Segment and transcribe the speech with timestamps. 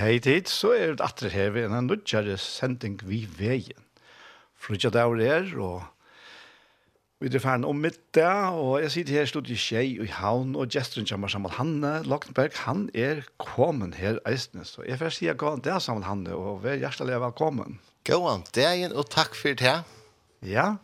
[0.00, 3.84] hei tid, så er det atre her ved en nødgjere sending vi veien.
[4.60, 5.82] Frutja daur er, og
[7.20, 11.08] vi er ferdig om middag, og jeg sitter her studiet Kjei i Havn, og gesteren
[11.08, 15.60] kommer sammen Hanne Loktenberg, han er kommet her eisne, så jeg får si at gåan
[15.64, 17.76] det sammen Hanne, og vær hjertelig velkommen.
[18.08, 19.76] Gåan dagen, og takk for det.
[20.40, 20.78] Ja,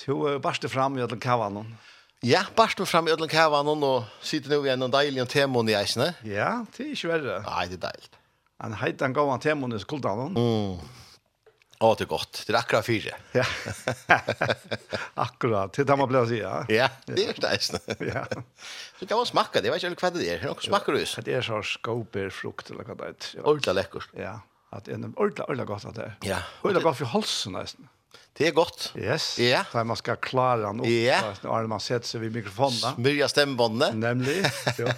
[0.00, 1.76] to uh, barste fram i alle kavanen.
[2.24, 6.14] Ja, barst fram i ødelen kavanen og sitter nå igjen en deilig temon i eisene.
[6.26, 7.42] Ja, det er ikke verre.
[7.44, 8.17] Nei, det er deilig.
[8.62, 10.34] Han heiter han gav han temon i skuldanen.
[10.34, 10.96] Mm.
[11.80, 12.40] Åh, det er godt.
[12.42, 13.12] Det er akkurat fire.
[13.36, 13.44] Ja.
[15.26, 15.70] akkurat.
[15.76, 16.54] Det er det man blir å si, ja.
[16.74, 17.52] Ja, det er det.
[18.08, 18.24] ja.
[18.98, 19.70] Så kan man smakka det.
[19.70, 20.42] Jeg vet ikke hva det er.
[20.48, 21.04] Hva smakker du?
[21.28, 23.44] Det er så skåper frukt eller hva det er.
[23.44, 24.10] Ordentlig lekkert.
[24.18, 24.40] Ja.
[24.74, 26.16] At det er ordentlig, ordentlig godt at det er.
[26.26, 26.40] Ja.
[26.64, 27.86] Ordentlig godt for halsen, nesten.
[28.38, 28.88] Det er godt.
[28.98, 29.28] Yes.
[29.42, 29.62] Ja.
[29.70, 30.90] Så man skal klare den opp.
[30.90, 31.20] Ja.
[31.44, 32.98] Nå har man setter seg ved mikrofonen.
[32.98, 33.94] Smyrja stemmebåndene.
[34.02, 34.42] Nemlig.
[34.82, 34.94] Ja.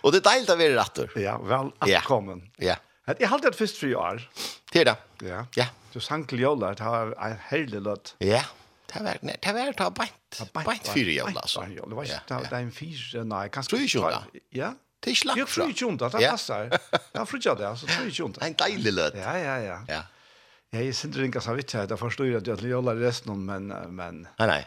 [0.00, 0.98] Och det är deilt att vara rätt.
[1.14, 2.40] Ja, väl att komma.
[2.56, 2.76] Ja.
[3.04, 4.30] Att jag hållit först för år.
[4.72, 4.96] Det där.
[5.22, 5.46] Ja.
[5.54, 5.66] Ja.
[5.92, 8.14] Du Så sankel jolla det har en hel lot.
[8.18, 8.42] Ja.
[8.92, 10.52] Det var nej, det var ta bant.
[10.52, 11.66] Bant för jolla alltså.
[11.76, 13.14] Ja, det var inte det en fisk.
[13.14, 13.70] Nej, kanske.
[13.76, 14.22] Tror ju då.
[14.50, 14.74] Ja.
[15.00, 15.38] Det är slakt.
[15.38, 16.78] Jag tror ju inte att det passar.
[17.12, 18.40] Jag tror ju det, så tror ju inte.
[18.46, 19.12] En deilig lot.
[19.14, 19.80] Ja, ja, ja.
[19.88, 20.02] Ja.
[20.70, 21.86] Ja, jag syns inte så vitt här.
[21.86, 24.66] det förstår ju att jag jolla resten men men Nej, nej.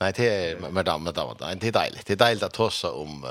[0.00, 1.36] Nej, det är med damm, med damm.
[1.38, 2.06] Det är deiligt.
[2.06, 3.26] Det är deiligt att tossa om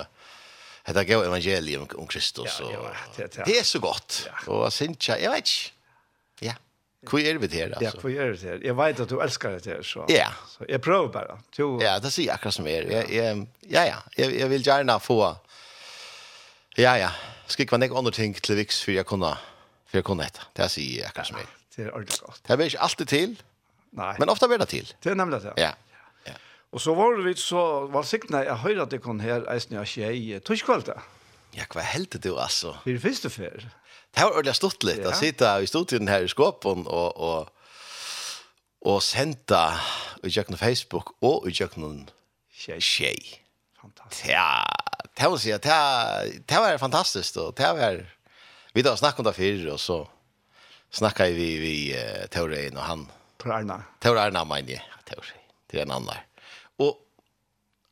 [0.87, 2.85] Hetta gav evangelium om Kristus og
[3.17, 4.21] det er så godt.
[4.47, 5.73] Og sinja, jeg vet ikke.
[6.47, 6.53] Ja.
[7.09, 7.83] Hvor er vi her, altså?
[7.83, 8.59] Ja, hvor er vi her?
[8.63, 10.29] Jeg vet at du elskar det her, så, ja.
[10.49, 11.37] så jeg prøver bare.
[11.57, 11.79] Du...
[11.81, 12.87] Ja, det sier akkurat som er.
[12.87, 15.19] Jeg, jeg, ja, ja, jeg, jeg vil gjerne få...
[16.77, 17.11] Ja, ja,
[17.51, 19.33] skrikva nek andre ting til viks for jeg kunne,
[19.89, 20.47] for jeg kunne etter.
[20.55, 21.51] Det sier jeg akkurat som er.
[21.75, 22.41] Det er ordentlig godt.
[22.47, 23.35] Det er ikke alltid til,
[23.97, 24.13] Nei.
[24.21, 24.93] men ofte blir det til.
[25.03, 25.53] Det er nemlig det.
[25.59, 25.73] Ja.
[26.77, 30.09] Og så var vi så valsikna jeg hører at det kom her eisen jeg ikke
[30.13, 30.99] i torskvalda.
[31.57, 32.75] Ja, hva heldte du altså?
[32.83, 33.63] Det er første fer.
[34.13, 35.01] Det har ordentlig stått litt.
[35.01, 35.09] Ja.
[35.09, 37.49] å sitte i studien her i skåpen og, og,
[38.85, 39.63] og sendte
[40.21, 42.03] i kjøkken Facebook og i kjøkken
[42.53, 43.25] tjej.
[43.81, 44.29] Fantastisk.
[44.29, 44.61] Ja,
[45.17, 45.81] det må si at det,
[46.45, 47.41] det var fantastisk.
[47.41, 48.03] Og det var,
[48.77, 49.99] vi da snakket om det før, og så
[50.93, 53.09] snakket vi, vi uh, Taurein og han.
[53.41, 53.81] Tor Arna.
[54.05, 54.97] Tor Arna, mener jeg.
[55.09, 55.33] Tor,
[55.73, 56.25] det er en annen der.
[56.79, 56.95] Og,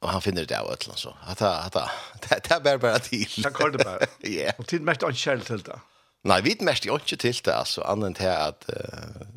[0.01, 1.13] och han finner det av ötlan så.
[1.25, 1.73] Att att
[2.29, 3.43] det det bare bara til.
[3.43, 4.07] Det kallar det bara.
[4.23, 4.51] Ja.
[4.57, 5.79] Og tid mest en skäl til det.
[6.23, 8.69] Nej, vi mest jo inte til det alltså annan till att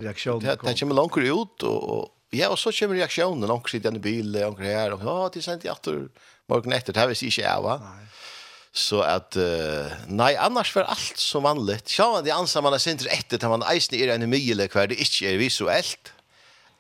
[0.00, 0.40] reaktion.
[0.40, 4.44] Det tar ju långt ut och ja och så kommer reaktionen också i den bilen
[4.44, 6.08] och här och ja, det sent i åter
[6.49, 7.81] morgon efter det här visst ikke jeg, va.
[8.73, 11.99] Så att uh, nej annars för allt som vanligt.
[11.99, 14.96] Ja, de anser man er sent efter til man eisen er en mile hver det
[14.96, 16.12] inte er visuellt.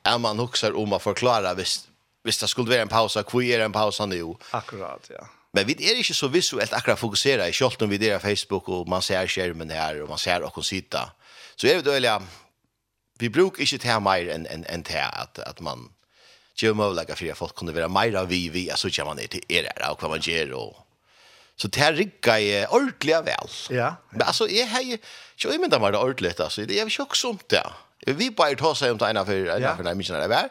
[0.04, 1.87] Är man huxar om å förklara visst
[2.22, 4.36] hvis det skulle være en pausa, hvor er en pausa nå?
[4.52, 5.26] Akkurat, ja.
[5.52, 8.88] Men vi er ikke så visuelt akkurat fokusera i kjolt om vi på Facebook, og
[8.88, 11.08] man ser skjermen her, og man ser åkken sida.
[11.56, 12.18] Så er vi døylig,
[13.18, 15.88] vi bruk ikke til mer enn en, en til at, at man
[16.58, 19.28] gjør mulighet for at folk kunne være mer av vi, vi, så kommer man ned
[19.28, 20.84] til er her, og hva man gjør, og
[21.60, 23.48] Så det här riggar ju ordentligt väl.
[23.70, 23.96] Ja.
[24.10, 24.98] Men alltså jag har ju
[25.36, 26.66] jag vet inte vad det ordentligt alltså.
[26.66, 27.72] Det är ju också sånt där.
[28.06, 30.48] Vi bara tar sig om det ena för ena för nämligen det där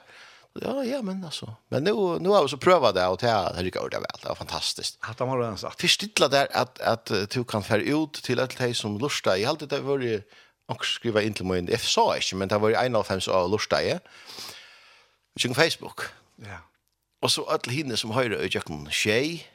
[0.62, 1.56] ja, ja, men alltså.
[1.68, 4.18] Men nu nu har vi så prövat det och det har det går det väl.
[4.22, 4.98] Det var fantastiskt.
[5.00, 5.82] Att de har redan sagt.
[5.82, 9.36] Förstilla där att att du kan fär ut till ett dig som lustar.
[9.36, 10.22] Jag alltid det var ju
[10.68, 13.22] och skriva in till mig F sa inte, men det var ju en av fem
[13.22, 14.00] så lustar jag.
[15.48, 16.02] På Facebook.
[16.36, 16.58] Ja.
[17.22, 19.48] Och så alla hinne som höra och jag kan tjej.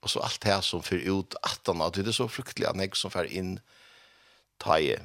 [0.00, 3.10] Och så allt här som för ut 18 att det är så fruktligt att som
[3.10, 3.60] fär in
[4.56, 5.00] taje.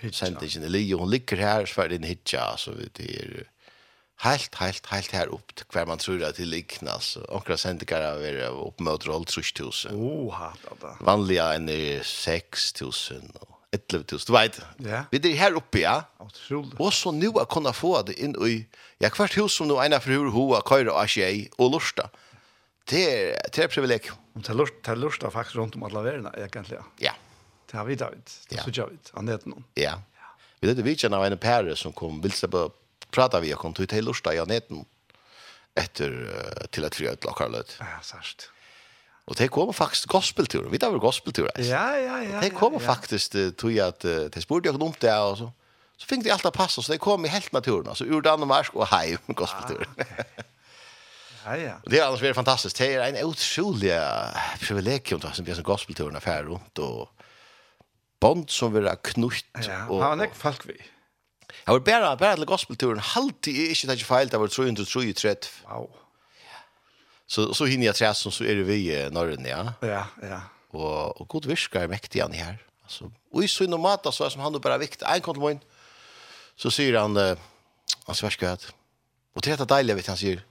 [0.00, 0.26] Hitcha.
[0.26, 3.44] Sen det är ju hon ligger här så för den hitcha så det är
[4.24, 7.22] helt, helt, helt her opp til hver man tror at det likner, altså.
[7.32, 9.94] Akkurat sendikere har vært opp mot roll 3000.
[9.96, 11.00] Oh, hatt, hatt.
[11.06, 11.70] Vanlige enn
[12.04, 14.58] 6000 og 11.000, du vet.
[14.82, 15.04] Ja.
[15.12, 16.00] Vi er her oppe, ja.
[16.24, 16.74] Utrolig.
[16.82, 18.64] Og så nå har kunnet få det inn i,
[19.02, 22.08] ja, hvert hus som nå ene fra hur hoa, køyre og asjei og lorsta.
[22.90, 24.18] Det er, det er privilegium.
[24.34, 26.86] Det er lorsta, det er faktisk rundt om alle verden, egentlig, ja.
[27.12, 27.14] Ja.
[27.70, 28.62] Det har vi David, det ja.
[28.66, 29.66] synes jeg vidt, han heter noen.
[29.78, 29.94] Ja.
[30.60, 32.66] Vi vet det vidtjen av en pære som kom vilse på
[33.10, 34.84] prata vi om till lusta i neten
[35.74, 36.30] efter
[36.70, 37.76] till att fria ett lokalet.
[37.78, 38.50] Ja, särskilt.
[39.24, 40.68] Och det kommer faktiskt gospeltur.
[40.70, 41.50] Vi tar väl gospeltur.
[41.56, 42.40] Ja, ja, ja.
[42.40, 45.52] Det kommer faktiskt tror jag att det sporde jag om det och så.
[45.96, 48.86] Så fick det alltid passa så det kom i helt naturen alltså ur Danmark och
[48.86, 49.88] hem gospeltur.
[51.44, 51.72] Ja, ja.
[51.86, 52.78] Det är alltså väldigt fantastiskt.
[52.78, 53.92] Det är en otrolig
[54.60, 57.08] privilegium att som gospelturen affär runt och
[58.20, 59.44] bond som vill ha knutt.
[59.68, 60.82] Ja, han är folk vi.
[61.66, 65.50] Jeg var bare, bare til gospelturen, halvtid er ikke det feil, det var 333.
[65.68, 65.88] Wow.
[67.30, 69.62] Så, så hinner jeg tre som så er det vi i Norren, ja.
[69.86, 70.40] Ja, ja.
[70.74, 72.58] Og, og god virker er mektig han her.
[72.82, 75.44] Altså, og i sånn og mat, så er som han bare viktig, en kom til
[75.44, 75.62] morgen,
[76.58, 77.38] så sier han, uh,
[78.08, 78.66] han sier sversker at,
[79.34, 80.42] og til dette deilige, vet han sier,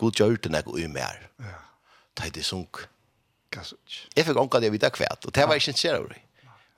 [0.00, 1.28] god gjør det når jeg går med her.
[1.44, 1.60] Ja.
[2.16, 2.86] Det er det sunk.
[3.54, 6.22] Jeg fikk omkring det jeg vidt akkurat, og det var ikke en serie.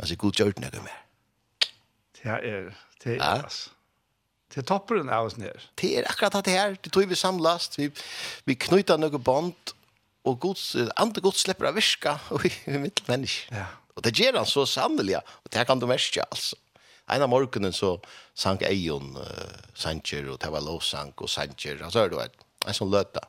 [0.00, 1.05] Han sier, god gjør det når jeg går med her.
[2.26, 2.70] Det er,
[3.04, 3.70] det är altså.
[4.54, 5.62] Det toppar den oss ner.
[5.80, 6.76] Det er akkurat det här.
[6.84, 7.78] Det tror vi samlas.
[7.78, 7.90] Vi
[8.44, 9.54] vi knyter några band
[10.24, 13.54] och Guds andra Guds släpper av viska og vi mitt människa.
[13.54, 13.66] Ja.
[13.94, 16.56] Och det gjør han så sannoliga och det kan du merke, alltså.
[17.08, 18.00] En av morgenen så
[18.34, 19.22] sank Eion uh,
[19.74, 21.90] Sancher och det var Låsank och Sancher.
[21.90, 22.28] så er det var
[22.66, 23.20] en sånn löta.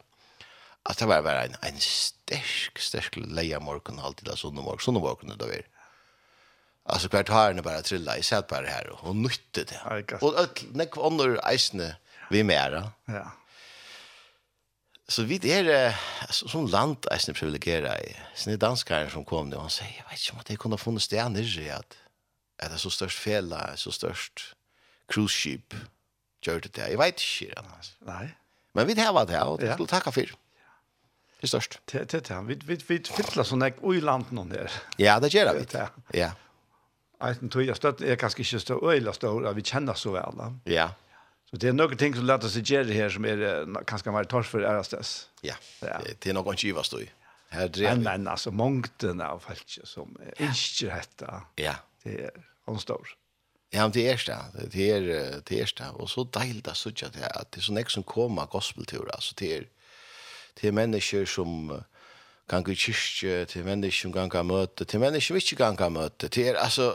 [0.83, 4.79] Alltså det var en, en sterk, sterk leia morgen, alltid av sundemorgon.
[4.79, 5.76] Sundemorgon det var.
[6.89, 10.16] Alltså kvartaren bara trilla i sätt bara här och hon nytte det.
[10.22, 11.95] Och öll nek under isne
[12.30, 12.92] vi mera.
[13.06, 13.31] Ja.
[15.07, 15.95] Så vi det är
[16.30, 18.16] som land isne privilegera i.
[18.36, 21.19] Sen danskaren som kom nu han säger jag vet inte om det kunde funnits det
[21.19, 21.98] annars i att
[22.57, 24.56] är det så störst fela, så störst
[25.07, 25.74] cruise ship
[26.42, 26.88] gör det där.
[26.88, 27.95] Jag vet inte annars.
[28.00, 28.38] Nej.
[28.74, 30.22] Men vi det här var det och det skulle tacka för.
[30.22, 31.80] Det är störst.
[31.86, 34.72] Det det vi vi vi fyller sån där oj land någon där.
[34.98, 35.90] Ja, det gör det.
[36.13, 36.31] Ja.
[37.19, 40.34] Eisen tog jag stött är kanske inte så öjla stor vi känner så vel.
[40.64, 40.90] Ja.
[41.50, 44.50] Så det är några ting som låter sig ge här som är kanske mer torsk
[44.50, 45.30] för ærestes.
[45.42, 45.56] Ja,
[46.19, 47.08] det er noen kjiva stå i.
[47.50, 48.04] Her drev vi.
[48.04, 51.42] Men alltså mångten av folk som är inte detta.
[51.56, 51.75] ja.
[52.04, 52.31] det är
[52.66, 53.16] hon stor.
[53.69, 54.69] Ja, men det er det.
[54.72, 55.02] Det er
[55.46, 55.62] det.
[55.62, 55.92] Er det.
[55.94, 59.08] Og så deilig det er at det er sånn ek som kommer gospeltur.
[59.14, 59.64] Altså, det er,
[60.62, 61.72] det er mennesker som...
[61.72, 61.81] Uh,
[62.49, 65.79] kan gå i kyrkje, til mennesker som kan gå møte, til mennesker som ikke kan
[65.79, 66.91] gå møte, til er, altså,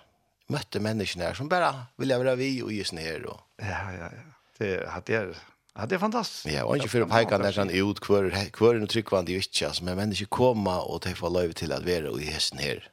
[0.52, 3.24] møtte mennesker her som bare vil være vi og gis her.
[3.30, 3.40] Og...
[3.62, 4.26] Ja, ja, ja.
[4.60, 4.70] Det,
[5.06, 5.32] det er,
[5.76, 6.46] ja, det er fantastisk.
[6.52, 8.28] Ja, og ikke for å peke når sånn ut, hver,
[8.58, 11.72] hver er tryggvann det jo ikke, altså, men mennesker kommer og de får lov til
[11.72, 12.84] å være og gis her.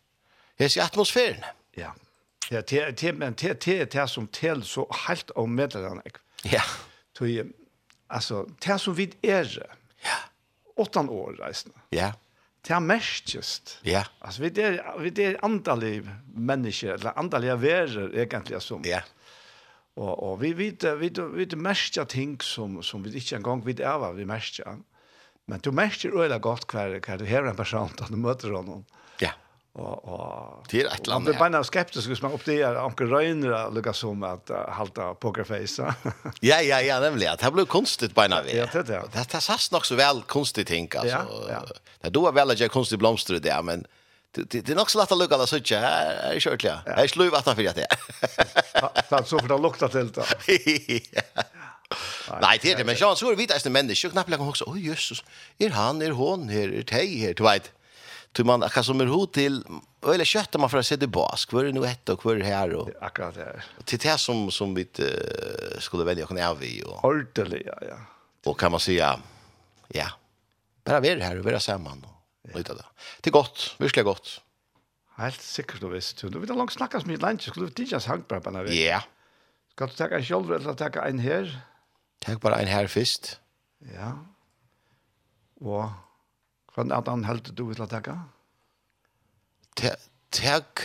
[0.58, 1.44] Hes i atmosfæren.
[1.78, 1.92] Ja,
[2.50, 6.08] ja det, det, men det, det, det som til så helt om medlerne.
[6.48, 6.64] Ja.
[7.18, 7.52] Tog,
[8.10, 9.52] altså, det som vi er.
[10.06, 10.24] Ja
[10.78, 11.78] åttan år reisende.
[11.96, 12.14] Ja.
[12.68, 13.36] Det er mest
[13.88, 14.04] Ja.
[14.20, 16.02] Altså, vi er, vi er andalig
[16.36, 18.84] mennesker, eller antallige verer, egentlig, som...
[18.86, 19.02] Ja.
[19.98, 23.80] Og, og vi vet, vi, vi, vi mestja ting som, som vi ikke engang vet
[23.82, 24.76] er hva vi mestja.
[25.48, 28.86] Men du mestjer øyla godt hver, hver du har en person, da du møter honom.
[28.86, 29.07] Ja
[29.78, 31.24] och det är ett land.
[31.26, 35.14] Man blir bara skeptisk hvis man upp det är onkel Röner lukar som att halta
[35.14, 35.94] pokerface.
[36.40, 38.58] ja ja ja, nämligen att det blir konstigt på när vi.
[38.58, 39.04] Ja, det det.
[39.14, 41.26] Det är nog så väl konstigt tänk alltså.
[41.50, 41.66] Ja,
[42.02, 42.10] ja.
[42.10, 43.86] då är väl att jag konstigt blomstrar det men
[44.32, 46.80] det är nog så lätt att lukka det så inte här är det kört ja.
[46.86, 47.88] Här slår vatten för det.
[49.10, 50.24] Så så för det luktar till då.
[52.42, 54.66] Nej, det är det men jag såg vita är det människor knappt lägger också.
[54.68, 55.24] Oj Jesus.
[55.58, 57.72] Är han är hon här är tej här, du vet.
[58.38, 59.64] Du man akkurat som är hot till
[60.04, 62.38] eller köttar man för att se det bas, Vad er det nu ett och vad
[62.38, 63.66] det här och akkurat det här.
[63.84, 64.88] Till det som som vi
[65.80, 67.98] skulle velge å kunne av i och ordentligt ja ja.
[68.46, 69.20] Och kan man säga
[69.88, 70.08] ja.
[70.84, 72.14] Bara vi her, här och vi är samman och.
[72.54, 74.42] Det er gott, virkelig gott.
[75.18, 76.22] Helt sikkert du visst.
[76.22, 78.84] Du vet, langt snakkes mye lunch, skulle du ikke hangt bare på denne veien?
[78.94, 79.02] Ja.
[79.74, 81.50] Skal du ta en kjolver eller ta en her?
[82.22, 83.40] Takk bare en her først.
[83.82, 84.14] Ja.
[85.60, 85.90] Og
[86.78, 88.16] Hva er det han du vil ta.
[89.78, 90.84] Takk,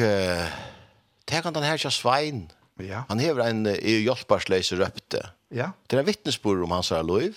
[1.29, 2.47] takk han her kjær svein.
[2.81, 3.05] Ja.
[3.11, 5.21] Han hever en hjelparsleis røpte.
[5.53, 5.75] Ja.
[5.85, 7.37] Det er en vittnesbord om hans her lov.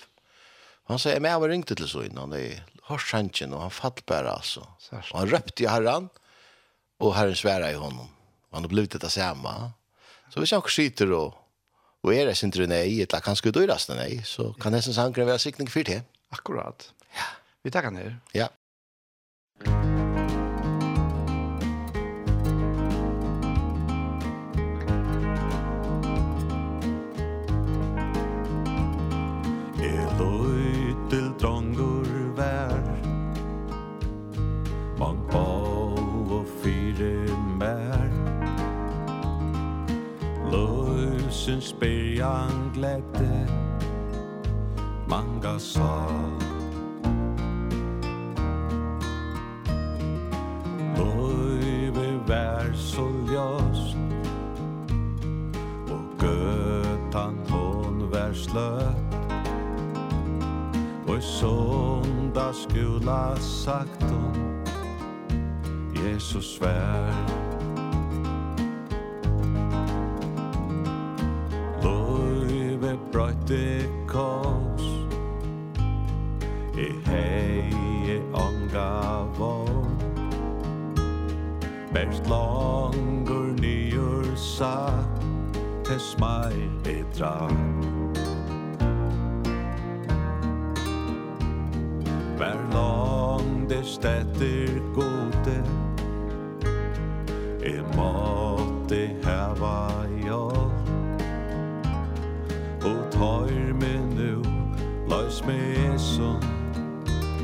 [0.87, 4.37] Han sier, men jeg var ringt til sånn, han er hårshansjen, og han fatt bare,
[4.37, 4.63] altså.
[4.93, 6.07] Og han røpte i herren,
[7.03, 8.07] og herren sværa i honom.
[8.07, 9.51] Og han har blivit dette samme.
[10.31, 11.35] Så hvis han skiter og,
[12.05, 15.67] og er det sin nei, eller kanskje døyrast nei, så kan nesten sangren være sikning
[15.67, 16.05] for det.
[16.31, 16.93] Akkurat.
[17.17, 17.33] Ja.
[17.65, 18.19] Vi tackar ner.
[18.33, 18.47] Ja.
[31.09, 32.81] Til drongur vær
[34.99, 38.09] Mang bau og fyre mær
[40.51, 43.47] Løsens byrjan gledde
[45.07, 46.44] Manga sal
[58.55, 59.15] sløtt
[61.07, 64.35] Og sonda skula sagt hon
[65.95, 67.11] Jesus svär
[71.83, 74.87] Løyve brøyte kors
[76.77, 79.83] I hei onga vår
[81.93, 85.23] Bert langur nyur sagt
[85.85, 87.94] Tes meir bedrar
[93.69, 95.63] der stetter gode.
[97.65, 100.89] E måtte heva hjelp
[102.85, 104.43] Og tar me nu
[105.09, 105.57] Lars me
[105.95, 106.43] eson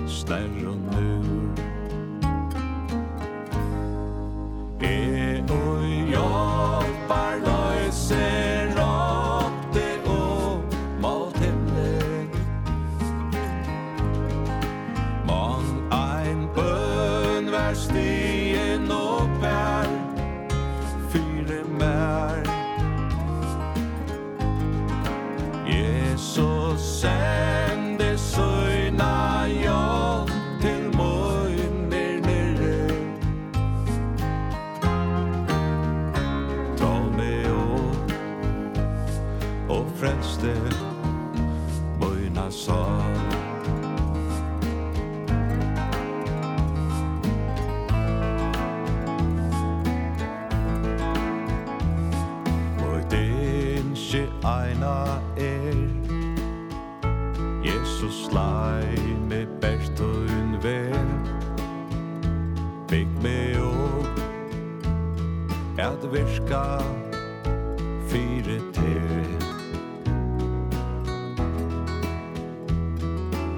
[0.07, 1.30] Snærron nu.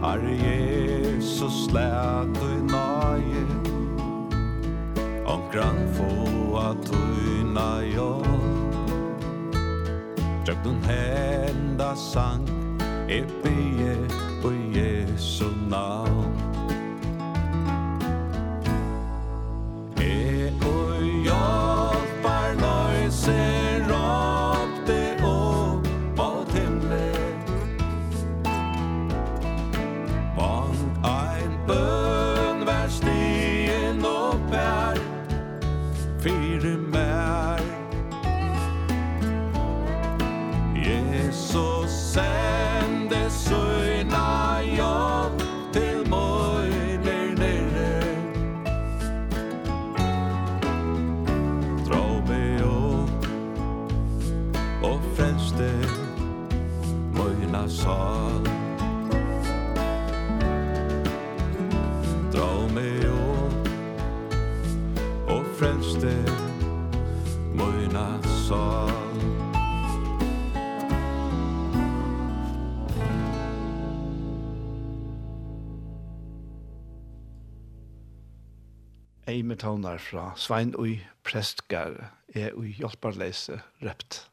[0.04, 3.46] Herre Jesus lät du naje
[5.26, 8.10] Omkran få at du naje
[10.46, 12.44] Tjøk dun henda sang
[13.08, 13.96] Eppie
[14.42, 16.23] på Jesu navn.
[79.54, 84.26] kommer tonar fra Svein Ui Prestgar er ui hjelparleise røpt.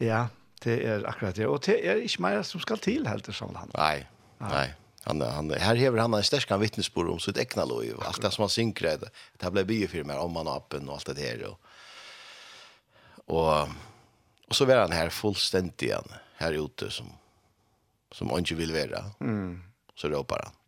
[0.00, 0.28] Ja,
[0.62, 1.46] det er akkurat det.
[1.48, 3.70] Og det er ikke mer som skal til, helt til sånn han.
[3.76, 4.04] Nei,
[4.40, 4.68] nei.
[5.06, 8.44] Han, han, her hever han en stersk vittnesbord om sitt ekna lov, alt det som
[8.44, 9.10] han synker det.
[9.40, 11.46] Det ble biofirmer om han og appen og alt det her.
[11.48, 11.56] Og,
[13.32, 13.72] og,
[14.50, 16.12] og så var han her fullstendig igjen,
[16.42, 17.08] her ute, som,
[18.12, 19.02] som han ikke vil være.
[19.24, 19.56] Mm.
[19.96, 20.60] Så råper han.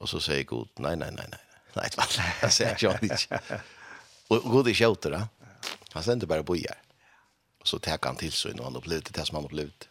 [0.00, 1.44] Og så sier Gud, nei, nei, nei, nei.
[1.74, 2.06] Nej, vad
[2.42, 3.40] jag säger jag ikke.
[4.30, 5.26] Og god i kjøter, da.
[5.92, 6.78] Han sender bare bojar.
[7.60, 9.86] Och så tar han till seg når han opplevde det som han opplevde.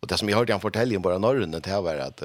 [0.00, 2.22] Och det som jeg hörde han fortelle om bara norrøn, det här var att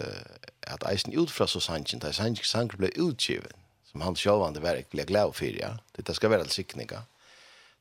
[0.67, 3.51] att Eisen ut så sannsyn, da sannsyn sank ble utgiven
[3.91, 5.77] som han sjåvande verk ble glad for, ja.
[5.91, 7.03] Det ska vara sikninga.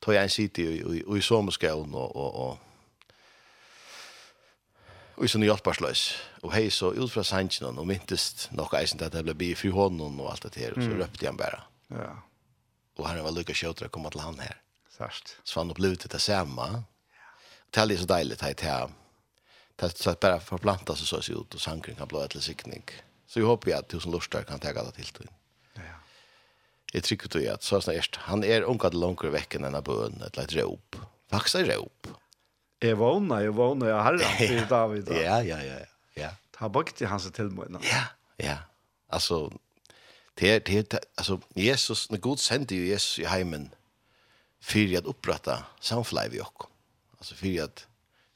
[0.01, 2.59] Tog jag en sitt i i, i sommarskolan og, och och
[5.17, 6.03] Og så hjelparsløs.
[6.43, 9.51] Og hei så ut fra sannsjen og myntest nok eisen til at jeg ble bi
[9.59, 10.77] fri hånden og alt det her.
[10.77, 11.61] Og så røpte han bare.
[11.93, 12.15] Ja.
[12.99, 14.59] Og han var lykka kjøter å komme til han her.
[14.93, 15.37] Sørst.
[15.45, 16.85] Så han opplevde det samme.
[17.73, 18.99] Det er litt så deilig til at jeg
[19.81, 22.85] Det så bare bara seg så seg ut og sankring kan blå ett sikning.
[23.27, 25.29] Så jeg håper at tusen som lustar kan ta det til til.
[25.77, 25.97] Ja.
[26.93, 30.21] Jeg trykker til at så snart han er unga til langere vekken enn av bøen,
[30.21, 30.97] et ett litet rop.
[31.33, 32.22] er rop.
[32.83, 35.11] Jeg vågna, jeg vågna, jeg herre til David.
[35.15, 35.77] Ja, ja, ja.
[36.17, 36.31] ja.
[36.59, 37.79] Ta bort til hans tilmående.
[37.87, 38.05] Ja,
[38.43, 38.57] ja.
[39.09, 39.51] Altså,
[40.39, 43.75] det er, altså, Jesus, når Gud sendte jo Jesus i heimen,
[44.61, 45.63] fyrir at upprätta
[46.31, 46.69] vi okko.
[47.19, 47.87] Altså for at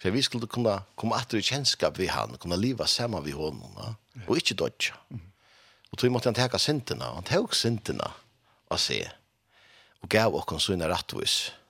[0.03, 3.73] for vi skulle kunna komme atter i kjennskap vi han, kunna liva sammen vi honom,
[3.79, 3.95] ja?
[4.29, 4.95] og ikkje dodja.
[5.93, 8.13] Og tog måtte han teka syntina, han tok syntina
[8.71, 9.09] av seg,
[10.03, 11.49] og gav okkur sånne rattvis.
[11.49, 11.66] Ja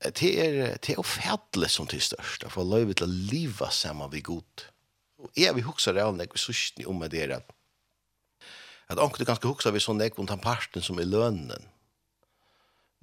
[0.00, 4.22] det er, det er ofærdelig som til størst, for løyve til å liva sammen vi
[4.24, 4.66] god.
[5.20, 7.56] Og jeg vil huske det av når vi sørste om det er at
[8.90, 11.68] at anker du ganske huske vi sånn ekvun den parten som er lønnen.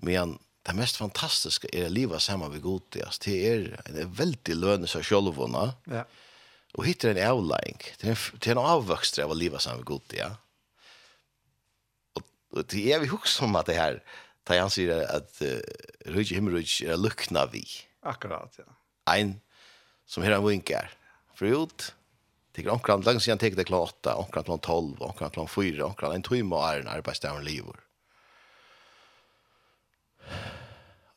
[0.03, 0.35] Men
[0.67, 5.05] det mest fantastiske er å liva sammen vi god, det er en veldig lønne seg
[5.07, 5.69] sjølvåna.
[5.87, 6.03] Ja.
[6.75, 10.17] Og hittar en avlæring, det er en, en avvøkstre av å liva sammen vi god,
[10.17, 10.27] ja.
[12.19, 14.01] Og, og det er vi huske om at det her,
[14.47, 15.59] Da han sier at uh,
[16.15, 17.65] rujtje himmelrujtje er lukna vi.
[18.07, 18.69] Akkurat, ja.
[19.11, 19.37] Ein
[20.07, 20.93] som her han vinkar.
[21.37, 21.91] Frut,
[22.55, 26.15] teker omkran langt siden teker det klokka 8, omkran klokka 12, omkran klokka 4, omkran
[26.15, 27.83] en timme og er en arbeidsdagen livor.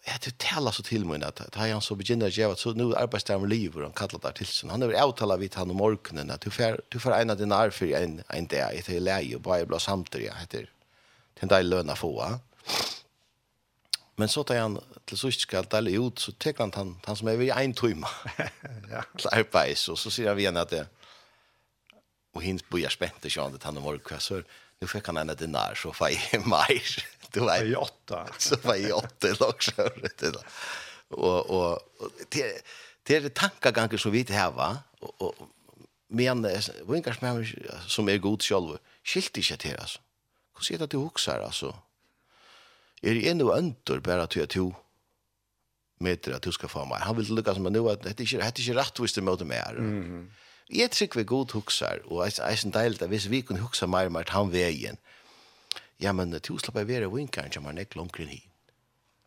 [0.08, 2.88] Ja, det talar så til mig at da han så begynner å gjøre, så nå
[2.90, 4.72] er arbeidsdagen livor, han kallar det til sånn.
[4.74, 7.56] Han har avtalat vidt han om morgenen, at du får, du får en av dine
[7.56, 10.66] arfer en, en dag, etter leie, og bare blå samtidig, heter,
[11.40, 12.40] den dag løna få, ja.
[14.20, 14.78] Men så tar han
[15.08, 18.08] till så ska dela ut så tar han han, han som er vid en timme.
[18.94, 19.04] ja.
[19.16, 20.86] Til arbeids, og så sier han igjen at det
[22.36, 24.42] og hins bor jeg spent til sånn at han er morgen, så
[24.80, 26.78] Nu fikk han en av dinar så får jeg mig.
[27.34, 27.66] Du vet.
[27.68, 28.24] i åtta.
[28.38, 30.40] Så var jeg åtta också det då.
[31.08, 31.82] Och och
[32.30, 32.62] det
[33.02, 35.48] det er tankeganger som vi det här va og, och
[36.08, 36.42] men
[36.88, 37.44] vinkar som
[37.88, 39.98] som er god selv, skilt ikke til, altså.
[40.52, 41.72] Hvordan er det du husker, altså?
[43.02, 44.72] er det ennå øntor bare til at du
[46.00, 47.02] meter at du skal få meg.
[47.04, 49.78] Han vil lukka som at nå at dette er ikke rettvist i måte med her.
[49.78, 50.24] Mm -hmm.
[50.70, 53.86] Jeg tror vi god huksar, og jeg er sånn deilig at hvis vi kunne huksa
[53.86, 54.98] mer med han veien,
[56.00, 58.42] ja, men du slapp jeg være vinkeren som har nekkel omkring hin.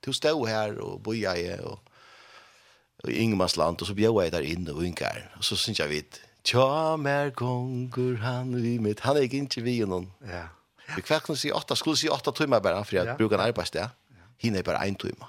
[0.05, 1.79] Du stod her og boja jeg og,
[3.03, 6.21] og Ingemarsland, og så bjør jeg der inne og vinkeren, og så synes jeg vidt,
[6.43, 8.99] Tja, mer konger han vi mitt.
[8.99, 10.09] Han er ikke ikke vi noen.
[10.27, 10.47] Ja.
[10.95, 13.15] Vi kvarken si åtta, skulle si åtta timmar bara för att ja.
[13.15, 13.89] bruka en arbetsdag.
[14.37, 15.25] Hinner bara en timme.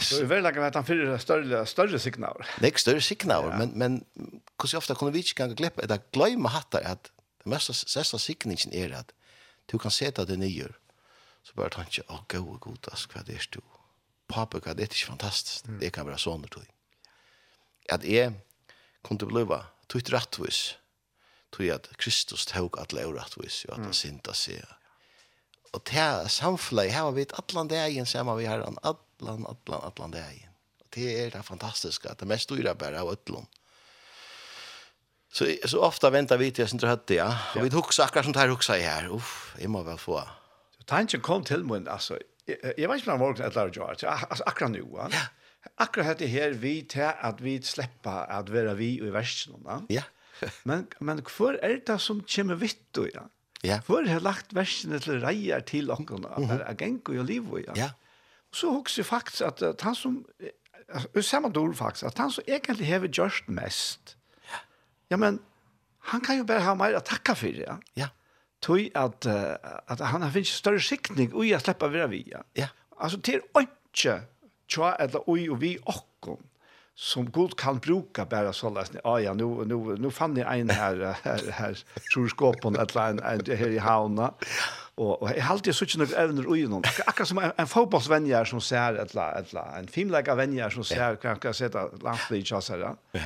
[0.00, 2.46] Så vi väl att han fyra större större signaler.
[2.60, 3.58] Nej, större signaler, ja.
[3.58, 4.04] men men
[4.62, 7.10] hur så ofta kommer vi inte kan glömma att glömma hattar att
[7.44, 9.12] det mesta sista signingen är att
[9.66, 10.78] du kan sätta det nyer.
[11.42, 13.60] Så bara tänka, åh gå och god ask vad det är du.
[14.26, 15.64] Pappa, det är inte fantastiskt.
[15.80, 16.60] Det kan vara sånt då.
[17.94, 18.32] Att är
[19.02, 20.74] kunde bliva tutt rättvis
[21.56, 24.64] tog at Kristus tog at laurat vis, jo, at han synda seg.
[25.72, 30.14] Og det samfunnet, her har vi atlan dagen, sammen vi har han, atlan, atlan, atlan
[30.14, 30.52] dagen.
[30.80, 33.46] Og det er det fantastiske, at det mest dyra bare av ötlån.
[35.32, 37.38] Så, så ofta väntar vi till jag inte hade ja.
[37.56, 39.14] Och vi huxar akkurat sånt här huxar i här.
[39.14, 40.22] Uff, jag må väl få.
[40.78, 43.62] Så tanken kom til mig, altså, jeg jag vet ikke om det var et eller
[43.62, 45.08] annet, altså akkurat nå, va?
[45.12, 45.26] Ja.
[45.78, 50.02] Akkurat dette her, vi til at vi slipper at være vi i versen, Ja
[50.68, 53.26] men men kvar er det som kjem vitt då ja.
[53.64, 53.78] Ja.
[53.86, 57.76] Kvar har lagt versene til reier til onkel at det er genko i liv ja.
[57.76, 57.90] Ja.
[58.52, 62.86] Så hugsi faktisk at, uh, han som uh, samme dår faktisk at han som egentlig
[62.86, 64.16] har gjort mest.
[64.50, 64.60] Ja.
[65.10, 65.40] Ja men
[66.12, 67.78] han kan jo bare ha mer å takke for ja.
[67.96, 68.12] Ja.
[68.62, 72.44] Tøy at at han har finnes større sikning og jeg slipper være vi ja.
[72.56, 72.68] Ja.
[72.96, 74.20] Altså til ikke
[74.68, 76.40] tja eller ui og vi okkom
[76.98, 80.40] som god kan bruka bara så läs ni ah, ja nu nu nu fann ni
[80.40, 81.78] en här här här
[82.14, 84.32] troskåpon att line en här i Hauna
[84.94, 88.44] och och jag hade så inte några evner i någon akkurat som en, en fotbollsvänjer
[88.44, 91.16] som ser ett la ett la en filmlägga vänjer som ser ja.
[91.16, 92.96] kan kan sätta lampor i chassar ja.
[93.12, 93.20] ja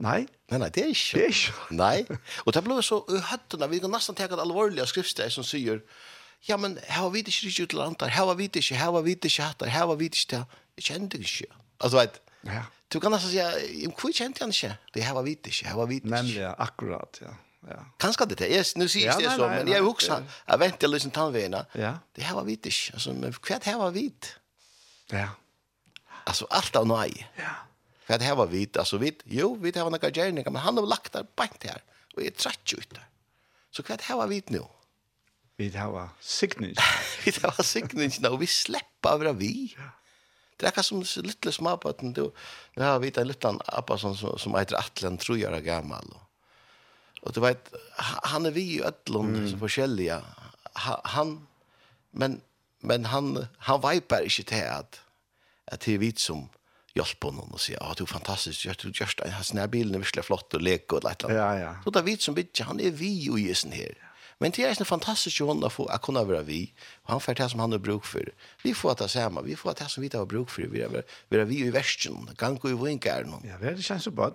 [0.00, 0.26] Nej.
[0.48, 1.00] Nej nej, det är inte.
[1.14, 1.52] Det är inte.
[1.70, 2.06] Nej.
[2.44, 3.68] Och det ble så uhøttende.
[3.68, 5.80] Vi kan nästan tenke at allvarliga skriftsteg som säger
[6.48, 9.10] ja, men her var vi ikke riktig utlandet, her var vi ikke, her var vi
[9.10, 10.44] ikke hatt, her var vi ikke det.
[10.76, 11.46] Jeg kjente ikke.
[11.80, 12.62] Altså, vet Ja.
[12.90, 13.50] Du kan alltså säga,
[14.02, 14.76] hur kände jag inte.
[14.92, 16.16] Det här var vitt inte, här var vitt inte.
[16.16, 17.28] Nämligen, akkurat, ja.
[17.68, 17.86] Ja.
[17.96, 18.56] Kanske det.
[18.58, 21.66] är nu säger ja, det så, men jag också, Jag väntar liksom tandvena.
[21.72, 21.98] Ja.
[22.12, 22.92] Det här var vitt inte.
[22.92, 24.36] Alltså, men kvärt här var vitt.
[25.10, 25.28] Ja.
[26.24, 27.30] Alltså allt av nej.
[27.36, 27.50] Ja.
[28.04, 29.22] För det här var vitt, alltså vitt.
[29.24, 31.82] Jo, vitt har några gärningar, men han har lagt där bänt här.
[32.16, 33.08] Och är trött ut där.
[33.70, 34.62] Så kvärt här var vitt nu.
[35.56, 36.76] Vi har signingen.
[37.24, 39.74] vi har signingen och vi släpper av vi.
[39.78, 39.99] Ja
[40.60, 42.32] Det är som lilla småbarn då.
[42.74, 46.14] Nu har vi en liten appa som som heter Atlan tror jag gammal.
[47.22, 47.74] Och du vet
[48.22, 49.50] han är vi i öllon mm.
[49.50, 50.22] så forskjelliga.
[51.04, 51.46] Han
[52.10, 52.40] men
[52.78, 55.00] men han han vipar inte till att
[55.64, 56.48] att det är vi som
[56.94, 59.18] hjälpa honom och säga, ja, du är fantastiskt, jag tror just
[59.50, 61.22] den här bilen är virkelig flott och lek och lätt.
[61.22, 61.76] Ja, ja.
[61.84, 64.09] Så det är vi som bitch han är vi och gisen här.
[64.42, 66.72] Men det är en fantastisk hund att få att kunna vara vi.
[67.02, 68.32] Och han får det som han har bruk för.
[68.62, 69.40] Vi får att det samma.
[69.40, 70.62] Vi får att det som vi har bruk för.
[70.62, 72.30] Vi är, vi är vi i värsten.
[72.36, 73.42] Kan gå i vinkar någon.
[73.48, 74.32] Ja, det känns så bra.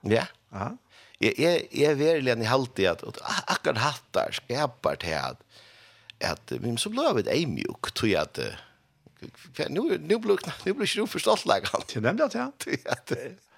[0.00, 0.26] Ja.
[0.50, 0.76] Ja.
[1.18, 3.02] Jag är jag är verkligen i halt i att
[3.46, 5.36] akkurat hattar skapar det här
[6.24, 8.38] att vi så blev det är mjukt tror jag att
[9.68, 11.68] nu nu blir nu blir ju förstått lägga.
[11.94, 12.52] Jag nämnde jag
[12.84, 12.94] ja.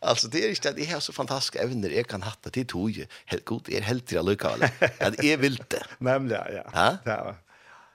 [0.00, 3.06] Alltså det är inte att det är så fantastiska evner jag kan hatta till tog.
[3.24, 4.70] Helt god är helt till lucka eller.
[5.06, 5.74] Att är vilt.
[5.98, 6.70] Nämligen ja.
[6.74, 6.98] Ja.
[7.04, 7.36] ja.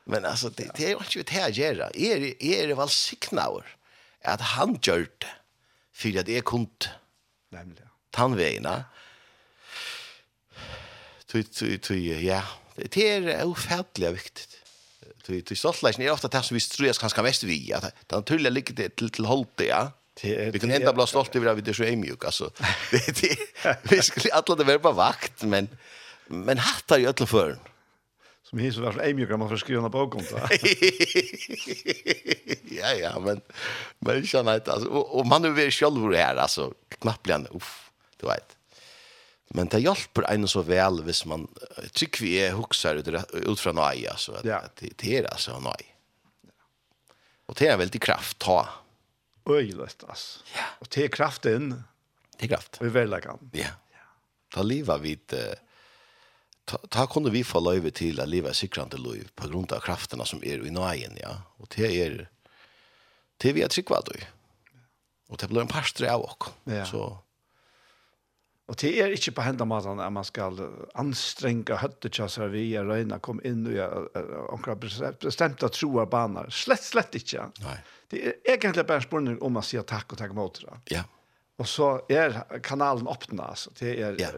[0.06, 1.90] Men alltså det det är ju inte här gärna.
[1.94, 3.76] Är är det väl signaler
[4.24, 5.28] att han gjorde
[5.94, 6.90] för att det är kunt.
[7.50, 7.88] Nämligen.
[8.10, 8.84] Tanvägna.
[11.26, 12.44] Tu tu tu ja.
[12.76, 14.58] Det är ofärdligt viktigt.
[15.24, 18.52] Tu tu stoltlägen är ofta det som vi strös kanske mest vi att det tullar
[18.52, 19.92] ligger till till hållt ja.
[20.22, 22.52] Det, vi kan inte bli stolt över att vi är så ömjuk alltså.
[22.92, 25.68] Det, det, vi skulle alla det vara på vakt men
[26.28, 27.60] men hattar ju alla förn.
[28.44, 30.50] Som his var så ömjuk man får skriva på det.
[32.82, 33.42] ja ja men
[34.00, 37.48] men jag vet alltså och, och man nu är själv här alltså knappligen.
[37.52, 38.58] Uff, du vet.
[39.48, 41.48] Men det hjälper en så väl hvis man
[41.92, 42.96] tycker vi är huxar
[43.34, 44.56] ut från nej alltså att, ja.
[44.56, 45.96] att det är alltså nej.
[47.46, 48.70] Och det är väldigt kraft ta.
[48.70, 48.83] Ja
[49.50, 50.44] øyeløst, altså.
[50.56, 50.68] Ja.
[50.82, 51.84] Og til kraften.
[52.40, 52.82] Til kraft.
[52.82, 53.50] Og i verleggen.
[53.54, 53.74] Ja.
[53.94, 54.06] ja.
[54.56, 55.16] Da livet vi
[56.66, 59.84] ta, ta kunne vi få løyve til at livet er sikrande løyve på grunn av
[59.86, 61.36] kraftene som er i nøyen, ja.
[61.60, 62.24] Og til er,
[63.42, 64.16] til vi er trygg hva du.
[65.32, 66.52] Og det blir en parstre av oss.
[66.70, 66.86] Ja.
[66.86, 67.08] Så,
[68.72, 70.60] Og det er ikke på hendene maten at man skal
[71.00, 74.22] anstrenge høttekjasser vi er røyne, kom inn og gjøre
[74.56, 74.80] omkring
[75.20, 76.48] bestemte troer baner.
[76.54, 77.50] Slett, slett ikke.
[77.64, 77.76] Nei.
[78.14, 80.96] Det är egentligen bara en spurning om man säger tack och tack mot det.
[80.96, 81.04] Ja.
[81.58, 83.72] Och så är kanalen öppen alltså.
[83.80, 84.30] Det är Ja.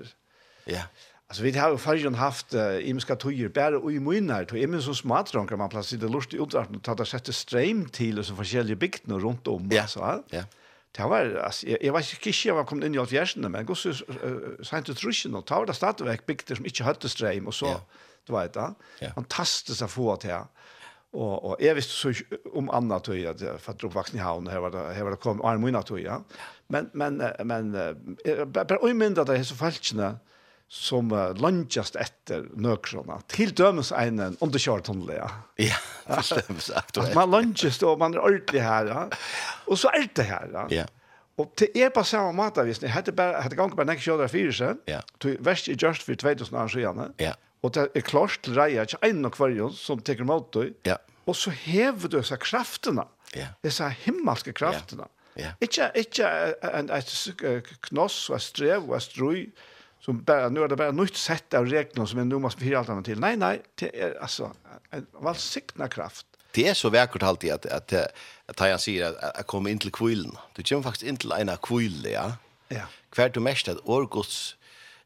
[0.66, 0.82] Ja.
[1.28, 4.82] Alltså vi har ju förrän haft uh, imska tojer bara och i munnar till ämnen
[4.82, 8.20] som smartron kan man placera det lust i uppdrag och ta det sätta stream till
[8.20, 9.88] och så forskjellige bygden runt om ja.
[9.88, 10.24] så.
[10.30, 10.44] Ja.
[10.98, 13.50] Det var altså, jeg, jeg var ikke ikke jeg var kommet inn i alt fjersene,
[13.50, 17.10] men går så uh, sent ut ruschen och var det stadigvæk bygder som ikke hade
[17.10, 17.80] strøm, og så ja.
[18.28, 18.70] du vet det.
[19.02, 19.12] Ja.
[19.16, 20.46] Fantastisk å få til, här.
[21.16, 22.12] Og, og jeg visste så
[22.56, 25.22] om annat tror jag för att uppvuxen i havn her var det her var det
[25.24, 26.20] kom arm og innan tror ja.
[26.68, 27.72] Men men men
[28.52, 30.16] bara bare umynda det är så falskene
[30.68, 35.30] som uh, lunchast etter nøkrona, til dømes en underkört hon ja.
[35.56, 37.16] Ja, stämmer aktuellt.
[37.16, 39.10] Man lunchast och man är ordentlig här ja.
[39.66, 40.68] Och så är det här ja.
[40.70, 40.86] Ja.
[41.38, 44.30] Og til er på samme måte, hvis ni hadde, bare, hadde ganget bare nekk kjødre
[44.32, 45.02] fire seg, ja.
[45.20, 47.34] til verst i just for 2000 år siden, ja.
[47.64, 50.74] Og det er klart til reia, ikke en och hver som teker mot deg.
[50.86, 50.96] Ja.
[51.26, 53.04] Og så hever du disse kraftene,
[53.36, 53.48] ja.
[53.64, 55.08] disse himmelske kraftene.
[55.08, 55.12] Ja.
[55.38, 55.52] Ja.
[55.62, 56.28] Ikke, ikke
[56.80, 59.52] en, et knoss og et strev og et strøy,
[60.00, 62.70] som bara nu är det bara nytt sätt av reglerna som är nu måste vi
[62.70, 63.20] hyra till.
[63.20, 64.52] Nej, nej, det är alltså
[64.92, 66.26] en välsignad kraft.
[66.52, 67.94] Det är så vackert alltid att att
[68.46, 70.38] att han säger att att komma in till kvillen.
[70.54, 72.32] Du kommer faktiskt in till en kväll, ja.
[72.68, 72.82] Ja.
[73.10, 74.56] Kvärt du mest att orgods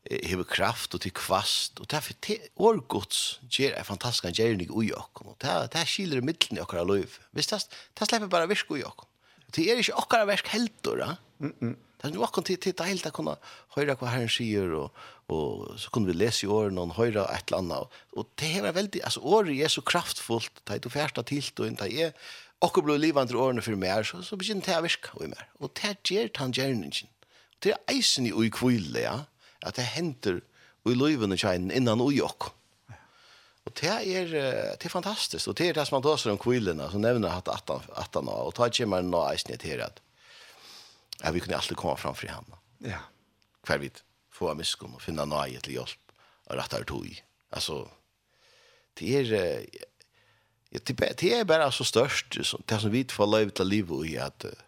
[0.07, 4.77] hever kraft og til kvast, og det er årgods gjør er fantastisk han gjør ikke
[4.79, 7.19] ui okkom, og det er skiler i middelen i okkara løyv.
[7.35, 7.61] Hvis det,
[7.99, 9.09] det slipper bare virk ui okkom.
[9.55, 11.15] Det er ikke okkara versk heldur, ja?
[11.99, 13.35] Det er okkom til, til deilt å kunne
[13.75, 17.49] høyra hva herren sier, og, og så kunne vi lese i åren og høyra et
[17.49, 21.25] eller annet, og det er veldig, altså året er så kraftfullt, det er du fjersta
[21.27, 22.13] tilt, og det er
[22.63, 25.73] okkom blod livandre årene for mer, så, så begynner det å virka ui mer, og
[25.75, 27.11] det er gjer tan gjerningen.
[27.59, 29.17] Det er eisen i ui kvile, ja?
[29.65, 30.39] at det henter
[30.89, 32.49] i løyvene kjeinen innan ui okk.
[33.67, 34.31] Og det er,
[34.79, 37.49] det er fantastisk, og det er det som man tåser om kvillene, som nevner at
[37.51, 39.99] 18, 18 år, og ta kommer nå eisen til at
[41.19, 42.57] ja, vi kunne alltid komme fram fri henne.
[42.81, 43.03] Ja.
[43.67, 44.01] Hver vidt,
[44.33, 46.15] få av miskunn og finne nøye til hjelp,
[46.47, 47.09] og rett her tog.
[47.51, 47.81] Altså,
[48.97, 49.29] det er,
[50.71, 54.15] det er, det er bare så størst, det som vi får løyve til livet i
[54.23, 54.65] at, uh,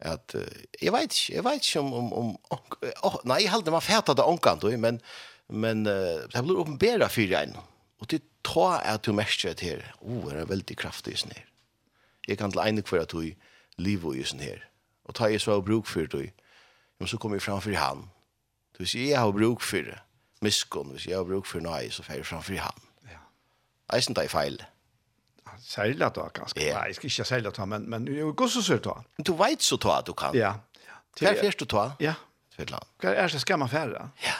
[0.00, 0.44] at uh,
[0.82, 2.12] jeg vet ikke, jeg vet ikke om, om,
[2.52, 2.62] om
[3.02, 5.00] oh, nei, jeg heldig man fæta det omkant, men,
[5.48, 7.56] men uh, det blir åpenbæra fyrir en,
[8.00, 11.36] og det ta at til merker til her, oh, er det veldig kraftig i sånn
[11.36, 11.46] her.
[12.28, 13.32] Jeg kan til ene hver at du
[13.78, 14.60] livet i sånn her,
[15.06, 16.30] og ta jeg så av bruk for det,
[17.00, 18.06] men så kommer jeg framfor han.
[18.76, 19.98] Du vil si, jeg har bruk for det,
[20.44, 22.88] miskunn, hvis jeg har bruk for nei, så fer jeg framfor han.
[23.08, 23.22] Ja.
[23.96, 24.60] Eisen det er feil.
[24.60, 24.75] Ja
[25.60, 26.60] sälja då ganska.
[26.60, 26.78] Ja.
[26.78, 29.04] Nej, jag ska inte sälja då, men men jag går så surt då.
[29.16, 30.38] Du vet så då att du kan.
[30.38, 30.54] Ja.
[31.16, 31.92] Till först du då?
[31.98, 32.14] Ja.
[32.56, 32.84] Till land.
[33.02, 34.10] Vad är det ska man färra?
[34.16, 34.32] Ja.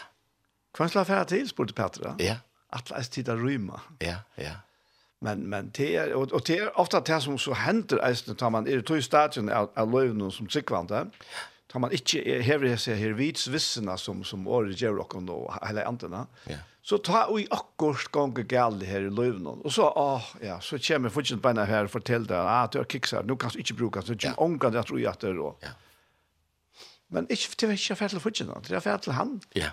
[0.76, 2.14] Kan slå färra till sport Petra?
[2.18, 2.34] Ja.
[2.70, 3.80] Att läs titta rymma.
[3.98, 4.50] Ja, ja.
[5.18, 8.50] Men men det är och, och det är ofta det som så händer är när
[8.50, 11.06] man är i två stadion av, av löven som sikvande.
[11.66, 16.26] Tar man inte hever sig här vidsvissarna som som or gör och då hela antarna.
[16.44, 16.56] Ja.
[16.86, 19.46] Så ta vi akkurat gange gale her i løven.
[19.48, 22.86] Og så, ah, ja, så kommer fortsatt beina her og forteller deg, ah, du har
[22.86, 24.36] kiksar, nå kan du ikke bruke, så ja.
[24.36, 25.40] kommer ångan jeg tror jeg at det er.
[25.66, 25.72] Ja.
[27.10, 29.34] Men ikke, det er ikke ferdig til fortsatt, det er ferdig til han.
[29.58, 29.72] Ja.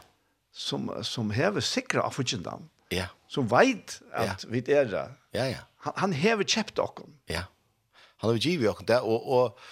[0.54, 2.66] Som, som hever sikra av fortsatt han.
[2.94, 3.06] Ja.
[3.30, 4.50] Som vet at ja.
[4.50, 5.06] vi er det.
[5.38, 5.62] Ja, ja.
[5.86, 7.14] Han, han hever kjept okken.
[7.30, 7.46] Ja.
[8.26, 9.64] Han har givet okken det, og, og,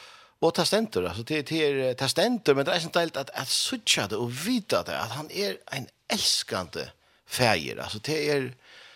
[0.45, 4.21] og testenter, altså det er testenter, men det er sånn deilt at, at suttja det
[4.21, 6.91] og vita det, at han er en elskande
[7.31, 7.77] färger.
[7.77, 8.53] Alltså det är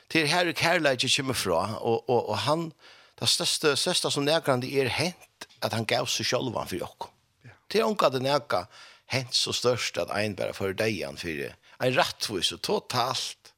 [0.08, 2.72] det är här Carlage kommer fra, och och och han
[3.20, 7.12] det största största som näkan det är hänt att han gav sig själva för Jakob.
[7.42, 7.50] Ja.
[7.68, 8.68] Det är onka det näka
[9.06, 13.54] hänt så störst att en bara för dig han för en rättvis och totalt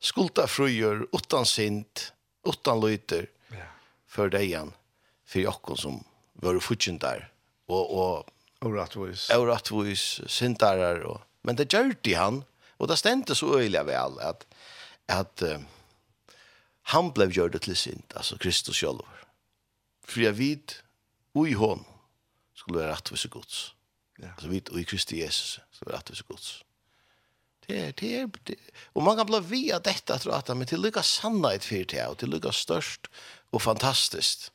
[0.00, 2.00] skulda fröjer utan synd
[2.48, 3.56] utan lyter ja.
[4.08, 4.72] för dig han
[5.26, 7.32] för Jakob som var futjuntar
[7.66, 8.26] och och
[8.60, 9.30] Oratvois.
[9.30, 11.00] Oratvois, syndarar.
[11.08, 11.20] Og...
[11.42, 12.42] Men det gjør de han,
[12.80, 14.46] Och det stendte så öjliga väl att,
[15.06, 15.58] att uh,
[16.82, 19.04] han blev gjord til sint, alltså Kristus själv.
[20.04, 20.72] För jeg vid
[21.34, 21.84] og i hon
[22.54, 23.74] skulle vara rättvisa gods.
[24.18, 24.32] Ja.
[24.32, 26.64] Altså vid og i Kristi Jesus skulle vara rättvisa gods.
[27.66, 28.56] Det är, det er, det.
[28.94, 32.18] Och man kan bli via detta tror jag, men till lycka sannhet for det och
[32.18, 33.06] till lycka störst
[33.50, 34.52] och fantastiskt.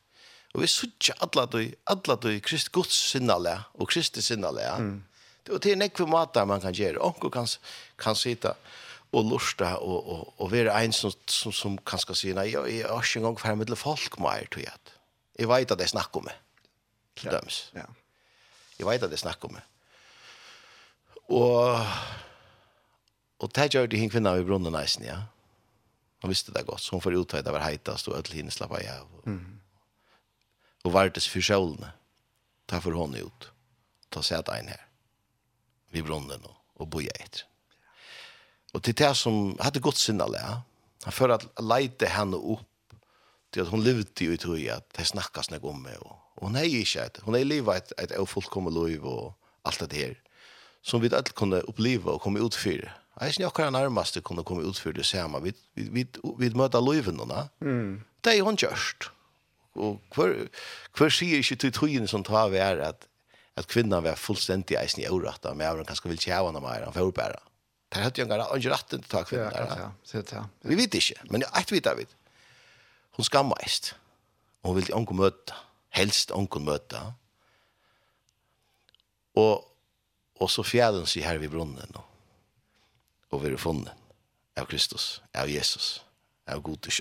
[0.53, 4.67] Och vi suttjar alla då, alla då i Krist, Guds sinnale och Kristi sinnale.
[4.67, 5.03] Mm
[5.49, 6.99] Och det är nekve mata man kan göra.
[6.99, 7.47] Onko kan,
[7.95, 8.55] kan sitta
[9.11, 12.81] och lusta och, och, og vara en som, som, som kan skal si, nej, jeg
[12.81, 14.79] er ikke engang gång med folk mer, tror jeg.
[15.39, 16.35] Jeg vet at det är snack om mig.
[17.23, 17.31] Ja.
[17.31, 17.71] döms.
[17.73, 17.85] Ja.
[18.79, 19.61] Vet at det är snack om mig.
[21.27, 21.79] Och,
[23.37, 25.21] och det gjør det en kvinna i brunnen eisen, ja.
[26.21, 28.87] Hon visste det gott, så hon får uttagit över hejtast och öll hinner slappa i
[28.87, 29.07] av.
[29.23, 29.39] og
[30.83, 31.91] Och vartes for sjålene,
[32.67, 33.49] Ta för hon ut.
[34.09, 34.84] Ta sätta ein her
[35.95, 36.41] vid brunnen
[36.73, 37.45] och boja ett.
[38.73, 40.61] Och till det som hade gått sina lä.
[41.03, 42.93] Han för att lejte henne upp
[43.49, 45.97] till att hon levde ju i tog att det snackas något om mig.
[45.97, 47.21] Och hon är ju inte.
[47.21, 50.21] Hon är i livet ett, ett ofullkommet liv och allt det här.
[50.81, 52.93] Som vi alla kunde uppleva och komma ut för.
[53.19, 55.39] Jag syns jag kan närmast kunde komma ut för det samma.
[55.39, 57.21] Vi, vi, vi, vi möter liven.
[57.61, 58.03] Mm.
[58.21, 59.11] Det är hon görst.
[59.75, 60.47] Och hver,
[60.97, 63.07] hver sier ikke til togene som tar vi er at
[63.55, 66.87] at kvinnan var fullstendig eisen i året, men jeg var kanskje vil tjeva henne mer,
[66.87, 67.41] han får bare.
[67.93, 69.53] Det hadde jeg ikke retten til å ta kvinnan.
[69.55, 70.41] Ja, ja, ja.
[70.67, 72.07] Vi vet ikke, men jeg vet det.
[73.15, 73.93] Hun skammer eist.
[74.65, 75.55] Hun ville ikke møte,
[75.95, 76.99] helst ikke møte.
[79.39, 79.63] Og,
[80.39, 82.03] og så fjæren sier her ved brunnen nå,
[83.31, 83.95] og vi er funnet
[84.59, 85.99] av Kristus, av Jesus,
[86.47, 86.95] av god til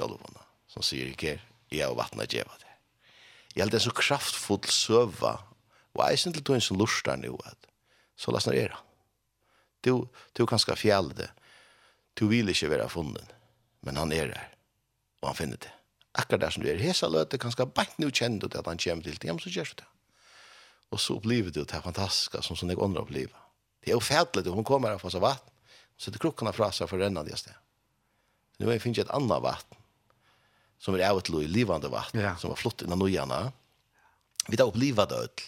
[0.75, 1.37] som sier ikke
[1.71, 2.71] jeg har vattnet djeva det.
[3.55, 5.37] Jeg held en så kraftfull søva
[5.95, 7.71] Og jeg synes til du er en som lurer nå, at
[8.19, 8.81] så la snar era.
[9.85, 11.31] Du, du kan skal fjälle det.
[12.15, 13.33] Du vil ikke være funnen,
[13.83, 14.53] men han er der,
[15.23, 15.73] og han finner det.
[16.15, 18.79] Akkurat der som du er hesa løte, kan skal bare nu kjenne du at han
[18.79, 19.89] kommer til det, ja, men så gjør du det.
[20.95, 23.41] Og så opplever du det fantastiske, fantastiska, som som jeg ånder opplever.
[23.85, 25.51] Det er ofædelig, hun kommer her og får seg vatten,
[25.99, 27.55] så det krukkene fra seg for rennende det sted.
[28.59, 29.77] Nu har jeg et annet vatten,
[30.79, 32.37] som er av et lov i livande vatten, ja.
[32.37, 33.51] som var flott innan nojana.
[34.49, 35.45] Vi tar opp livet ut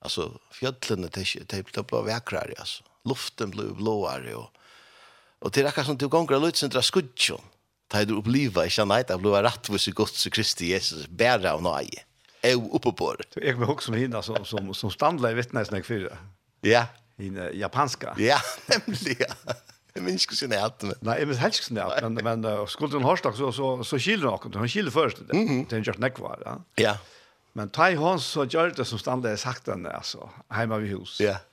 [0.00, 4.50] alltså fjällen det det blev vackrare alltså luften blev blåare och
[5.38, 7.40] och det räcker som du gånger lite centra skudjon
[7.88, 11.54] ta du uppleva i känna att blåa rätt vis så gott så Kristi Jesus bära
[11.54, 11.88] och nej
[12.42, 16.18] är uppe på det jag vill också hinna som som som standla i vittnesnäck för
[16.60, 19.34] ja i japanska ja nämligen
[19.98, 23.02] Jeg minns ikke sin men Nei, jeg minns helst sin eit, men, men uh, skulden
[23.06, 24.60] hårstak så, så, så kiler hun akkurat.
[24.62, 25.34] Hun kiler først det.
[25.34, 25.64] Mm -hmm.
[25.64, 26.54] Det er en kjørt nekvar, ja.
[26.78, 26.94] Ja.
[27.58, 30.92] Men ta i hans så gjør det som standet er sagt henne, altså, hjemme ved
[30.94, 31.18] hus.
[31.20, 31.34] Ja.
[31.34, 31.44] Yeah.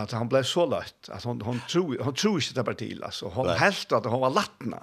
[0.00, 3.02] At han blev så lött at hon hon tror hon tror ikke det bara til,
[3.04, 3.56] alltså hon Nei.
[3.60, 4.78] helst att hon var lattna.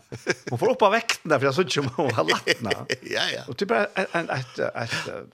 [0.50, 2.72] Hon får upp av väkten där för jag så inte om hon var lattna.
[3.02, 3.41] ja ja.
[3.48, 5.34] Och typ en en et, et,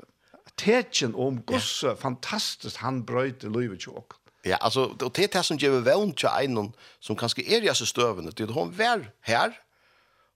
[0.55, 1.97] tecken om gosse, yeah.
[1.97, 4.13] fantastiskt han bröt livet til chock.
[4.43, 7.75] Ja, alltså och det är det som ger vän till en som kanske är i
[7.75, 8.31] så stövande.
[8.31, 9.59] Det hon var här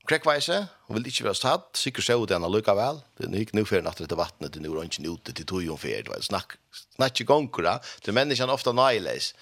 [0.10, 2.98] Krekkveise, hun vil ikke være stadd, sikkert så ut henne lukkavel.
[3.20, 6.02] Det er ikke nødvendig at dette vattnet, det er ikke ute til tog hun fer,
[6.02, 6.56] det var snakk,
[6.96, 9.36] snakk i gongkura, til menneskene ofte nøyleis.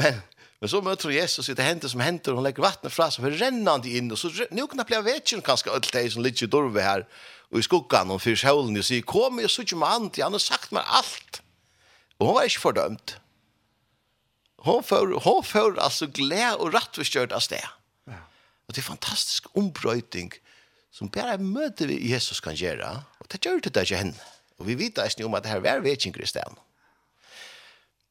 [0.00, 0.22] Men,
[0.62, 3.36] men så møter Jesus i det hender som henter, hun legger vattnet fra seg, for
[3.36, 6.52] rennande inn, og så nu kan det bli vetjen kanske alt det som ligger i
[6.56, 7.04] dorve her,
[7.52, 10.36] og i skuggan, og fyrir sjålen, og sier, kom, jeg så ikke med andre, han
[10.38, 11.42] har sagt meg alt.
[12.16, 13.18] Og hun var ikke fordømt.
[14.64, 17.74] Hon får, hon får altså gled og rattvistgjørt av sted.
[18.68, 20.32] Og det er fantastisk ombrøyting
[20.92, 22.90] som bare møter vi Jesus kan gjøre.
[23.20, 24.28] Og det gjør det ikke henne.
[24.58, 26.58] Og vi vet ikke om at det her är vekinger i stedet.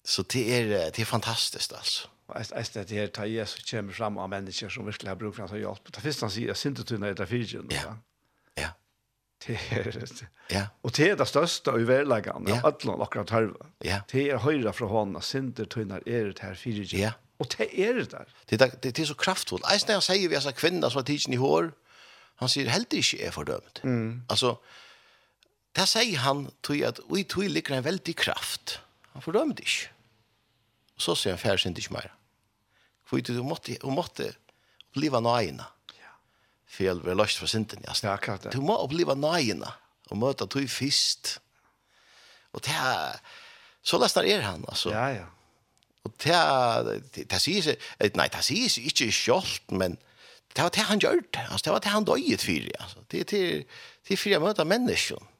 [0.05, 2.07] Så det er, det er fantastisk, altså.
[2.35, 5.47] Jeg synes det her tar Jesus kommer fram av mennesker som virkelig har brukt for
[5.47, 5.95] hans hjelp.
[5.95, 7.71] Det første han sier, jeg synes det er fyrtjen.
[7.71, 7.93] Ja.
[8.57, 8.69] Ja.
[9.47, 10.27] Det er det.
[10.51, 10.67] Ja.
[10.83, 12.61] Og det er det største i verleggen, ja.
[12.63, 13.71] alle akkurat hørve.
[13.83, 14.01] Ja.
[14.11, 16.99] Det er høyre fra hånden, jeg synes det er det her fyrtjen.
[16.99, 17.11] Ja.
[17.11, 18.31] Ja Og det er det der.
[18.49, 19.65] Det er, det er så kraftfullt.
[19.69, 21.69] Eisen han sier vi er så kvinna som har tidsen i hår,
[22.41, 23.81] han sier helt ikke er fordømt.
[23.85, 24.23] Mm.
[24.29, 24.55] Altså,
[25.77, 28.79] det sier han tog at ui tog ligger en veldig kraft.
[29.13, 29.89] Han fordømt ikke.
[30.97, 32.13] Og så sier han færre inte ikke mer.
[33.07, 34.31] For du måtte, du måtte
[34.91, 35.65] uppleva nøyene.
[35.97, 36.13] Ja.
[36.67, 37.85] For jeg ble løst for sinten.
[37.85, 38.53] Ja, akkurat det.
[38.53, 39.69] Du må uppleva nøyene
[40.09, 41.37] og møte tog fyrst.
[42.53, 43.17] Og det er,
[43.85, 44.91] så lästar er han, altså.
[44.93, 45.25] Ja, ja.
[46.07, 49.97] Og det sier seg, nei, det sier seg ikke kjølt, men
[50.55, 53.03] det var det han gjør det, altså, det var det han døyet for, altså.
[53.11, 55.33] Det er til, til for å møte mennesken.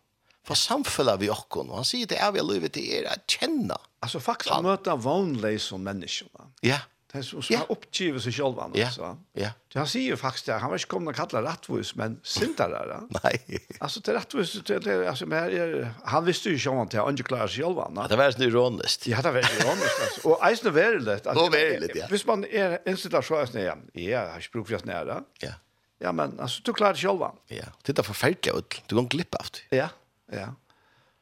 [0.48, 3.16] For samfunnet vi åkken, og han sier det er vi har livet til er å
[3.28, 3.76] kjenne.
[4.06, 6.30] Altså, faktisk møte vanlig som mennesken.
[6.62, 8.90] Ja, ja Det er så så uppgivet sig själv annars ja.
[8.92, 9.04] så.
[9.04, 13.40] Han Jag ser ju faktiskt han var inte kommen att kalla rättvis men syndare Nei.
[13.48, 13.68] Nej.
[13.80, 17.48] Alltså till rättvis till alltså men här han visste ju själv att han inte klarar
[17.48, 19.08] sig själv Ja, Det var sånn ironiskt.
[19.08, 20.26] Ja, det var ju ironiskt.
[20.26, 21.24] Och isen var det.
[21.24, 22.08] Då var det ja.
[22.10, 23.78] Hvis man är en situation så ja.
[23.94, 24.02] Ja,
[24.34, 25.24] jag språk fast nära.
[25.40, 25.54] Ja.
[26.00, 27.22] Ja, men alltså du klarar dig själv.
[27.48, 27.66] Ja.
[27.86, 28.82] det er forferdelig, ut.
[28.88, 29.04] Du går
[29.40, 29.78] av det.
[29.78, 29.90] Ja.
[30.32, 30.48] Ja.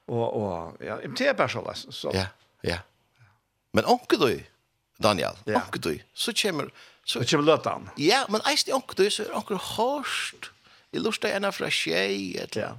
[0.07, 2.11] Och och ja, im tebar så så.
[2.13, 2.27] Ja.
[2.61, 2.77] Ja.
[3.73, 4.43] Men onke du,
[5.01, 5.59] Daniel, ja.
[5.59, 6.71] onker du, så kommer...
[7.05, 7.89] Så det kommer løtan.
[8.01, 10.49] Ja, men eisen i onker du, så er onker hårst.
[10.95, 12.73] Jeg lurer ena fra tjei, eller Ja.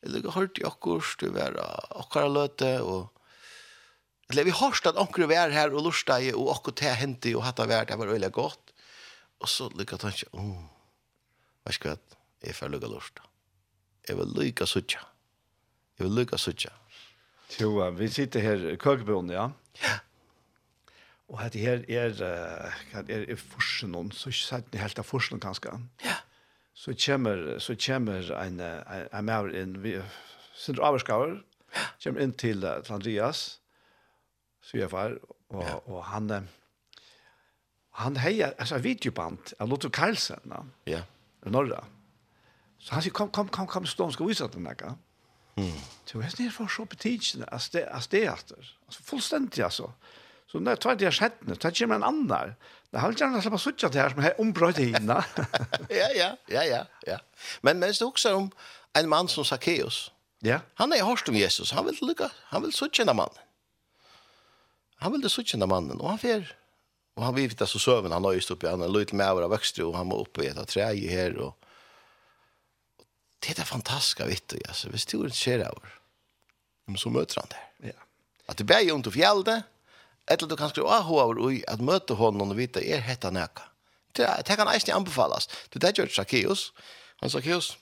[0.00, 1.58] Jeg lurer hørt i onker, du var
[1.94, 3.10] onker løte, og...
[4.30, 7.44] Eller vi hørst at onker var her, og lurer deg, og onker te henti, og
[7.44, 8.74] hata av det var veldig godt.
[9.40, 10.66] Og så lurer han ikke, åh,
[11.62, 12.18] hva skal jeg,
[12.48, 13.26] jeg får lukka lusta.
[14.08, 15.04] Jeg vil lurer suttja.
[15.98, 16.72] Jeg vil lurer suttja.
[17.60, 19.50] Jo, vi sitter her i kökbonden, ja?
[19.84, 19.98] Ja.
[21.30, 25.06] Og dette her er, uh, er, er forsen noen, så ikke sett det helt av
[25.06, 25.76] forsen kanskje.
[26.02, 26.16] Ja.
[26.74, 29.94] Så kommer, så kommer en, en, en maver inn, vi
[30.56, 31.36] sitter avskaver,
[31.74, 31.84] ja.
[32.02, 33.44] kommer inn til, til Andreas,
[34.64, 35.18] svigerfar,
[35.52, 35.76] og, ja.
[35.86, 36.48] og han,
[38.00, 40.64] han heier, altså videoband, av Lotto Karlsen, ja,
[40.96, 41.04] ja.
[41.46, 41.84] i Norra.
[42.80, 44.98] Så han sier, kom, kom, kom, kom, stå, skal vise den der,
[45.58, 45.76] Mm.
[46.06, 48.68] Så jeg snir for så på tidsene, altså det er etter.
[48.86, 49.90] Altså fullstendig, altså.
[49.90, 50.20] Ja
[50.52, 52.54] Så när två dagar sedan, tar ju en annan.
[52.90, 55.24] Det har ju annars bara suttit där som här ombröt i inna.
[55.88, 57.18] ja, ja, ja, ja, ja.
[57.60, 58.50] Men men det också om
[58.92, 60.10] en man som Zacchaeus.
[60.38, 60.60] Ja.
[60.74, 61.72] Han är hörst om Jesus.
[61.72, 62.30] Han vill lycka.
[62.36, 63.34] Han vill suttit den mannen.
[64.96, 66.56] Han vill suttit den mannen och han fer
[67.14, 69.50] och han vill vita så söven han har ju stått i en lite med av
[69.50, 71.56] växter och han var uppe i ett i här och
[73.38, 74.88] det är fantastiskt vitt du, alltså.
[74.90, 75.94] Visst tror det sker över.
[76.84, 77.88] Men så möter han där.
[77.88, 78.02] Ja.
[78.46, 79.62] Att det blir ju ont och fjälde.
[80.28, 83.66] Eller du kan skriva over ui at møte honom og vite er hetta neka.
[84.16, 85.48] Det, det kan eisne anbefales.
[85.70, 86.70] Du, det gjør Zacchaeus.
[87.22, 87.76] Han Zacchaeus,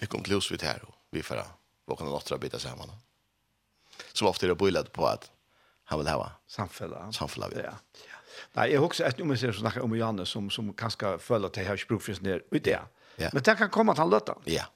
[0.00, 1.42] jeg kom til hos vidt her, og vi får
[1.90, 2.90] våkne nåttra bita sammen.
[4.12, 5.28] Som ofte er bøylet på at
[5.90, 7.08] han vil hava samfella.
[7.14, 7.50] Samfella.
[7.54, 7.74] Ja.
[8.06, 8.18] ja.
[8.56, 11.66] Nei, jeg husker et nummer som snakker om Janne som, som kanskje føler at jeg
[11.66, 12.78] har ikke bruk for sin der det.
[13.18, 13.30] Ja.
[13.34, 14.38] Men det kan komme at han løtter.
[14.46, 14.68] Ja.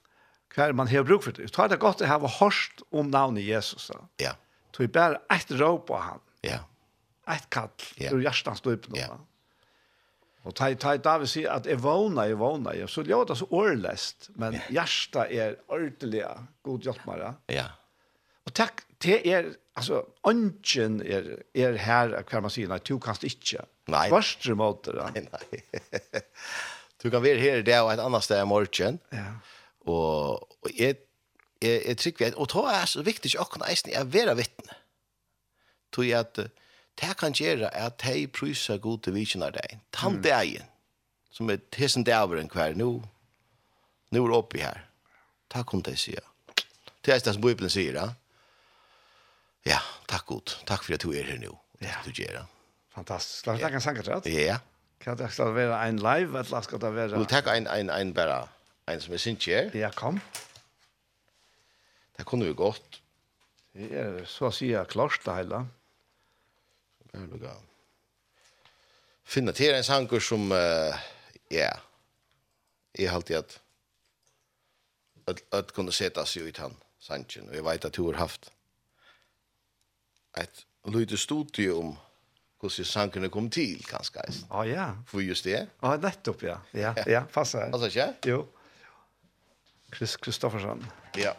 [0.54, 1.48] Hver man har bruk for det.
[1.54, 3.88] Så er det godt å ha hørt om navnet Jesus.
[3.90, 4.02] Da.
[4.22, 4.34] Ja.
[4.74, 6.22] Så vi bare et råd på han.
[6.46, 7.34] Ja.
[7.34, 8.10] Ett kall ja.
[8.10, 8.86] ur hjärtans djup.
[8.88, 9.18] Ja.
[10.42, 14.30] Och taj taj David säger att är våna är våna jag så låt så orläst
[14.34, 14.60] men ja.
[14.68, 17.34] hjärta är ordliga god hjälpmare.
[17.46, 17.64] Ja.
[18.44, 23.14] Och tack det är alltså ungen är är här kan man säga att du kan
[23.14, 23.64] inte.
[23.86, 24.10] Nej.
[24.10, 25.10] Först mot det.
[25.14, 25.64] Nej nej.
[27.02, 28.98] du kan vara här där och ett annat ställe morgon.
[29.10, 29.24] Ja.
[29.92, 30.96] Och och är
[31.60, 34.72] är trygg vi och ta är så viktigt att ni är vara vittne
[35.94, 36.42] tog at
[37.00, 39.78] det kan gjøre at de pryser god til vikene deg.
[39.94, 40.62] Tant det
[41.34, 42.90] som er tesen det over en kvær, nå,
[44.14, 44.84] nå er oppi her.
[45.50, 46.22] Takk om det, sier.
[47.02, 48.12] Det er det som Bibelen sier, ja.
[49.66, 49.80] Ja,
[50.10, 50.54] takk god.
[50.68, 51.52] Takk for at du er her nå.
[51.82, 51.98] Ja.
[52.04, 52.46] Du gjør det.
[52.94, 53.48] Fantastisk.
[53.48, 54.30] La oss takke en sangertratt.
[54.30, 54.60] Ja.
[55.02, 57.18] Kan det skal være en live, eller skal det være...
[57.18, 58.44] Vil ta en, en, en bare,
[58.88, 59.74] en som er sin kjær?
[59.76, 60.20] Ja, kom.
[62.14, 63.00] Det kunne vi godt.
[63.74, 65.64] Det er så å si klart det hele.
[65.64, 65.83] Ja.
[67.14, 67.70] Det är lugnt.
[69.24, 70.56] Finna til en sanger som ja.
[71.50, 71.78] Yeah,
[72.94, 73.60] är alltid at
[75.26, 78.50] at, at kunne sette seg ut han sanger, og jeg vet at du har haft
[80.36, 81.94] et litet studie om
[82.60, 84.20] hvordan sankerna kom till kanske.
[84.50, 84.90] Ja ja.
[85.06, 85.66] For just det.
[85.82, 86.58] Ja, nettopp ja.
[86.72, 87.70] Ja, ja, passer.
[87.72, 88.14] Alltså ikke?
[88.26, 88.46] Jo.
[89.96, 90.84] Chris Kristoffersson.
[91.16, 91.32] Ja.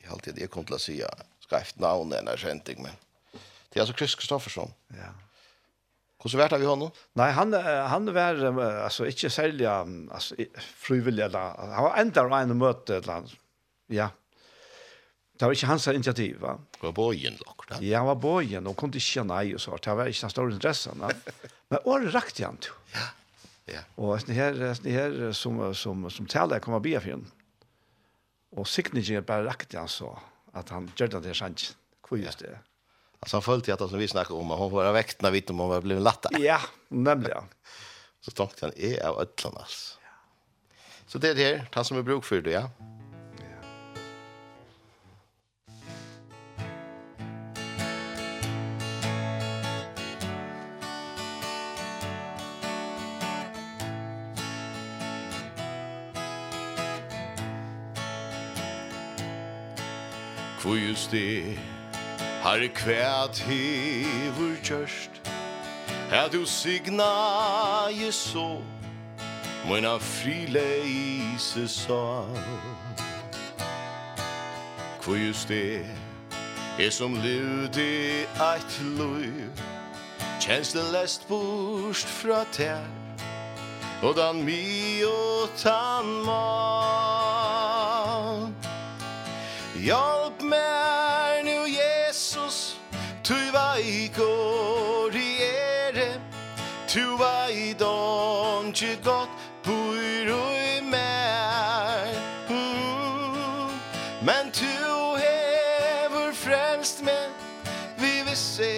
[0.00, 1.08] Jeg har alltid det kom til å si, ja.
[1.08, 2.96] säga skrift enn eller någonting men.
[3.72, 4.74] Det er altså Chris Kristoffersson.
[4.90, 5.12] Ja.
[6.22, 6.90] Hvordan så vart vi honom?
[7.14, 7.52] Nej, han
[7.88, 8.44] han var
[8.84, 11.22] alltså inte sälja alltså frivillig.
[11.22, 11.38] Eller,
[11.74, 13.30] Han var ända var en möte ett land.
[13.86, 14.08] Ja.
[15.38, 16.58] Det var inte hans initiativ va.
[16.80, 17.80] Var bojen Da.
[17.80, 19.76] Ja, han var bojen och kunde inte nej och så.
[19.76, 20.98] Det var inte den stora intressen.
[20.98, 21.10] va.
[21.68, 22.68] Men året rakte han då.
[22.92, 23.00] Ja.
[23.64, 23.80] Ja.
[23.94, 27.30] Och det här det här som som som tälla kommer be för honom.
[28.50, 30.18] Och signature bara rakte han så
[30.52, 31.76] att han gjorde det sjans.
[32.10, 32.50] just det.
[32.52, 32.71] Ja.
[33.22, 35.52] Alltså han följde att han som vi snackade om, hon var väckt när vi inte
[35.52, 36.38] om hon var blivit latta.
[36.38, 37.44] Ja, nämligen.
[38.20, 39.98] så tänkte han, är av ödlan alltså.
[41.06, 42.70] Så det är det här, han som är bruk för det, ja.
[60.62, 61.58] Hvor just det
[62.42, 65.30] Har kvært hevur kjørst
[66.10, 67.04] Er du signa
[67.94, 68.58] je så?
[69.68, 72.26] Møyna frileise sa.
[75.04, 75.86] Hvor just det
[76.82, 79.30] Er som levde eit løy
[80.40, 82.82] Kjens det lest bort fra tær
[84.02, 86.42] Og dan mi og tan man
[89.86, 90.11] Ja
[94.16, 96.20] går i ere.
[96.88, 99.30] Tu vai don tje gott
[99.64, 102.12] bor i mer.
[104.22, 104.66] Men tu
[105.16, 107.28] hever frelst med
[107.98, 108.74] vi vil se.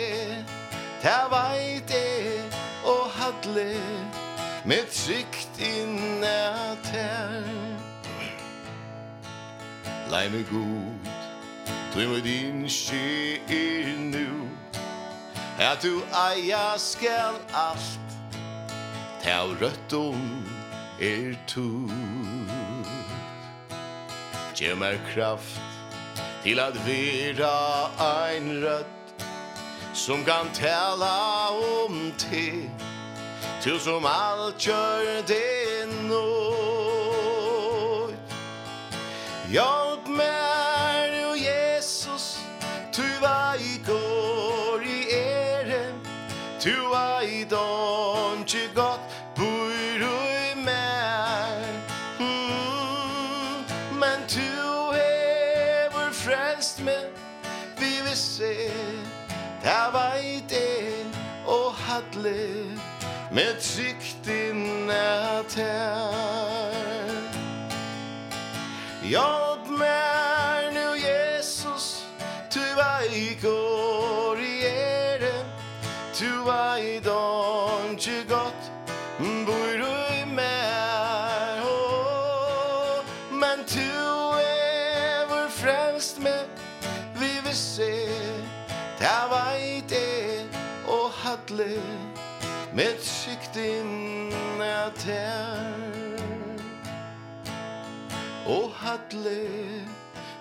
[1.02, 2.42] Ta veit er
[2.84, 3.80] og hadle
[4.64, 6.26] med trygt inne
[6.70, 7.42] at her
[10.10, 11.12] Lei meg god,
[11.92, 14.33] tui med din skje er nu
[15.58, 18.14] At du eia skal alt
[19.22, 20.42] Tau røttum
[21.00, 21.90] er tut
[24.58, 25.60] Gjev mer kraft
[26.42, 27.86] Til at vera
[28.26, 29.24] ein rødt
[29.94, 32.66] Som kan tala om te
[33.62, 36.26] Til som alt gjør det nå
[39.54, 39.93] Ja,
[63.34, 66.04] Med trygt inne her.
[69.02, 72.06] Jag mär nu Jesus
[72.50, 75.44] Tu ai går i ere
[76.14, 78.70] Tu ai don tu gott
[79.46, 81.64] Bor i mär.
[83.30, 83.90] Men tu
[84.40, 86.44] er vår frälst med
[87.14, 88.08] Vi vil se
[88.98, 90.46] Ta veit det
[90.86, 91.80] og hadle
[92.74, 95.84] Med sikt inne ter
[98.46, 99.86] Og hadle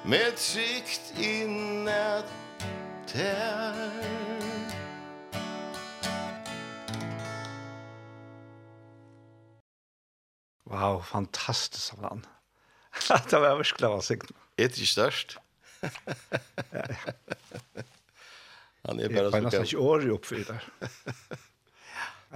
[0.03, 2.23] med sikt inne
[3.07, 3.77] ter
[10.67, 12.25] Wow, fantastisk av han.
[13.29, 14.31] det var virkelig av sikt.
[14.57, 15.37] Er det ikke størst?
[18.83, 19.37] Han er bare så gøy.
[19.37, 20.69] Jeg er nesten ikke året oppfyrt der.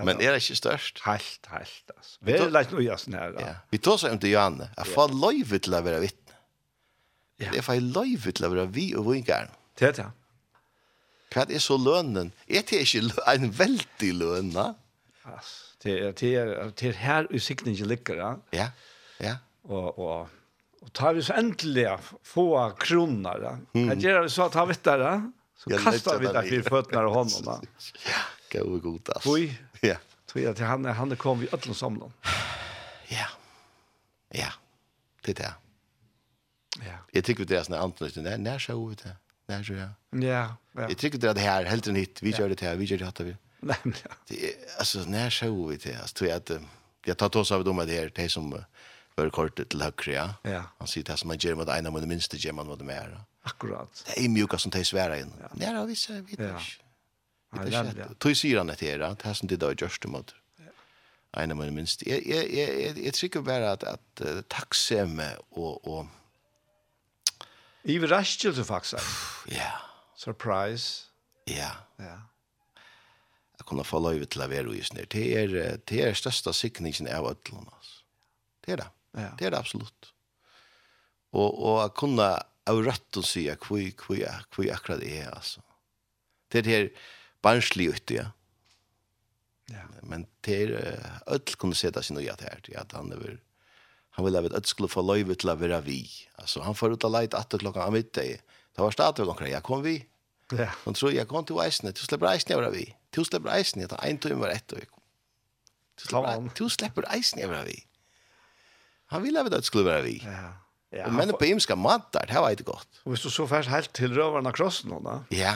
[0.06, 1.02] Men er det ikke størst?
[1.08, 2.18] Helt, helt, altså.
[2.22, 3.54] Vi er litt noe sånn her, da.
[3.74, 4.70] Vi tar seg om til Johanne.
[4.78, 6.38] Jeg får løyve til å være vittne.
[7.42, 7.52] Ja.
[7.54, 9.54] Jeg får løyve til å være vi og vingeren.
[9.78, 10.08] Det er det.
[11.34, 12.32] Hva er så lønnen?
[12.48, 14.72] Er det ikke en veldig lønn, da?
[15.28, 18.30] Altså, det er, det er, det er her usikningen ligger, da.
[18.56, 18.70] Ja,
[19.24, 19.36] ja.
[19.68, 20.30] Og, og,
[20.82, 21.90] og tar vi så endelig
[22.26, 22.48] få
[22.80, 23.54] kroner, da.
[23.76, 23.92] Mm.
[23.92, 25.14] Jeg gjør det så tar vi det, da.
[25.58, 27.60] Så kastar vi det i føttene og hånden, da.
[28.54, 29.34] Ja, god, god, altså.
[29.36, 29.48] Fy,
[29.82, 29.96] Ja.
[30.26, 32.14] Tror jag att han han kom vi alla samlan.
[33.08, 33.28] Ja.
[34.30, 34.52] Ja.
[35.22, 35.54] Det där.
[36.80, 36.98] Ja.
[37.12, 39.16] Jag tycker det är såna antingen där när så ut det.
[39.46, 39.90] När så ja.
[40.10, 40.56] Ja.
[40.74, 42.24] Jag tycker det här helt nytt.
[42.24, 43.36] Vi gör det här, vi gör det här vi.
[43.60, 44.10] Nej men ja.
[44.28, 45.96] Det alltså när så ut det.
[45.96, 46.52] Alltså tror jag att
[47.06, 48.64] jag tar oss av dem med det här det som
[49.16, 50.34] var kort till högre, ja.
[50.42, 50.64] ja.
[50.78, 52.86] Han sier det som man gjør mot en av de minsta gjør man mot de
[52.86, 53.22] mer.
[53.42, 54.04] Akkurat.
[54.06, 55.34] Det är mjuka som de svära in.
[55.42, 56.40] Ja, ja det visst, jeg vet.
[57.56, 60.34] Tøy sier han etter at det er som det da er gjørst om at
[61.38, 62.02] en av mine minst.
[62.08, 66.08] Jeg, jeg, jeg, jeg, jeg trykker bare at, at uh, takksemme og, og
[67.88, 69.04] Iverraskelse faktisk.
[69.52, 69.70] Ja.
[70.18, 71.08] Surprise.
[71.48, 71.70] Ja.
[72.02, 72.18] Ja.
[73.58, 75.08] Jeg kunne få løyve til å være uisner.
[75.08, 78.02] Det er, det er største sikningen av ødelen, altså.
[78.66, 78.90] Det er det.
[79.16, 79.30] Ja.
[79.40, 80.12] Det er det absolutt.
[81.32, 82.28] Og, og jeg kunne
[82.68, 85.64] av rødt å si hvor, hvor, hvor akkurat er, altså.
[86.52, 86.90] Det er det her,
[87.42, 88.26] barnslig ut, ja.
[89.70, 89.84] Ja.
[90.02, 90.72] Men til
[91.28, 93.40] öll kunne sätta sin nöjat här, till att han över
[94.10, 96.10] han vill att öll skulle få löjv till att vara vi.
[96.36, 99.64] Alltså han får ut att lejt att klockan av mitt Det var startet och jag
[99.64, 100.06] kom vi.
[100.52, 100.70] Ja.
[100.86, 102.96] Han tror jag kom till Weissne, du släpper eisne över vi.
[103.10, 104.80] Du släpper eisne, det är en timme var ett och
[106.12, 107.84] jag Du släpper eisne över vi.
[109.06, 110.24] Han ville att öll skulle vara vi.
[110.26, 110.54] Ja.
[110.90, 112.88] Ja, men på imska matar, det var inte gott.
[113.04, 115.24] Och hvis du så färs helt till rövarna krossen då?
[115.30, 115.56] Ja.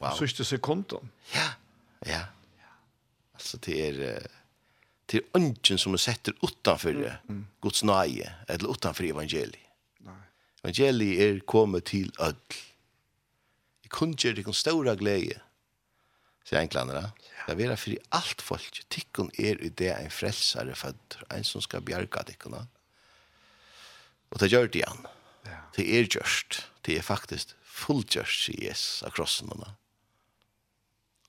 [0.00, 0.16] Wow.
[0.16, 1.10] Sørste sekunden.
[1.34, 1.48] Ja,
[2.06, 2.24] ja.
[3.34, 4.28] Altså, det er...
[5.10, 7.46] Det er ønsken som er setter utanfor mm, mm.
[7.64, 9.64] Guds nøye, eller utanfor evangeliet.
[10.06, 10.20] Nei.
[10.62, 12.60] Evangeliet er kommet til ødel.
[13.82, 15.40] Jeg kunne gjøre det en større glede,
[16.46, 17.02] sier enklene da.
[17.48, 17.56] Ja.
[17.56, 18.78] Det er for alt folk.
[18.86, 22.62] Tikkun er i det en frelsare født, en som skal bjerga tikkuna.
[24.30, 25.06] Og det gjør det igjen.
[25.50, 25.58] Ja.
[25.74, 26.60] Det er gjørst.
[26.86, 29.74] Det er faktisk fullgjørst, sier Jesus, av krossen henne.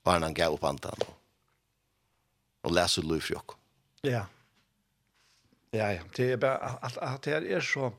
[0.04, 1.04] Og han gav opp andan.
[2.66, 3.58] Og leser lov for dere.
[4.12, 4.22] Ja.
[5.72, 6.02] Ja, ja.
[6.16, 7.92] Det er bare, at, at det er så,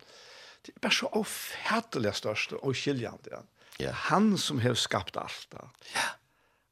[0.65, 3.31] det er bare så ofattelig størst og skiljende.
[3.31, 3.41] Ja.
[3.81, 3.91] Ja.
[4.11, 5.47] Han som har skapt alt.
[5.51, 5.63] Da.
[5.95, 6.09] Ja.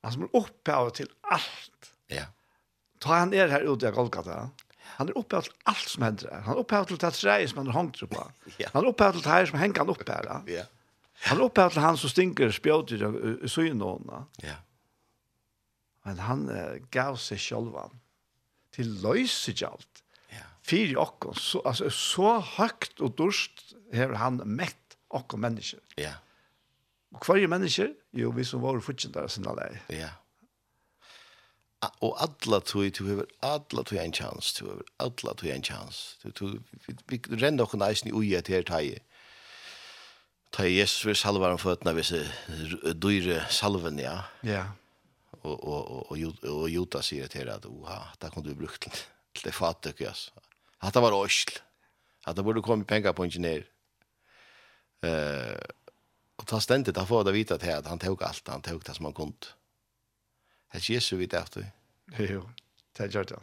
[0.05, 1.93] Han som er opphavet til alt.
[2.11, 2.27] Ja.
[3.01, 4.43] Ta han er her ute i Golgata.
[4.99, 6.43] Han er opphavet til alt som hender her.
[6.45, 8.27] Han er opphavet til det treet som han har håndtru på.
[8.59, 8.69] ja.
[8.75, 10.29] Han er opphavet til det her som henger han opp her.
[10.51, 10.65] Ja.
[11.29, 14.25] Han er opphavet til han som stinker spjøter i i søgnåene.
[14.45, 14.59] Ja.
[16.07, 17.99] Men han uh, gav seg sjølvan
[18.75, 20.03] til løysegjalt.
[20.31, 20.47] Ja.
[20.65, 25.83] Fyri okkon, så, altså, så høgt og durst har han mett okkon mennesker.
[25.99, 26.15] Ja.
[27.11, 29.71] Og hver mennesker, jo, vi som var fortjentare sinna lei.
[29.91, 30.13] Ja.
[31.81, 35.65] A, og alla tog, du hever alla tog en chans, du har alla tog en
[35.65, 36.01] chans.
[36.23, 39.01] Du, du, vi, vi renner okkon eisen i ui et her teie.
[40.51, 42.03] Ta Jesus vi salvar om føtna, vi
[43.01, 44.21] dyre salven, ja.
[44.43, 44.61] Ja.
[44.61, 44.69] Yeah
[45.33, 48.81] og og och og Jota sier til at o oha, där kunde du brukt
[49.33, 50.31] til det fatet alltså.
[50.81, 51.59] Att det var osl.
[52.25, 53.63] Att det borde komma penger på ingeniør.
[55.03, 55.59] Eh
[56.37, 59.05] og ta stendet, da får det vite at han tok alt han tok det som
[59.05, 59.33] han kunne.
[60.73, 61.71] Det Jesus, vi vitt efter.
[62.19, 62.49] Jo,
[62.97, 63.39] det gör det.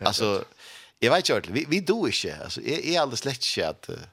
[0.00, 0.44] Alltså
[0.98, 4.08] jag vet inte vi vi do inte alltså är är alldeles lätt at att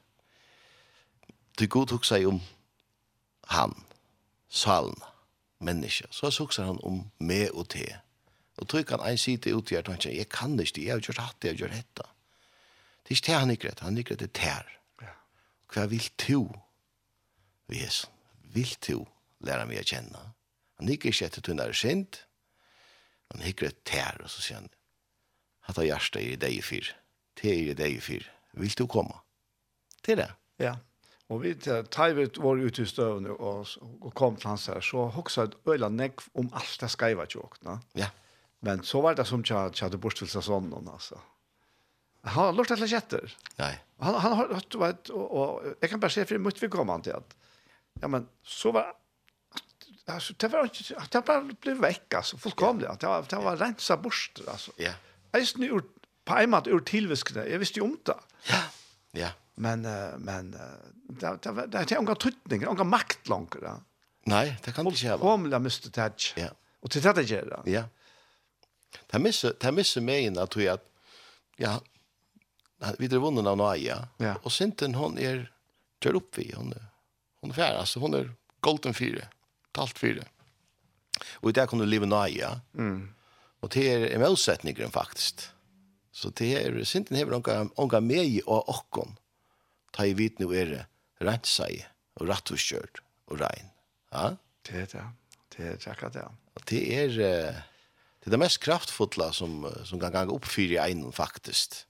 [1.57, 2.41] du god huxar om
[3.41, 3.83] han
[4.49, 5.05] salna
[5.59, 6.07] menneske.
[6.11, 7.85] Så suksar han om me og te.
[8.57, 11.43] Og tog kan en sitte ut i hjertet, jeg kan ikke, jeg har gjort hatt,
[11.43, 12.07] jeg har gjort hetta.
[13.05, 14.73] Det er ikke det han ikke rett, han ikke rett er ter.
[15.73, 16.47] Hva vil du,
[17.67, 18.13] Vi er sånn,
[18.55, 19.01] vil to
[19.43, 20.21] lære meg å kjenne.
[20.79, 22.21] Han ikke ikke etter tunn er sint,
[23.33, 24.69] han ikke rett ter, og så sier han,
[25.67, 26.93] hatt av hjertet er i deg i fyr,
[27.35, 28.23] te er i deg i fyr,
[28.55, 29.19] vil du komme?
[30.05, 30.29] Til det?
[30.63, 30.77] Ja.
[31.27, 31.53] Og vi
[31.91, 33.71] tajvet var ute i støvn og,
[34.01, 37.81] og kom til hans her, så hoksa et øyla nekv om alt det skreiva tjåkna.
[37.99, 38.07] Ja.
[38.63, 41.19] Men så var det som tja, tja det bortfylsa sånnen, altså.
[42.27, 43.35] Han har lort etter kjetter.
[43.59, 43.73] Nei.
[44.03, 46.89] Han, han har hørt, vet, og, og, jeg kan bare se för mye vi kom
[46.89, 47.35] an til at,
[48.01, 48.95] ja, men så var,
[50.07, 53.97] Alltså det var ikke, det bara blev veck alltså fullkomligt det var, det var rensa
[53.97, 54.71] bort, alltså.
[54.79, 54.93] Ja.
[55.35, 55.83] Eisen ur,
[56.25, 58.15] på en måte ur tilviskene, jeg visste jo om det.
[58.47, 58.61] Ja,
[59.13, 59.31] ja.
[59.57, 59.81] Men,
[60.21, 63.57] men det, det, det, det er ikke trytning, det makt langt.
[63.61, 63.77] Da.
[64.29, 65.19] Nei, det kan det ikke ha.
[65.23, 66.31] Homla miste det.
[66.37, 66.51] Ja.
[66.83, 67.61] Og til det det gjør det.
[67.71, 67.85] Ja.
[69.07, 70.83] Det misse, det misse meg inn at vi at,
[71.61, 71.77] ja,
[72.99, 74.35] vi drev vunnen av Noaia, ja.
[74.43, 75.47] og Sinten, hon er,
[76.03, 76.73] kjør opp vi, hon,
[77.41, 78.31] hon er færre, altså, hon er
[78.65, 79.29] golden fire,
[79.75, 80.27] talt fire.
[81.41, 82.99] Og i det kan du leve Noaia, mm.
[83.63, 85.47] og det er en motsetningeren faktisk.
[86.13, 89.17] Så det er, Sinten hever onga, onga meg og okkon,
[89.97, 90.83] ta i vit nu er det
[91.25, 91.81] rensai
[92.17, 93.71] og rattvurskjørt og rein.
[94.13, 94.35] Ja?
[94.67, 95.07] Det er det.
[95.57, 96.27] Det er akkurat det.
[96.69, 97.33] Det er det,
[98.25, 101.83] er det mest kraftfulla som, som kan gange oppfyre i einen faktisk.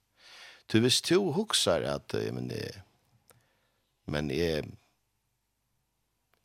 [0.72, 2.52] Du hvis to huksar at men,
[4.08, 4.68] men jeg,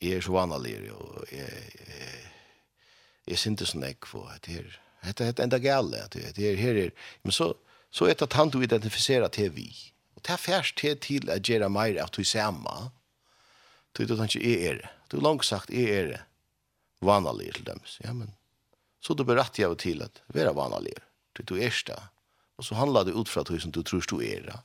[0.03, 2.23] jeg er så vanlig og jeg, jeg,
[3.27, 6.77] jeg syntes sånn jeg på at her Hetta hetta enda gælle at det er her
[6.79, 6.91] er
[7.25, 7.49] men så
[7.93, 9.92] så er det at han du identifiserar til vi.
[10.23, 12.91] Og det er færst til til at gjøre mer av du samme.
[13.93, 14.91] Du vet ikke, jeg er det.
[15.11, 16.21] Du har langt sagt, jeg er det.
[17.03, 17.81] Vanlig til dem.
[18.05, 18.31] Ja, men
[19.03, 20.95] så du berett jeg til at være vanlig.
[21.35, 21.99] Du du er det.
[22.57, 24.59] Og så handler det ut fra det som du tror du er det.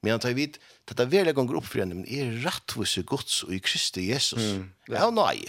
[0.00, 0.58] Men han tar vidt,
[0.88, 4.54] dette er veldig ganger opp for henne, men er rettvise gods og i Kristi Jesus.
[4.54, 4.70] Mm.
[4.88, 5.44] Ja, nei.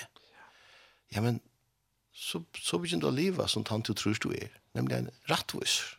[1.13, 1.39] Ja, men
[2.11, 4.49] så, så begynner du å leve som han du tror du er.
[4.75, 5.98] Nemlig en rettviser.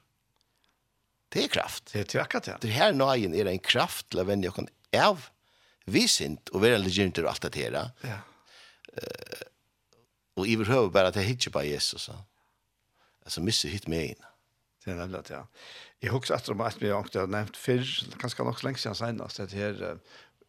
[1.32, 1.92] Det är kraft.
[1.92, 2.56] Det är akkurat det.
[2.60, 4.58] Det här nöjen är en kraft till att vänja oss
[4.96, 5.24] av
[5.84, 7.90] visint och vara legend och allt det här.
[8.00, 8.08] Ja.
[8.08, 9.40] Uh,
[10.34, 12.02] och i behöver bara att jag hittar på Jesus.
[12.02, 12.12] Så.
[13.24, 14.22] Alltså missar hit med in.
[14.84, 15.46] Det är nämligen ja.
[15.98, 17.86] Jag husker etter om att vi har nämnt förr,
[18.20, 19.98] kanske nog länge sedan senast, det här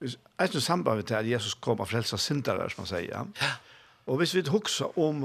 [0.02, 3.12] et noe samband med det Jesus kom og frälsa syndare, som man säger.
[3.12, 3.52] Ja.
[4.06, 5.24] Och hvis vi husker om,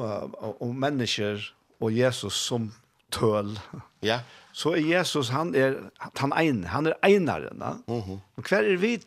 [0.61, 2.73] om människor och Jesus som
[3.13, 3.57] tøl.
[4.03, 4.21] Ja.
[4.57, 5.77] Så er Jesus, han er,
[6.19, 7.59] han ein, han er einaren.
[7.87, 8.21] Mm Mhm.
[8.37, 8.99] Og hver er vi?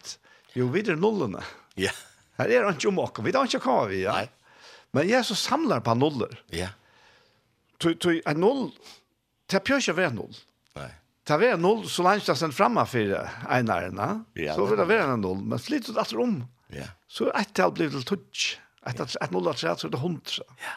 [0.55, 1.41] Jo, vi er nullene.
[1.77, 1.91] Ja.
[2.37, 4.13] Her er han ikke om åkken, vi er ikke hva vi ja.
[4.13, 4.29] Nei.
[4.93, 6.39] Men Jesus samlar på nuller.
[6.51, 6.69] Ja.
[7.79, 8.71] Tu, tu, en null,
[9.51, 10.35] det pjør ikke være null.
[10.75, 10.89] Nei.
[11.25, 14.33] Ta er null, så langt det er framma fremme for.
[14.35, 16.41] Ja, så vil det være en null, men flyttet alt om.
[16.73, 16.87] Ja.
[17.07, 18.57] Så ett tal blir det touch.
[18.85, 20.73] Ett, ett null, ett null, ett null, ett Ja.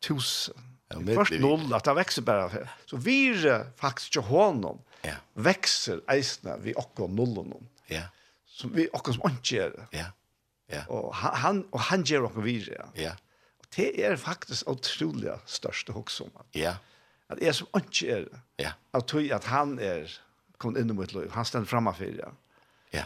[0.00, 0.69] ett null,
[1.14, 2.50] Först noll att det växer bara.
[2.86, 4.78] Så vi är faktiskt ju honom.
[5.02, 5.14] Ja.
[5.34, 7.68] Växer eisna vi och nullen.
[7.86, 8.02] Ja.
[8.46, 9.86] Som vi och som inte gör.
[9.90, 10.04] Ja.
[10.66, 10.86] Ja.
[10.86, 12.76] Och han och han ger och vi.
[12.94, 13.12] Ja.
[13.58, 16.30] Och det är faktiskt otroliga största huxom.
[16.50, 16.74] Ja.
[17.26, 18.28] Att är som inte är.
[18.56, 18.70] Ja.
[18.90, 20.20] Att tog att han är
[20.56, 21.30] kom in i mitt liv.
[21.32, 22.32] Han ställer framför ja.
[22.90, 23.04] Ja.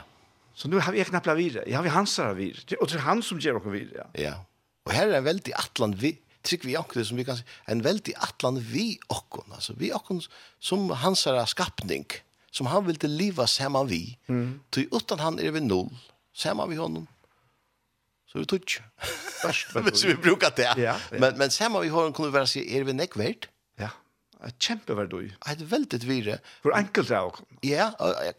[0.54, 1.64] Så nu har vi knappt vidare.
[1.66, 2.76] Jag har vi hansar vidare.
[2.76, 4.06] Och det är han som ger och vidare.
[4.12, 4.44] Ja.
[4.82, 7.40] Och här är en väldigt atlant vi trygg vi okkur som vi kan
[7.70, 10.22] en veldig atlan vi okkur, altså vi okkur
[10.60, 12.06] som hans er skapning,
[12.54, 14.60] som han vil til liva saman vi, mm.
[14.72, 15.90] til utan han er vi null,
[16.36, 17.08] saman vi honom,
[18.28, 18.46] så vi
[19.74, 20.70] men Hvis vi brukar det.
[20.76, 21.18] Ja, ja.
[21.20, 23.48] Men, men saman vi honom kunne være sig, er vi nekverd?
[23.78, 23.90] Ja,
[24.46, 25.30] et kjempeverdøy.
[25.50, 26.38] Et veldig vire.
[26.62, 27.44] For enkelt er okkur.
[27.62, 27.90] Ja,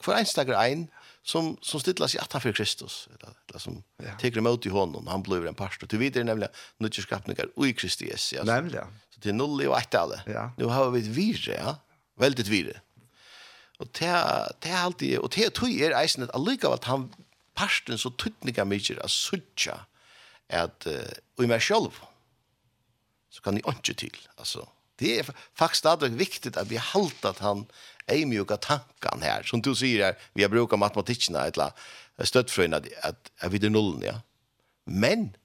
[0.01, 0.89] for enstakker ein,
[1.26, 4.17] som som stilla sig att för Kristus eller, eller som ja.
[4.19, 7.65] tar emot i honom han blir en pastor du vet det nämligen nu är skapningar
[7.65, 8.53] i Kristi Jesus alltså.
[8.53, 10.51] nämligen så det er noll och ett alla ja.
[10.57, 11.76] nu har vi ett vire ja
[12.15, 12.82] väldigt vire
[13.80, 17.13] och det det alltid och det tror jag är eisen att allika vart han
[17.53, 19.80] pastorn så tydliga mycket att söka
[20.49, 20.88] att
[21.38, 21.91] och i mig själv
[23.30, 27.39] så kan ni inte till alltså det är faktiskt stadigt viktigt att vi håller att
[27.39, 27.65] han
[28.07, 29.43] eimjuka tankan här.
[29.43, 31.73] Som du säger her, vi har brukat matematikerna ett la
[32.23, 34.21] stöttfröjna att, att, att vi er nullen, ja.
[34.85, 35.35] Men,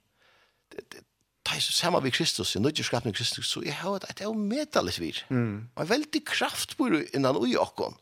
[0.69, 1.01] det, det,
[1.43, 5.25] det är samma vid Kristus, i nödgjärskapen i Kristus, så jag har ett omedeligt vir.
[5.29, 5.69] Mm.
[5.75, 7.95] Og en väldigt kraft på innan ui okkon.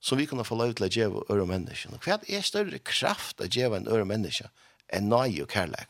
[0.00, 1.94] Som vi kan få lov til å gjøre øre människan.
[1.94, 4.50] Och vad är större kraft att ge en øre människa
[4.88, 5.88] enn nöj og kärlek?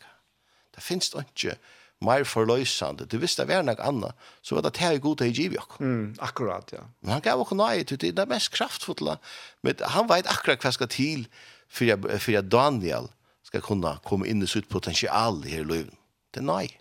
[0.75, 1.57] Det finnes det ikke,
[2.05, 3.07] mer forløsende.
[3.11, 5.35] Du visste det var noe annet, så var det det her er god til å
[5.65, 5.79] oss.
[5.83, 6.85] Mm, akkurat, ja.
[7.03, 9.19] Men han gav oss nøye til det, det mest kraftfulle.
[9.67, 11.27] Men han vet akkurat hva skal til
[11.69, 13.11] for at Daniel
[13.49, 15.99] skal kunne komme inn i sitt potensial i hele livet.
[16.35, 16.79] Det er nøye.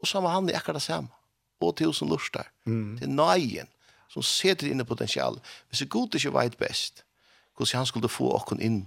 [0.00, 1.12] Og så var han akkurat det samme.
[1.60, 2.48] Og som lustar.
[2.64, 2.96] Mm.
[2.96, 3.68] Det er nøyen
[4.10, 5.36] som setter inn i potensial.
[5.68, 7.04] Hvis det god ikke vet best,
[7.56, 8.86] hvordan han skulle få oss inn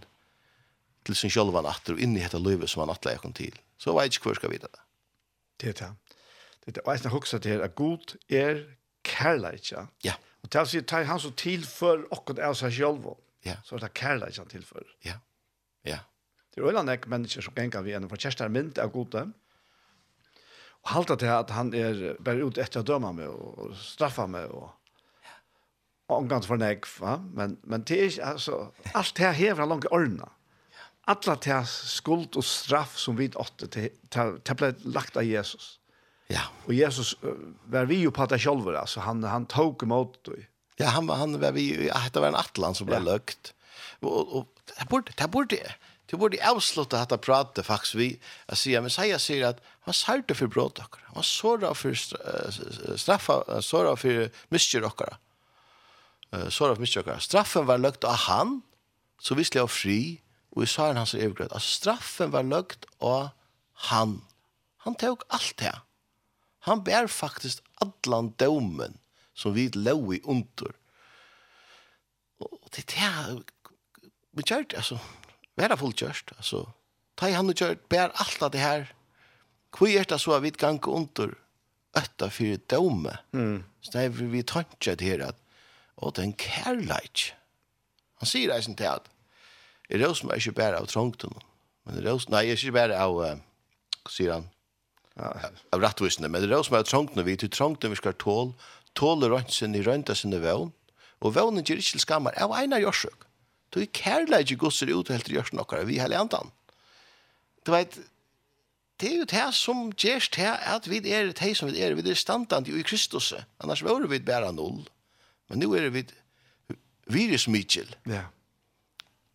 [1.05, 3.53] til sin sjølvan atter og inn i dette livet som han atleik til.
[3.77, 4.81] Så vet ikke hvor skal vite det.
[5.63, 6.15] Det er det.
[6.65, 8.63] Det er eisen hoksa til at god er
[9.07, 9.87] kærleikja.
[10.03, 10.15] Ja.
[10.43, 13.07] Og til å si, ta han som tilfør okkur av seg sjølv,
[13.47, 13.57] ja.
[13.63, 14.83] så er det kærleikja han tilfør.
[15.07, 15.17] Ja,
[15.87, 16.01] ja.
[16.51, 19.25] Det er øyland ek mennesker som gengar vi enn for kjærstar mynd av gode,
[20.83, 24.51] og halda til at han er bare ut etter å døma meg og straffa meg
[24.51, 24.67] og
[26.11, 27.15] omgans for nek, va?
[27.33, 28.57] Men, men det er ikke, altså,
[28.91, 30.27] alt det her hever han langt i
[31.11, 35.77] alla til skuld og straff som vi åtte til, til, ble lagt av Jesus.
[36.31, 36.47] Ja.
[36.67, 37.13] Og Jesus
[37.71, 40.45] var vi jo på det selv, altså han, han tok imot det.
[40.79, 43.05] Ja, han, han var vi, det var en atlan som ble ja.
[43.05, 43.53] løgt.
[44.01, 45.59] Og, og det burde, det burde,
[46.09, 48.09] det borde avsluta dette pratet faktisk vi,
[48.49, 51.95] jeg sier, men sier jeg sier at han sørte for bråd dere, han såret for
[51.97, 55.17] straffa, han såret for mistyr dere,
[56.49, 57.23] såret for mistyr dere.
[57.23, 58.61] Straffen var løgt av han,
[59.23, 59.99] så visste jeg fri,
[60.53, 63.31] og i saren hans er evgrød, at straffen var løgt av
[63.89, 64.19] han.
[64.85, 65.73] Han tog alt det.
[66.67, 68.99] Han bær faktisk allan domen
[69.33, 70.75] som vi lov i under.
[72.43, 73.51] Og det er det
[74.33, 74.97] vi kjørt, altså,
[75.59, 76.63] være fullt kjørt, altså,
[77.17, 78.87] ta i han og kjørt, bær alt av det her.
[79.73, 81.35] Hvor er det så at vi gang under
[81.97, 83.13] øtta fyrir dome?
[83.33, 83.63] Mm.
[83.81, 85.37] Så det er vi tanket her at,
[85.97, 87.31] og den kærleik.
[88.21, 89.09] Han sier eisen til at,
[89.93, 91.33] er det som er ikke bare av trongten,
[91.85, 94.47] men jeg rås, nei, jeg er ikke bare av, uh, sier han,
[95.19, 95.33] ja.
[95.75, 98.53] av rattvisene, men jeg rås meg av trongten, vi til trongten vi skal tål,
[98.97, 100.71] tåle røntsen i rønta sinne vevn,
[101.23, 103.27] og vevnen gjør ikke til skammer, av eina gjørsøk.
[103.73, 106.51] Du er kærlig ikke gosser ut helt til jørsen okkar, vi hele andan.
[107.65, 107.95] Du vet,
[109.01, 112.05] det er jo det som gjørs til at vi er det som vi er, vi
[112.09, 113.33] er standant jo i Kristus,
[113.63, 114.83] annars var vi bare null,
[115.49, 116.05] men nu er vi,
[117.07, 117.89] virus Mitchell.
[118.05, 118.23] Ja.
[118.23, 118.31] Yeah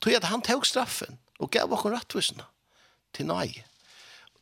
[0.01, 2.46] tog at han tog straffen og gav okkur rattvisna
[3.16, 3.51] til nei.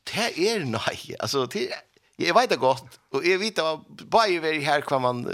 [0.06, 0.96] Det er nei.
[1.20, 1.82] Altså, det er,
[2.18, 5.24] jeg vet det godt, og jeg vet det bare er her hva man,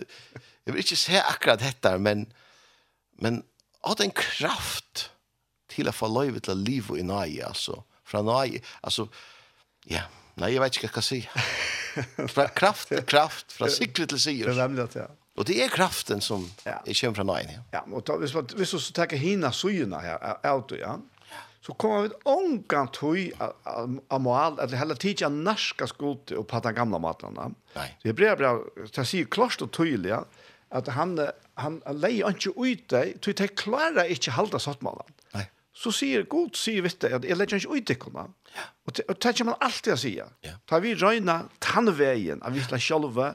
[0.67, 2.27] jeg vil ikke se akkurat dette, men,
[3.23, 3.43] men
[3.87, 5.09] at en kraft
[5.73, 9.07] til å få lov til å leve i nei, altså, fra nei, altså,
[9.89, 10.05] ja,
[10.41, 11.23] nei, jeg vet ikke hva jeg skal si.
[12.35, 14.49] fra kraft til kraft, fra sikre til sier.
[14.49, 15.09] Det er nemlig at, ja.
[15.37, 16.83] Och det är kraften som ja.
[16.87, 17.51] är känd från nöjen.
[17.51, 21.01] Ja, ja, och då, hvis, hvis vi så tar hina syna här, auto, ja,
[21.67, 23.33] så kommer vi ångan tog
[24.09, 27.55] av mål, eller hela tiden norska skoter och på den gamla Ja.
[27.75, 27.99] Nej.
[28.03, 28.65] Det är bra, bra,
[28.95, 30.15] det säger klart och tydligt
[30.69, 35.07] att han, han lejer inte ut dig, tog det klarar inte halda sattmålen.
[35.33, 35.51] Nej.
[35.75, 37.97] Så säger god, säger vitt att jag lägger inte ut dig.
[38.13, 38.61] Ja.
[38.87, 40.27] Och det, och det kan man alltid säga.
[40.41, 40.51] Ja.
[40.67, 43.35] Tar vi röjna tandvägen, att vi ska själva,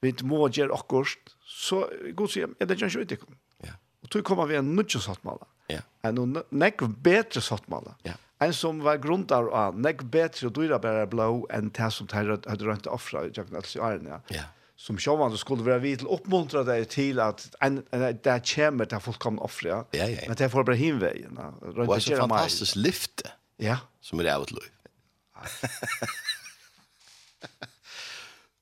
[0.00, 1.86] vi må gjøre akkurat, så
[2.16, 3.18] god sier, er det ikke ut i
[3.64, 3.74] Ja.
[4.04, 5.48] Og tog kommer vi en nødvendig sattmaler.
[5.72, 5.80] Ja.
[6.04, 7.96] En nekk bedre sattmaler.
[8.04, 8.14] Ja.
[8.44, 12.16] En som var grunntar av nekk bedre og dyra bare blå enn det som de
[12.20, 14.20] hadde rønt offra i Jøkken Elsi Arne.
[14.34, 14.44] Ja.
[14.76, 18.84] Som sjåvandet skulle være vidt til å oppmuntre deg til at en, en, det kommer
[18.90, 19.72] til fullkomne offre.
[19.72, 19.96] offra.
[19.96, 20.28] Ja, ja, ja.
[20.28, 21.40] Men det får bare hinveien.
[21.64, 23.32] Det er så fantastisk lyfte
[23.62, 23.80] ja.
[24.04, 24.68] som er av et liv.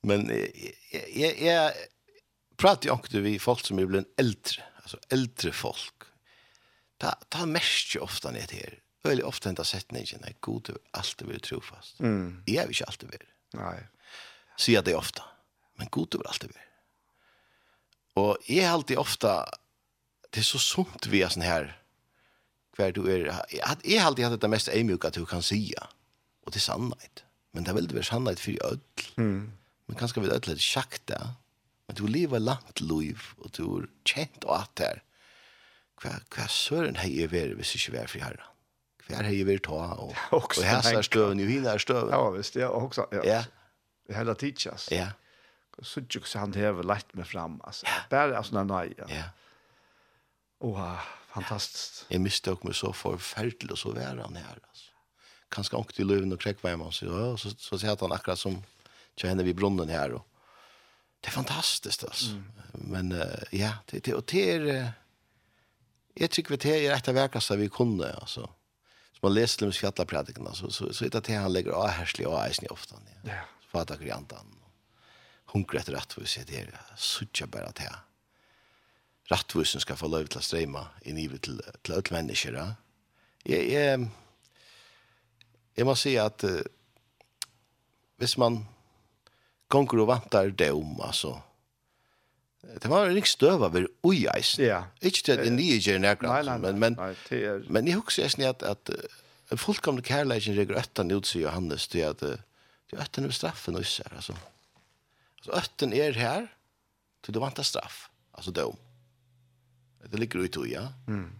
[0.04, 1.88] Men jeg, jeg, jeg,
[2.64, 5.94] pratar jag också vi folk som är blir äldre, alltså äldre folk.
[6.98, 8.78] Ta ta mest ju ofta ner här.
[9.02, 12.00] Väldigt ofta inte sett nej, nej, god du alltid vill trofast.
[12.00, 12.42] Mm.
[12.46, 13.26] Jag vill ju alltid vill.
[13.52, 13.88] Nej.
[14.58, 15.22] Säger det ofta.
[15.76, 16.62] Men god du alltid vill.
[18.14, 19.48] Och är alltid ofta
[20.30, 21.82] det är så sunt vi är sån här
[22.76, 23.44] kvar du är
[23.82, 25.88] jag har alltid haft det mest ämjuka du kan säga.
[26.44, 27.24] Och det är sannhet.
[27.50, 28.80] Men det är väl det är sannhet för öll.
[29.16, 29.52] Mm.
[29.86, 31.34] Men kanske vi öll lite schakta
[31.88, 35.02] Men du lever langt liv, og du er kjent og at her.
[36.00, 38.48] Hva, hva søren hei jeg vært hvis ikke vær fri herre?
[39.04, 41.84] Hva er hei jeg vært ta, og, også, og hæsa er støven, og hina er
[41.84, 42.14] støven.
[42.14, 43.22] Ja, visst, ja, også, ja.
[43.28, 43.42] ja.
[44.08, 44.88] Det hele tidsjas.
[44.92, 45.12] Ja.
[45.82, 47.86] Så ikke så han hever lett meg fram, altså.
[47.88, 48.00] Ja.
[48.12, 49.08] Bare, altså, nei, ja.
[49.10, 49.24] Ja.
[50.64, 52.04] Åh, fantastisk.
[52.12, 54.92] Jeg mistok meg så forferdelig, og så vær han her, altså.
[55.54, 58.56] Kanskje ångte i løven og krekk krekkveimann, så, så, så, så sier han akkurat som,
[59.14, 60.33] så henne vi brunnen her, og
[61.24, 62.30] det är fantastiskt altså.
[62.30, 62.44] Mm.
[62.72, 64.92] Men uh, ja, det det och det är
[66.14, 68.50] jag tycker det är rätt att verka så vi kunde alltså.
[69.12, 72.48] Så man läser dem skatta predikan så så så det han lägger av härslig och
[72.62, 72.96] i ofta.
[73.24, 73.30] Ja.
[73.62, 74.60] Så fattar jag inte han.
[75.44, 77.94] Hungrar efter rätt det er sucha bara til
[79.30, 82.52] rettvisen skal ska få lov till att strömma i i till til alle mennesker.
[82.52, 82.74] Ja.
[83.44, 84.08] Jag jeg,
[85.76, 86.60] jeg måste säga att uh,
[88.16, 88.66] hvis man
[89.74, 91.34] gonger og vantar dom, altså.
[92.64, 94.54] Det var en støv av ui ujeis.
[94.62, 94.84] Ja.
[95.04, 97.66] Ikke til at en nye gjør nærkant, men, men, nei, er...
[97.68, 98.92] men jeg husker jeg at, at
[99.52, 102.38] en fullkomne kærleikken reger øtten ut til Johannes, til at det
[102.96, 104.36] er øtten er straffen også her, altså.
[105.38, 106.48] Altså øtten er her,
[107.24, 108.80] til du vantar straff, altså dom.
[110.04, 110.88] Det ligger ut i ja.
[111.08, 111.30] Mm.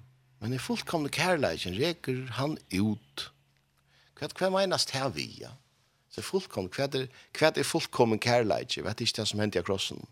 [0.41, 3.28] Men en fullkomne kærleikken reger han ut.
[4.14, 5.53] Hva er det hver her vi, ja?
[5.53, 5.64] Mm
[6.15, 8.77] Så fullkommen, hva er, hva er fullkommen kærleik?
[8.77, 10.05] Jeg vet ikke det som hendte i krossen.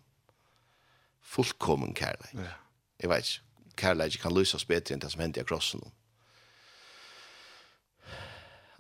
[1.23, 2.35] Fullkommen kærleik.
[2.35, 2.57] Ja.
[3.03, 5.85] Jeg vet ikke, kærleik kan løses bedre enn det som hendte i krossen.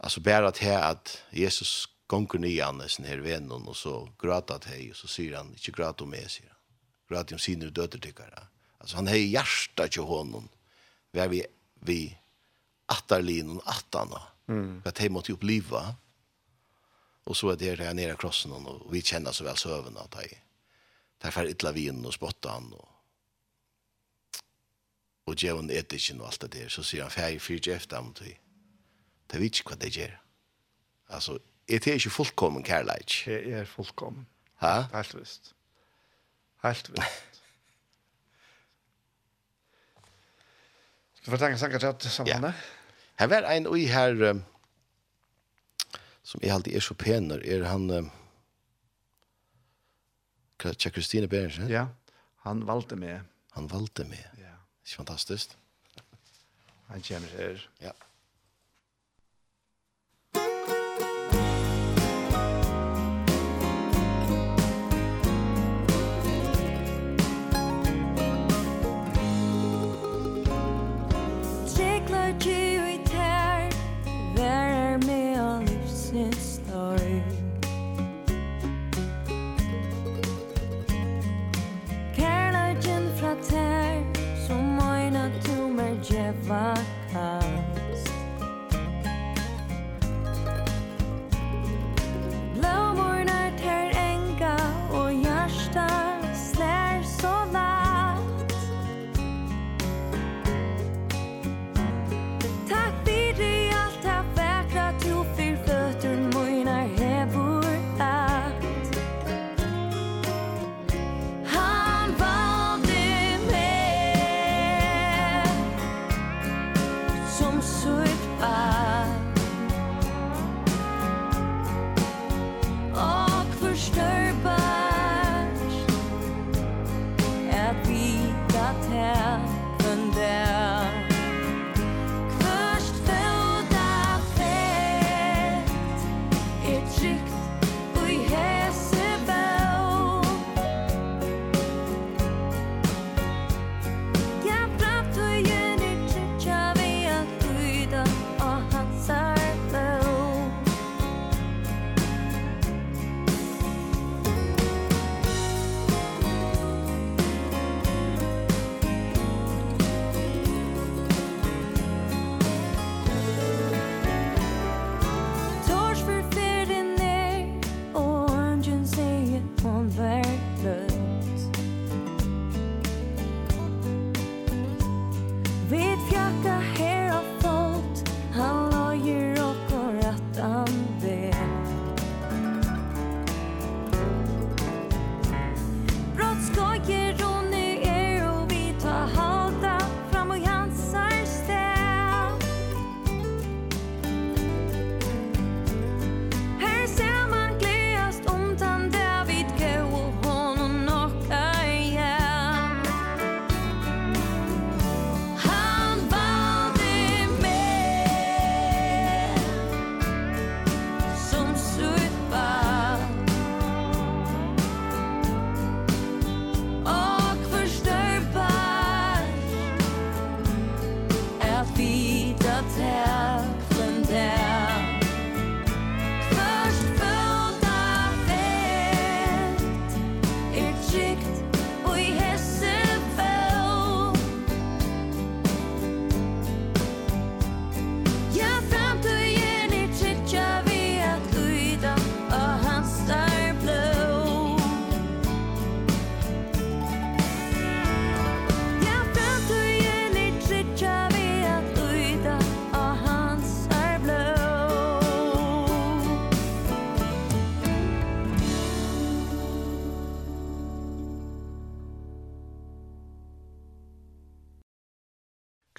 [0.03, 4.91] Altså bare at at Jesus gonger nyan sin her vennen, og så gråter til hei,
[4.91, 6.59] og så sier han, ikke gråt om meg, sier han.
[7.09, 8.49] Gråt om sine døter tykkere.
[8.81, 10.49] Altså han hei hjertet til hånden,
[11.15, 11.45] hver vi,
[11.87, 12.01] vi
[12.91, 14.21] atterlinen og attene,
[14.51, 14.83] mm.
[14.83, 15.85] hva de måtte oppleve,
[17.25, 20.39] Og så er det her nere krossen og vi kjenner så väl söven att det
[21.23, 22.89] där för illa vin och spottan og
[25.25, 26.69] och Jevon etiken och alt det der.
[26.69, 28.37] så sier han färg ikke efter ham, det.
[29.31, 30.21] Det vet ikke hva det gjør.
[31.09, 33.23] Altså, er det ikke fullkommen kärlek.
[33.25, 34.27] Det er fullkommen.
[34.55, 34.83] Ha?
[34.93, 35.55] Helt visst.
[36.63, 37.03] Helt visst.
[41.23, 42.45] Skal vi ta en til at sammen?
[42.45, 42.53] Ja.
[43.19, 44.45] Her var en her um,
[46.23, 48.05] som är alltid är så pener är han eh,
[50.77, 51.69] Tja Kristine Bergen.
[51.69, 51.89] Ja,
[52.37, 53.21] han valde med.
[53.51, 54.29] Han valde med.
[54.33, 54.47] Ja.
[54.83, 55.57] Det är fantastiskt.
[56.87, 57.71] Han kommer här.
[57.79, 57.93] Ja.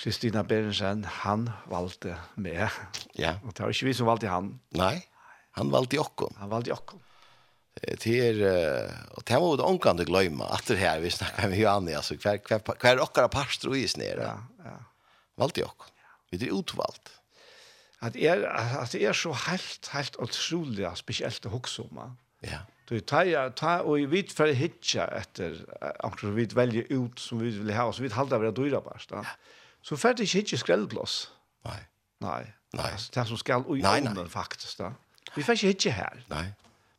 [0.04, 2.68] Kristina Berensen, han valgte meg.
[3.16, 3.38] Ja.
[3.46, 4.50] Og det var ikke vi som valgte han.
[4.76, 4.98] Nei,
[5.56, 6.36] han valgte okken.
[6.42, 7.00] Han valgte okken.
[7.74, 8.42] Det er,
[9.16, 12.18] og det må vi omgang du gløyma, at det her, vi snakker med Johanne, altså,
[12.22, 14.28] hver, hver, hver okkara pastor og is nere.
[14.28, 14.76] Ja, ja.
[15.42, 15.96] Valgte okken.
[16.34, 17.16] Vi er utvalgt.
[18.04, 22.04] At er, at det er så helt, helt utrolig spesielt å huske om.
[22.44, 22.66] Ja.
[22.90, 25.56] Du tar ta og vi vet for hitja etter,
[26.04, 29.16] akkurat vi velger ut som vi vil ha, så vi halda vera dyra bast.
[29.16, 29.24] Ja
[29.84, 31.16] så får det ikke skrellblås.
[31.68, 31.80] Nei.
[32.24, 32.44] Nei.
[32.74, 32.92] Nei.
[32.92, 34.78] Altså, det som skal i ånden, faktisk.
[34.80, 34.94] Da.
[35.36, 36.22] Vi får ikke ikke her.
[36.30, 36.46] Nei.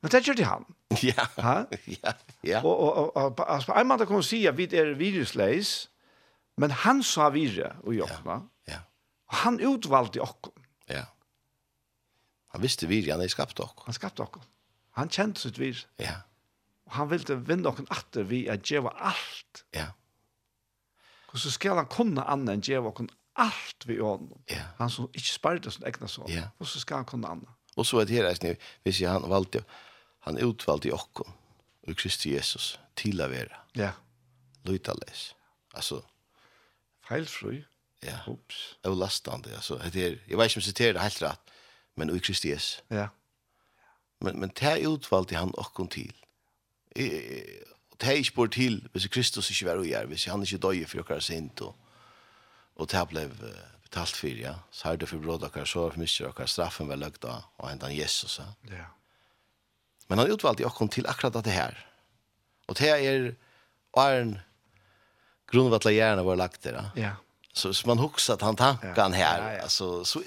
[0.02, 0.66] Men det gjør det han.
[1.02, 1.24] Ja.
[1.42, 1.54] Ha?
[1.88, 2.12] ja.
[2.44, 2.60] ja.
[2.62, 5.88] Og, og, og, og altså, en måte kan si at vi er virusleis,
[6.60, 8.36] men han sa virre og jobba.
[8.68, 8.76] Ja.
[8.76, 8.78] ja.
[9.32, 10.52] Og han utvalgte okken.
[10.88, 11.08] Ja.
[12.54, 13.88] Han visste virre, han er skapt okken.
[13.88, 14.44] Han skapte okken.
[15.00, 15.88] Han kjente sitt virre.
[15.98, 16.20] Ja.
[16.86, 19.64] Og han ville vinne okken atter vi at gjøre alt.
[19.74, 19.88] Ja.
[19.88, 20.03] Ja
[21.34, 23.08] Og så skal han kunne anna enn djeva og
[23.42, 24.38] allt vi ånden.
[24.50, 24.68] Ja.
[24.78, 26.30] Han som ikke sparte sin egna sånn.
[26.30, 26.46] Ja.
[26.62, 27.56] Og så skal han kunne anna.
[27.74, 28.54] Og så er det her, ni,
[28.86, 29.64] hvis jeg, han valgte,
[30.28, 31.32] han utvalgte i okken,
[31.84, 33.58] og Kristi Jesus, til å være.
[33.76, 33.90] Ja.
[34.64, 35.34] Løyta Alltså,
[35.74, 36.02] Altså.
[37.08, 37.64] Feilfrøy.
[38.04, 38.20] Ja.
[38.30, 38.76] Ups.
[38.82, 39.78] Det var lastande, altså.
[39.92, 41.54] Det er, jeg vet ikke om jeg citerar det helt rett,
[41.96, 42.82] men i Kristi Jesus.
[42.90, 43.08] Ja.
[44.20, 46.14] Men, men det utvalgte han okken til.
[46.96, 47.10] I,
[47.94, 50.82] Og det er ikke bort til hvis Kristus ikke var ugjær, hvis han ikke døg
[50.90, 51.76] for dere sint, og,
[52.74, 54.56] og det ble betalt for, ja.
[54.74, 57.46] Så har du for bråd dere, så har for mye dere, straffen var løgt av,
[57.60, 58.48] og hentan Jesus, ja.
[58.72, 58.88] ja.
[60.08, 61.78] Men han utvalgte dere til akkurat det her.
[62.66, 63.30] Og det er,
[63.94, 64.34] er en
[65.46, 67.14] grunn av at lærerne var lagt der, ja.
[67.54, 69.62] Så hvis man husker at han tanken her, ja, ja.
[69.62, 70.18] altså, så,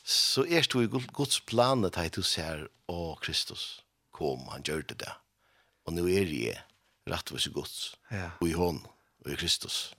[0.00, 3.84] så er det jo Guds planet at du ser, å Kristus
[4.16, 5.20] kom, han gjør det der.
[5.84, 6.62] Og nå er det jeg
[7.08, 8.30] rettvis i gods, ja.
[8.40, 8.84] og i hånd,
[9.24, 9.94] og i Kristus.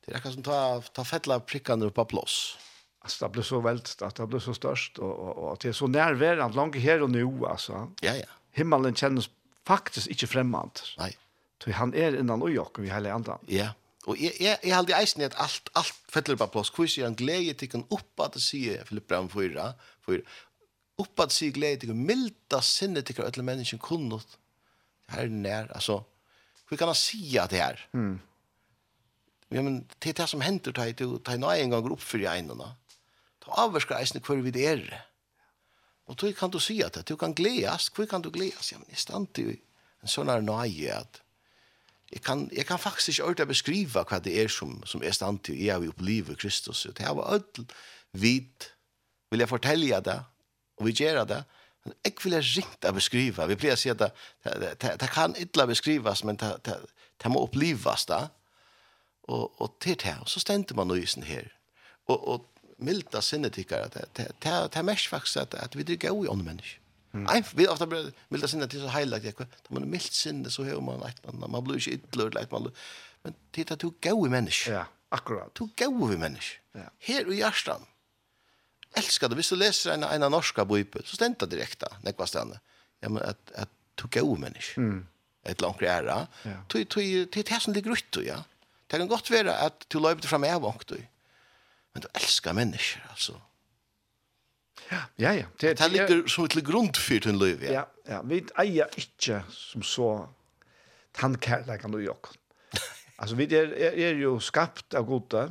[0.00, 0.58] Det er akkurat som ta,
[0.96, 2.56] ta fettla prikkene på plås.
[3.00, 5.72] Alltså det blir så väldigt, att det blir så störst och, och, och det är
[5.72, 7.92] så närvarande långt här och nu alltså.
[8.00, 8.26] Ja, ja.
[8.52, 9.30] Himmelen känns
[9.66, 10.80] faktiskt inte främmande.
[10.98, 11.16] Nej.
[11.64, 13.38] Så han är innan och jag och vi hela andra.
[13.46, 13.68] Ja.
[14.06, 16.70] Och jeg, jeg jag hade eisen at allt allt fettler på plats.
[16.70, 20.22] Quiz är han glädje till kan upp att se Filip 4, förra för
[20.98, 24.38] upp att se til till milda sinne till alla människan kunnot
[25.10, 26.04] här när alltså
[26.70, 27.88] hur kan man säga det här?
[27.92, 28.20] Mm.
[29.48, 32.18] Ja men det är det som händer då det tar nå en gång upp för
[32.18, 32.72] dig ändå.
[33.38, 35.04] Ta avskräck isen kvar vid er.
[36.04, 38.72] Och då kan du se att du kan glädjas, hur kan du glädjas?
[38.72, 39.60] Ja men istant du
[40.00, 41.22] en sån här nöje att
[42.10, 45.42] Jag kan jag kan faktiskt inte ordentlig beskriva vad det är som som är stand
[45.42, 46.86] till jag upplever Kristus.
[46.94, 47.66] Det här var ødel
[48.10, 48.72] vidt.
[49.30, 50.24] vill jag fortälja det
[50.76, 51.44] och vi gjør det
[51.90, 53.46] Men jeg vil jeg ringt å beskrive.
[53.50, 54.10] Vi pleier å si at det,
[54.46, 56.76] det, det, det kan ikke beskrives, men det, det,
[57.22, 58.28] det må opplivas da.
[59.30, 61.50] Og, og til det, og så stendte man nøysen her.
[62.06, 62.46] Og, og
[62.82, 66.30] milda sinnetikkere, det, det, det, det er mest faktisk at, at vi drikker jo i
[66.30, 66.78] ånd mennesker.
[67.12, 67.26] Mm.
[67.58, 70.62] Vi ofta blir milda sinne til så heilagt jeg, da man er mildt sinne så
[70.62, 72.70] hører man et annet, man blir ikke ytler, leit man,
[73.26, 74.70] men titta, du gau gode mennesk.
[74.70, 75.50] Ja, akkurat.
[75.58, 76.60] Du gau i mennesk.
[76.78, 76.86] Ja.
[77.02, 77.82] Her i hjertan,
[78.98, 79.38] elskar det.
[79.38, 82.60] Hvis du leser en, en norska bøyper, så stendte det direkte, nekva stedene.
[83.02, 83.70] Ja, men at, at
[84.00, 84.78] tok jeg omennisk.
[84.80, 85.04] Mm.
[85.50, 86.24] Et langt æra.
[86.44, 86.58] Ja.
[86.68, 88.42] Tog, tog, det er det som ligger ut, ja.
[88.90, 90.98] Det kan godt være at du løper fram av du
[91.90, 93.34] men du elskar mennesker, altså.
[94.90, 95.46] Ja, ja, ja.
[95.60, 97.72] Det, det ligger som et grund for din liv, ja.
[97.72, 98.20] Ja, ja.
[98.22, 100.10] Vi eier ikke som så
[101.18, 102.36] tannkærleikene i oss.
[103.20, 105.42] Altså, vi er, er, er jo skapt av gode,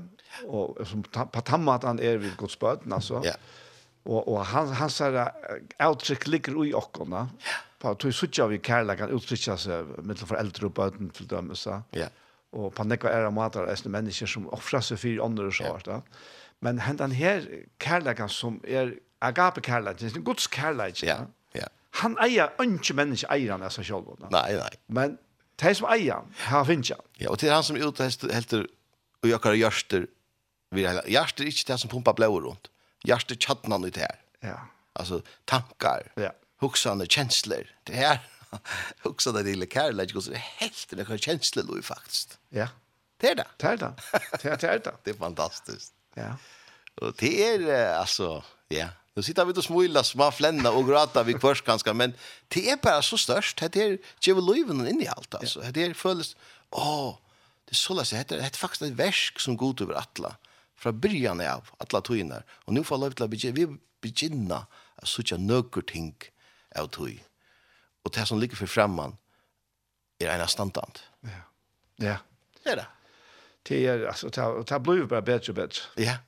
[0.47, 3.21] og som på tammatan er vi vid Guds bön alltså.
[3.23, 3.33] Ja.
[4.05, 5.31] Og, og han han sa
[5.79, 7.29] avtrykk ligger i ockorna.
[7.79, 11.55] På att så vi kallar kan uttrycka sig med för äldre och bön till dem
[11.55, 11.81] så.
[11.91, 12.07] Ja.
[12.51, 16.01] Og på näka är matar det mennesker som offrar sig ånder og så här.
[16.59, 21.07] Men han den här kärleken som er agape kærleggen, det er Guds kärleken.
[21.07, 21.25] Ja.
[21.53, 21.67] Ja.
[21.91, 24.15] Han eier ikke menneske eier han av seg selv.
[24.19, 24.29] Da.
[24.31, 24.69] Nei, nei.
[24.87, 25.17] Men
[25.61, 27.05] de som eier han, han finner han.
[27.19, 28.65] Ja, og til han som er ute, helt uthester
[29.23, 30.07] og jakkar gjørster
[30.69, 32.67] vi är hjärtat inte det som pumpar blod runt.
[33.03, 34.15] Hjärtat chatnar ut här.
[34.39, 34.67] Ja.
[34.93, 36.11] Alltså tankar.
[36.15, 36.31] Ja.
[36.59, 37.67] Huxande känslor.
[37.83, 38.19] Det här
[39.03, 42.37] också det lilla Karl går så helt det kan känslor då faktiskt.
[42.49, 42.67] Ja.
[43.21, 43.47] Det är det.
[43.57, 43.93] Det är det.
[44.41, 44.93] Det är det.
[45.03, 45.93] Det är fantastiskt.
[46.13, 46.35] Ja.
[46.95, 48.87] Och det är alltså ja.
[49.13, 52.13] Nu sitter vi då smular små flända och gråta vi kvörs ganska men
[52.47, 53.61] det är bara så störst.
[53.71, 55.59] Det är Jevel Leven in i allt alltså.
[55.59, 56.35] Det är föls
[56.69, 57.17] åh
[57.65, 60.35] det är så läs det är faktiskt ett verk som går över alla
[60.79, 62.43] fra byrjan av alla tøyna.
[62.67, 63.67] Og nu får lov til å begynne, vi
[64.03, 64.63] begynna
[64.99, 66.13] å sutja nøkker ting
[66.79, 67.19] av tøy.
[68.05, 69.17] Og det som ligger for fremman
[70.19, 71.03] er en av standant.
[71.27, 71.43] Ja.
[71.99, 72.17] Ja.
[72.63, 72.89] Det er det.
[73.69, 75.87] Det er, altså, det, det blir bare bedre og bedre.
[75.99, 76.19] Ja.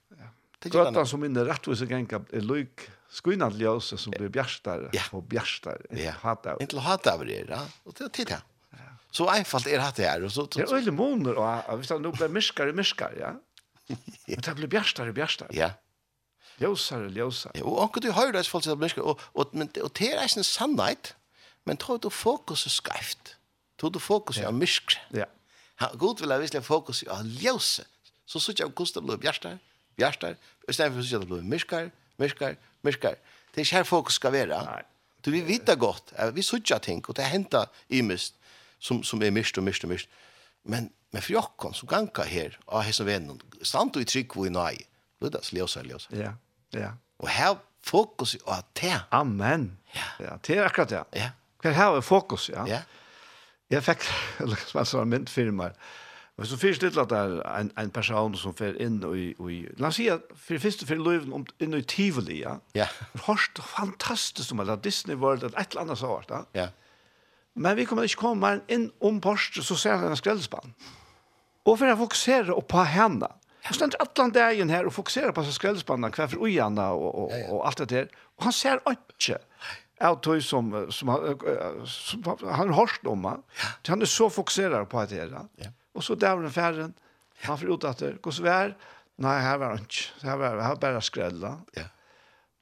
[0.62, 5.04] Gøtan som inne rettvise genka er lyk skuinat ljøse som blir bjærstar ja.
[5.16, 5.82] og bjærstar.
[5.98, 6.14] Ja.
[6.22, 6.56] Hata.
[6.62, 7.64] Inntil hata av det, ja.
[7.88, 8.48] Og det er tid her.
[9.12, 10.24] Så einfalt er hatt det her.
[10.24, 13.34] Det er øyne måneder, og hvis han nå blir myskare, myskare, ja.
[14.28, 15.54] Men det blir bjärstare, bjärstare.
[15.56, 15.72] Ja.
[16.62, 17.58] Ljøsare, ljøsare.
[17.58, 20.22] Ja, og anker du høyre hans folk til mennesker, og, og, men, og det er
[20.22, 21.16] en sannhet,
[21.66, 23.36] men tror du fokus og skreft.
[23.82, 24.98] Tar du fokus og mysk.
[25.14, 25.26] Ja.
[25.82, 27.86] Han, god vil ha visst fokus og ljøse.
[28.26, 29.58] Så sier jeg hvordan det blir bjørstar,
[29.98, 30.38] bjærstar,
[30.70, 31.90] i stedet for at det blir myskar,
[32.22, 33.18] myskar, myskar.
[33.52, 34.62] Det er ikke her fokus skal være.
[34.66, 34.82] Nei.
[35.26, 38.36] Du, vi vet det godt, vi sier ting, og det henter i mist,
[38.80, 40.10] som, som er mist og mist og mist.
[40.64, 44.48] Men, men for jokken som ganka her, och hese vennen, stand og i trygg og
[44.48, 44.78] i nøy.
[45.22, 45.84] Det er løsa.
[46.12, 46.34] Ja,
[46.74, 46.92] ja.
[47.20, 49.02] Og här fokus på det.
[49.12, 49.78] Amen.
[49.96, 50.26] Ja.
[50.26, 51.04] ja, det er akkurat det.
[51.16, 51.32] Ja.
[51.62, 52.66] Hver her er fokus, ja.
[52.66, 52.82] Ja.
[53.70, 54.04] Jeg fikk,
[54.68, 55.72] som en sa, myndfirmer.
[56.38, 59.60] Og så fyrst litt at det er en, en person som fer inn i, i
[59.78, 62.56] la oss si at for det første fyrir løyven om, inn i Tivoli, ja.
[62.74, 62.88] Ja.
[62.88, 63.26] Yeah.
[63.28, 66.44] Hørst fantastisk om Disney World, et eller annet så, ja.
[66.54, 66.62] Ja.
[66.62, 66.78] Yeah
[67.54, 70.74] Men vi kommer ikke komme inn om Porsche, så ser han en skrellspann.
[71.68, 73.30] Og for å fokusere på henne.
[73.68, 77.60] Han stender alle dagen her og fokuserer på skrellspannene, hver for ujene og, og, og,
[77.70, 78.08] alt det der.
[78.40, 79.38] Og han ser ikke
[80.02, 81.44] av tog som, som, han,
[81.86, 83.28] som han har hørt om.
[83.30, 85.36] Han er så fokuseret på det her.
[85.62, 85.70] Ja.
[85.94, 86.96] Og så der var den ferden.
[87.46, 88.18] Han får ut etter.
[88.22, 88.74] Hvordan vær?
[89.22, 90.08] Nei, her var han ikke.
[90.26, 91.54] Her var han bare skrella.
[91.78, 91.86] Ja.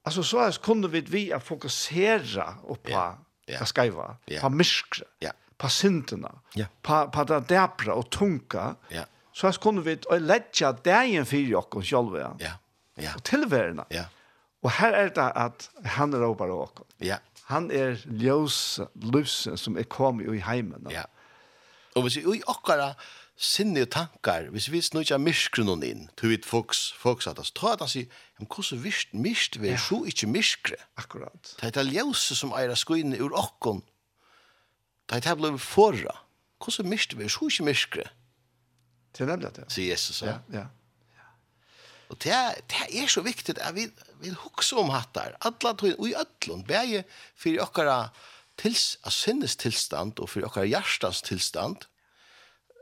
[0.07, 3.13] Altså så kunne vi, vi fokusere på ja
[3.49, 3.59] ja.
[3.59, 4.41] på skaiva, ja.
[4.43, 5.33] på myskre, ja.
[5.57, 6.69] på syndene, ja.
[6.85, 9.05] på, på det dæpre og tunga, ja.
[9.33, 12.31] så jeg kunne vi ledja dagen for oss selv, ja.
[12.39, 12.55] ja.
[13.01, 13.15] ja.
[13.15, 13.87] og tilværende.
[13.93, 14.07] Ja.
[14.63, 16.83] Og her er det at han er over oss.
[16.99, 17.21] Ja.
[17.49, 18.79] Han er ljøs,
[19.13, 20.85] lusen som er kommet i heimen.
[20.91, 21.07] Ja.
[21.97, 22.93] Og hvis vi okkara,
[23.39, 27.83] sinne tankar, hvis vi snurja myskrunnen inn, til vi folks, folks at oss, ta at
[27.85, 28.09] han sier,
[28.39, 30.79] men hvordan visst mist vi er så ikke myskre?
[30.99, 31.53] Akkurat.
[31.61, 33.79] Det er det ljøse som eira skuinne ur okkon,
[35.09, 36.17] det er det blei forra,
[36.59, 38.09] hvordan mist vi er så ikke myskre?
[39.15, 39.69] Til nemlig det.
[39.73, 40.37] Sier Jesus, ja.
[40.51, 40.67] Ja, ja.
[42.09, 43.87] Og det er, det er så viktig at vi
[44.19, 47.05] vi hukse om hattar, alla tog og i ötlund, bæg
[47.39, 48.09] fyrir okkara
[48.59, 51.87] tils, sinnes tilstand og fyrir okkara hjertans tilstand,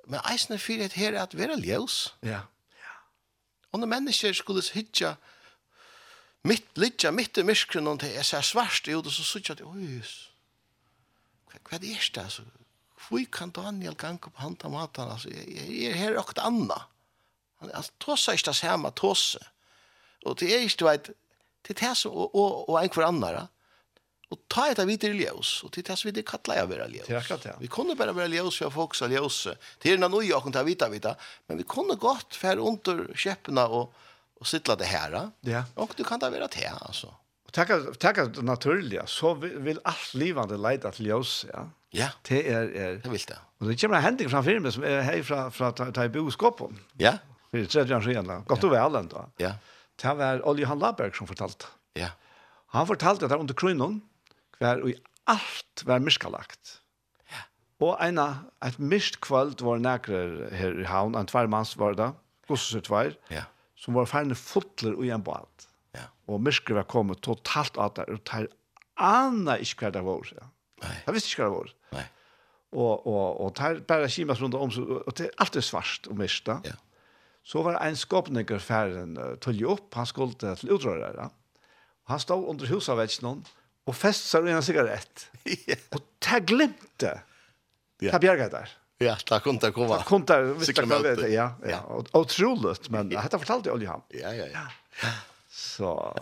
[0.08, 2.14] men eisne fyrir et her at vera ljós.
[2.24, 2.46] Ja.
[3.72, 5.16] Og når mennesker skulle hitja
[6.48, 9.66] mitt, litja mitt i myskren og jeg ser svart i og så sier jeg at,
[9.68, 10.00] oi,
[11.52, 12.48] hva, hva er det erste, altså?
[13.08, 15.30] Hvor kan Daniel gange på handa matan, altså?
[15.32, 16.80] Jeg, jeg er her okta anna.
[17.62, 19.40] Han altså, tåsa ikke det samme tåse.
[20.26, 21.12] Og det er ikke, du vet,
[21.68, 23.48] det er det som, og, og, og en hver annan,
[24.28, 27.08] Og ta etter videre ljøs, og til tess vi det kattler jeg være ljøs.
[27.08, 27.54] Takk, ja.
[27.62, 29.38] Vi kunne bare være ljøs, for folk som ljøs.
[29.84, 31.14] Det er noe jeg kunne ta vita, vita,
[31.48, 33.96] men vi kunne godt fære under kjeppene og,
[34.36, 35.16] og sitte det her.
[35.48, 35.64] Ja.
[35.80, 37.14] Og du kan ta være til, altså.
[37.48, 37.72] Og takk,
[38.04, 41.64] det naturlig, så vil, vil alt livande leide til ljøs, ja.
[41.96, 42.10] Ja.
[42.28, 42.98] Det er, er...
[43.00, 43.38] Det vil det.
[43.62, 46.76] Og det kommer en hending fra firmen som er her fra, fra, ta Taibo-skåpen.
[47.00, 47.18] Ja.
[47.56, 49.24] Vi er tredje år Godt og vel enda.
[49.40, 49.56] Ja.
[49.98, 51.72] Det var Olje Han Laberg som fortalte.
[51.96, 52.12] Ja.
[52.76, 54.02] Han fortalte at det var under krynnen,
[54.60, 54.98] hver og i
[55.28, 56.78] alt var miskalagt.
[57.84, 58.26] Og eina,
[58.66, 62.10] et mist kvöld var nægrer her i havn, en tverrmanns var det,
[62.50, 63.44] gosser tvær, ja.
[63.78, 65.68] som var ferne fotler og en bad.
[65.94, 66.08] Ja.
[66.28, 68.48] Og misker var kommet totalt av det, og tar
[68.98, 70.32] anna ikke hva det var.
[70.34, 70.50] Ja.
[70.82, 70.96] Nei.
[71.06, 71.76] Jeg visste ikke hva det var.
[72.00, 72.08] Nei.
[72.78, 76.50] Og, og, og tar bare kimas rundt om, og det er alltid svart og mist.
[76.50, 76.74] Ja.
[77.48, 81.30] Så var en skåpninger færen uh, tullig opp, han skulle til utrørere.
[82.10, 83.54] Han stod under husavvetsen, og
[83.88, 85.30] och festar i en cigarett.
[85.90, 87.22] Och ta glemte.
[88.00, 88.12] Ja.
[88.12, 88.70] Ta bjerget der.
[88.98, 89.98] Ja, ta konta komma.
[89.98, 91.56] Ta konta, visst kan det, ja.
[91.64, 92.04] ja.
[92.12, 94.02] Otroligt, men jag hade fortalt det Olje han.
[94.10, 94.68] Ja, ja, ja.
[95.50, 96.20] Så.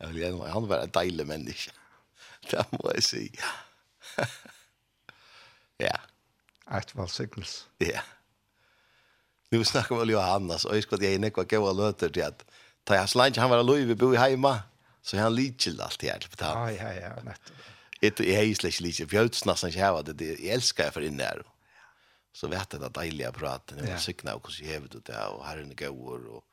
[0.52, 1.72] han var en deilig människa.
[2.50, 3.38] Det må jag si.
[5.76, 5.96] ja.
[6.78, 7.66] Et valgsignels.
[7.78, 8.00] Ja.
[9.50, 12.44] Nu snakker vi om Johannes, och jag ska det är nekva gåa løter til att
[12.84, 14.62] ta jeg slant, han var lov, vi bor hemma.
[15.02, 16.74] Så han liker allt det här på tal.
[16.74, 17.56] Ja, ja, ja, nettopp.
[18.00, 21.42] Det är ju släck lite fjötsna som jag hade det jag älskar för inne där.
[22.32, 25.62] Så vet det att dejliga praten och cykna och så hävd och det och här
[25.62, 26.44] inne går och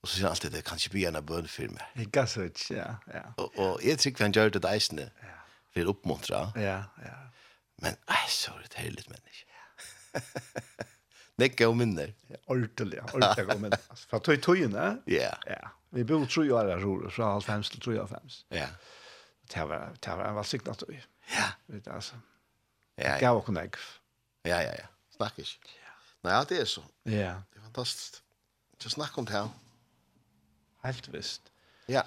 [0.00, 1.82] och så sen alltid det kanske blir en bön för mig.
[1.94, 3.34] Det så ja, ja.
[3.36, 5.10] Och och jag tycker han gör det där inne.
[5.20, 5.26] Ja.
[5.74, 6.52] För uppmuntra.
[6.54, 7.30] Ja, ja.
[7.76, 9.46] Men nej så det är härligt människa.
[11.38, 12.14] Det går minner.
[12.46, 13.78] Ordentligt, ordentlig går minner.
[13.94, 14.70] För fra tog ju,
[15.04, 15.38] Ja.
[15.46, 15.70] Ja.
[15.90, 18.44] Vi bor tre år her, Rore, fra halv fems til tre og fems.
[18.50, 18.68] Ja.
[19.54, 20.98] Det var, det var en valgsikt at vi.
[21.32, 21.50] Ja.
[21.66, 22.18] Vet du, altså.
[22.98, 23.18] Ja, ja.
[23.20, 23.76] Gav og konegg.
[24.44, 24.88] Ja, ja, ja.
[25.16, 25.74] Snakk ikke.
[25.76, 25.92] Ja.
[26.26, 26.82] Nei, det er så.
[27.06, 27.36] Ja.
[27.52, 28.22] Det er fantastisk.
[28.82, 29.48] Så snakk om det her.
[30.84, 31.52] Helt visst.
[31.88, 32.02] Ja.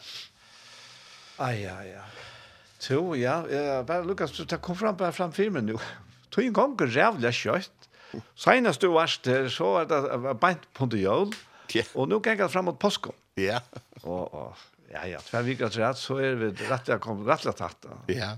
[1.39, 2.03] Ai, ai, ja.
[2.89, 3.41] Jo, ja.
[3.51, 5.80] ja, Bare, Lukas, du kom fram bare fram firmen nu.
[6.31, 7.89] Tøyen gonger rævlig kjøtt.
[8.39, 11.34] Senast du varst her, så er det beint på det jøl.
[11.93, 13.15] Og nu gikk jeg fram mot påskom.
[13.40, 13.64] Ja.
[14.03, 17.28] Og, og ja, ja, tvær viker til rett, så er vi rett til å komme
[17.28, 17.90] rett til tatt.
[18.11, 18.36] Ja.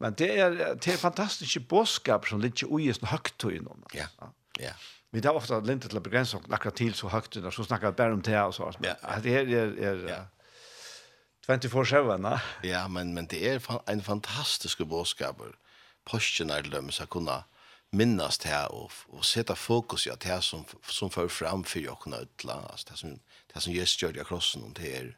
[0.00, 3.76] Men det er, det er fantastiske bådskap som ligger ui i sånn i nå.
[3.94, 4.08] Ja,
[4.60, 4.72] ja.
[5.10, 7.90] Vi tar ofte lint til å begrense oss akkurat til så høgt og så snakker
[7.90, 8.70] vi bare om det og så.
[8.80, 9.18] Ja, ja.
[9.22, 10.20] Det er, er, er ja.
[11.50, 12.36] 24-7, na?
[12.62, 15.42] Ja, men, men det er en fantastisk bådskap.
[16.06, 17.42] Postjen er lømme seg kunne
[17.90, 21.96] minnas det her og, og sette fokus i det som, som fører fram for å
[21.98, 23.16] kunne utla, altså det som
[23.52, 25.10] det som Jesus gjør i krossen om det er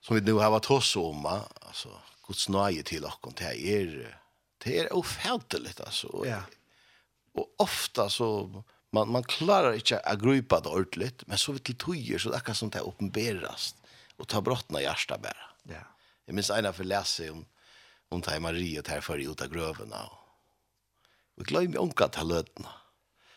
[0.00, 1.92] som vi nu har vært hos om alltså
[2.26, 4.18] Guds nøye till oss det er
[4.64, 6.42] det är ofärdligt alltså ja.
[7.34, 12.18] Och ofta så man man klarar inte att gripa det ordentligt men så vill tojer
[12.18, 13.74] så det där kan det här uppenbaras
[14.16, 15.50] och ta brottna hjärta bara.
[15.62, 15.82] Ja.
[16.24, 17.46] Jag minns ena för läsa om
[18.08, 20.18] om ta Maria här för ut av grövarna och
[21.36, 22.68] vi glömmer onka ta lötna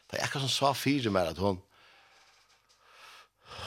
[0.08, 1.62] det är kanske som sa fyra med att hon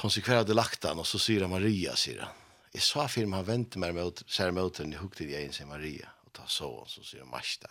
[0.03, 2.33] hon sig kvar hade lagt han och så syra Maria säger han.
[2.73, 6.09] Jag sa film han vänt mig mot ser mot den hugg jag in sig Maria
[6.25, 7.71] och ta så hon så säger mars där.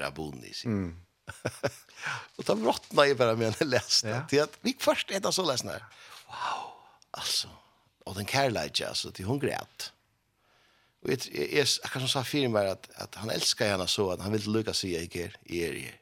[0.00, 0.70] Rabuni sig.
[0.70, 1.00] Mm.
[2.36, 4.04] och ta brottna i bara med en läst.
[4.04, 4.26] Ja.
[4.30, 5.64] Det att vi först är det så läst.
[5.64, 5.80] Wow.
[7.10, 7.48] Alltså
[8.04, 9.92] och den Caroline alltså till hon grät.
[11.02, 14.20] Och jag är jag som sa film var att att han älskar henne så att
[14.20, 16.00] han vill lycka sig i er i er.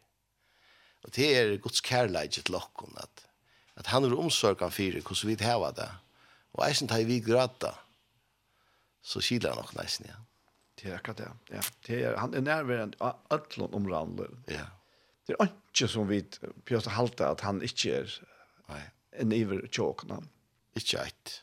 [1.03, 3.25] Och det är Guds kärlek till lockon att
[3.77, 5.89] at han er omsorgan fyrir hvordan vi heva det.
[6.57, 7.75] Og eisen tar vi grata,
[9.03, 10.19] så kilar han nok neisen, ja.
[10.81, 11.63] Det er akkurat det, ja.
[11.87, 14.27] Det er, han er nærværende av ætlån omrande.
[14.49, 14.65] Ja.
[15.29, 16.23] Det er ikke som vi
[16.67, 18.15] pjøst å halte at han ikke er
[18.71, 18.83] Nei.
[19.21, 20.19] en iver tjåkna.
[20.79, 21.35] Ikke eit.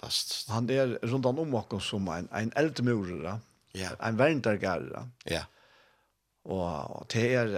[0.00, 0.48] Fast.
[0.50, 3.36] Han er rundt om oss som en, en eldmurere,
[3.78, 3.92] ja.
[4.02, 5.04] en verndargarere.
[5.30, 5.44] Ja.
[6.48, 7.54] Og, og det er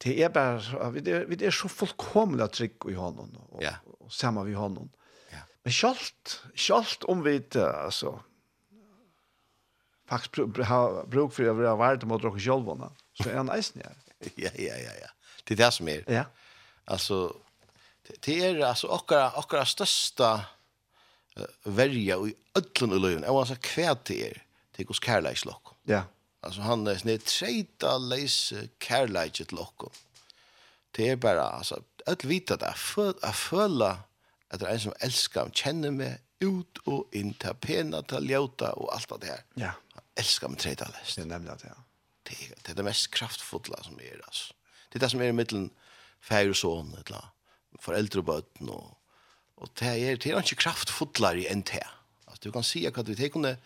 [0.00, 3.76] det er bare, vi er, vi er så fullkomlig trygg i hånden, og, ja.
[3.98, 4.88] og, sammen vi hånden.
[5.32, 5.42] Ja.
[5.66, 8.14] Men kjalt, kjalt om vi ikke, altså,
[10.10, 12.88] faktisk har bruk for å være verdt mot dere kjølvene,
[13.20, 13.98] så er han eisen her.
[14.46, 15.10] ja, ja, ja, ja.
[15.44, 16.06] Det er det som er.
[16.10, 16.24] Ja.
[16.90, 17.20] Altså,
[18.24, 20.30] det er altså okkara, okkara största
[21.36, 24.40] uh, verja i ödlun i løyven, og altså hva det er,
[24.72, 25.76] det er hos kærleikslokk.
[25.90, 26.00] Ja.
[26.00, 29.58] Ja Alltså han är snitt trejta leis kärlejt till.
[30.90, 32.74] Det är bara alltså att vita det
[33.22, 33.98] att följa
[34.48, 38.30] att det är en som älskar och känner mig ut och in till pena till
[38.30, 39.44] ljota och allt det här.
[39.54, 39.72] Ja.
[39.94, 41.16] Han älskar mig trejta leis.
[41.16, 41.84] Det nämnde att ja.
[42.22, 44.54] Det är det, det mest kraftfulla som är alltså.
[44.88, 45.70] Det är det som är i mitten
[46.20, 47.24] färg och son eller
[47.78, 49.00] föräldrar och bötten och
[49.60, 51.84] Och det er, det er ikke kraftfullare än det.
[52.26, 53.56] Altså, du kan si at vi, det kunne,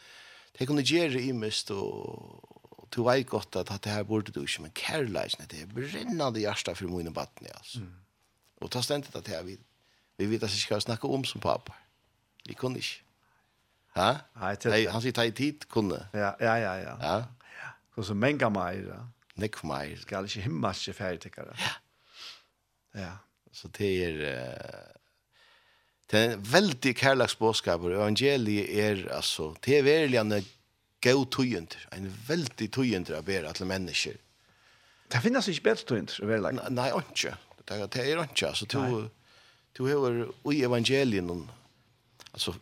[0.59, 2.64] det kunne gjøre i mest, og,
[2.95, 6.75] du vet godt at det her burde du ikke, men kærleisen, det er brennende hjerte
[6.75, 7.81] for mine battene, altså.
[7.81, 7.93] Mm.
[8.63, 9.59] Og ta stendet at jeg vil.
[10.19, 11.75] Vi vet at vi skal snakke om som pappa.
[12.47, 13.03] Vi kunne ikke.
[13.95, 14.11] Ha?
[14.41, 14.71] Nei, til...
[14.71, 16.01] Nei, han sier ta i tid, kunne.
[16.15, 16.75] Ja, ja, ja.
[16.83, 16.95] ja.
[17.03, 17.71] ja.
[17.95, 18.91] Så så menga meir.
[19.39, 19.99] Nekk meg.
[20.03, 21.55] Skal ikke himmelske ferdigere.
[21.59, 21.75] Ja.
[23.01, 23.13] Ja.
[23.53, 24.21] Så det er...
[24.35, 24.91] Uh,
[26.11, 27.95] det er en veldig kærlagsbåskaper.
[27.97, 30.35] Evangeliet er, altså, det er verilig en
[31.05, 34.17] god tøyent, en veldig tøyent av vera til mennesker.
[35.13, 36.71] Det finnes ikke bedre tøyent, å være like.
[36.75, 37.37] Nei, ikke.
[37.65, 39.09] Det er det er ikke, altså, du,
[39.77, 40.19] du har
[40.53, 41.47] i evangelien, noen
[42.33, 42.57] altså,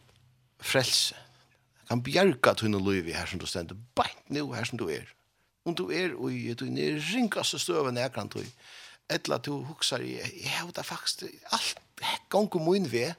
[0.62, 1.18] frelse.
[1.90, 5.08] Han bjerga tøyne løyvi her som du stender, beint nå her som du er.
[5.66, 8.46] Om du er i du er ringaste støven jeg kan tøy,
[9.12, 11.78] at du huksar i, jeg har det faktisk, alt,
[12.32, 13.14] gong og mun ved.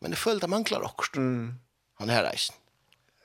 [0.00, 1.14] men jeg føler det manglar okkur.
[1.14, 1.58] Mm.
[2.00, 2.54] Han er reisen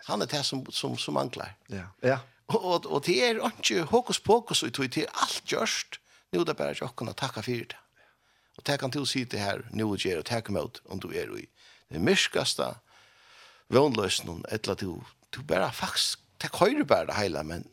[0.08, 1.54] han er det som, som, som mangler.
[1.72, 1.88] Ja.
[2.04, 2.18] ja.
[2.48, 6.00] Og, og, og det er ikke hokus pokus og det er alt gjørst.
[6.32, 7.80] Nå er det bare ikke å takke for det.
[8.58, 11.00] Og det kan til å si det her, nå og gjør, og takk med om
[11.00, 11.46] du er i
[11.94, 12.72] det myrskaste
[13.74, 14.98] vannløsene, eller at du,
[15.36, 17.66] du bare faktisk, det høyre bare det hele, men,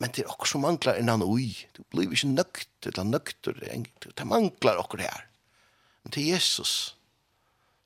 [0.00, 1.50] men det er også som mangler en annen ui.
[1.76, 5.26] Du blir ikke nøkt, eller nøkter, det mangler akkurat her.
[6.04, 6.94] Men til Jesus,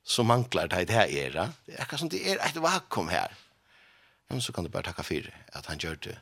[0.05, 3.35] som mangler det her, det er akkurat som det er et vakuum her
[4.29, 6.19] ja, men så kan du bare takke for at han gjør det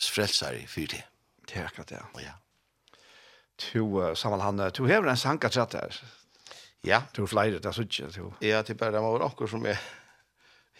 [0.00, 1.02] frelsere for det.
[1.46, 2.00] Det er akkurat det.
[2.00, 2.20] Ja.
[2.20, 2.32] ja.
[3.58, 6.00] To, uh, Samuel, han, to hever en sanka tratt her.
[6.84, 7.02] Ja.
[7.14, 8.32] To flere, det er så ikke, to.
[8.40, 9.80] Ja, det er bare det var akkurat som er.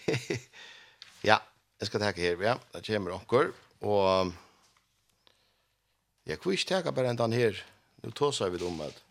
[1.31, 1.39] ja,
[1.81, 2.57] jeg skal takke her, ja.
[2.73, 4.33] Det kommer akkurat, og
[6.27, 7.65] jeg kunne ikke takke bare en den her.
[8.03, 9.03] Nå tåser vi om at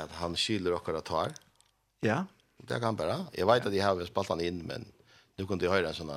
[0.00, 1.34] at han skyller akkurat tar.
[2.02, 2.24] Ja.
[2.24, 3.24] Ja Det kan bara.
[3.36, 4.84] Jeg vet at jeg har spalt han inn, men
[5.38, 6.12] nu kunne jeg høre en sånn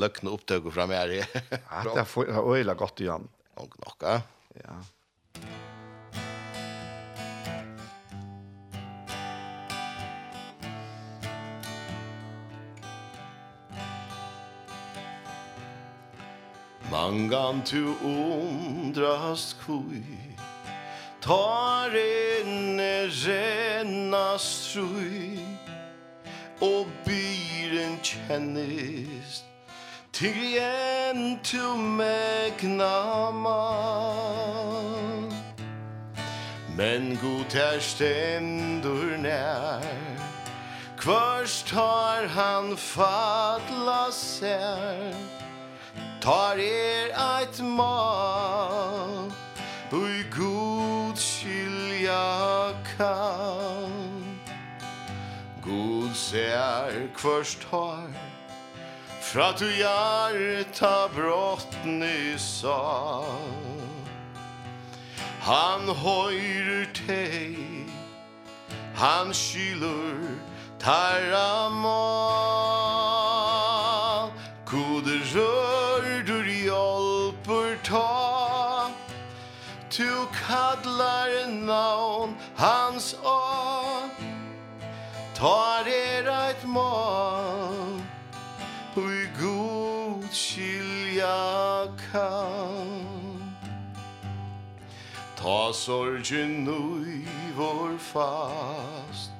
[0.00, 1.20] løkne opptøk fra meg.
[1.22, 3.28] ja, det har øyla godt igjen.
[3.54, 4.02] Och nok,
[4.64, 4.82] ja.
[16.90, 20.02] Mangan tu undrast kui
[21.20, 25.63] Tar inne renna strui
[26.60, 29.44] og byren kjennist
[30.12, 35.32] Til igjen til megna mann.
[36.76, 39.82] Men god er stendur nær.
[40.98, 45.34] Kvørst har han fadla sær?
[46.24, 49.32] Tar er eit mal
[49.92, 53.92] Ui god skilja kan
[55.62, 58.08] God ser kvørst har.
[59.20, 62.78] Fra du hjarta brått nysa
[65.44, 67.56] Han høyrer teg
[68.94, 70.28] Han skylur
[70.78, 72.64] tarra mal
[75.34, 78.90] rør du hjelper ta.
[79.90, 83.93] Tu kallar navn hans av
[85.34, 88.00] Tar er eit mål
[88.96, 93.42] Ui god skilja kan
[95.36, 99.32] Ta sorgen ui vår fast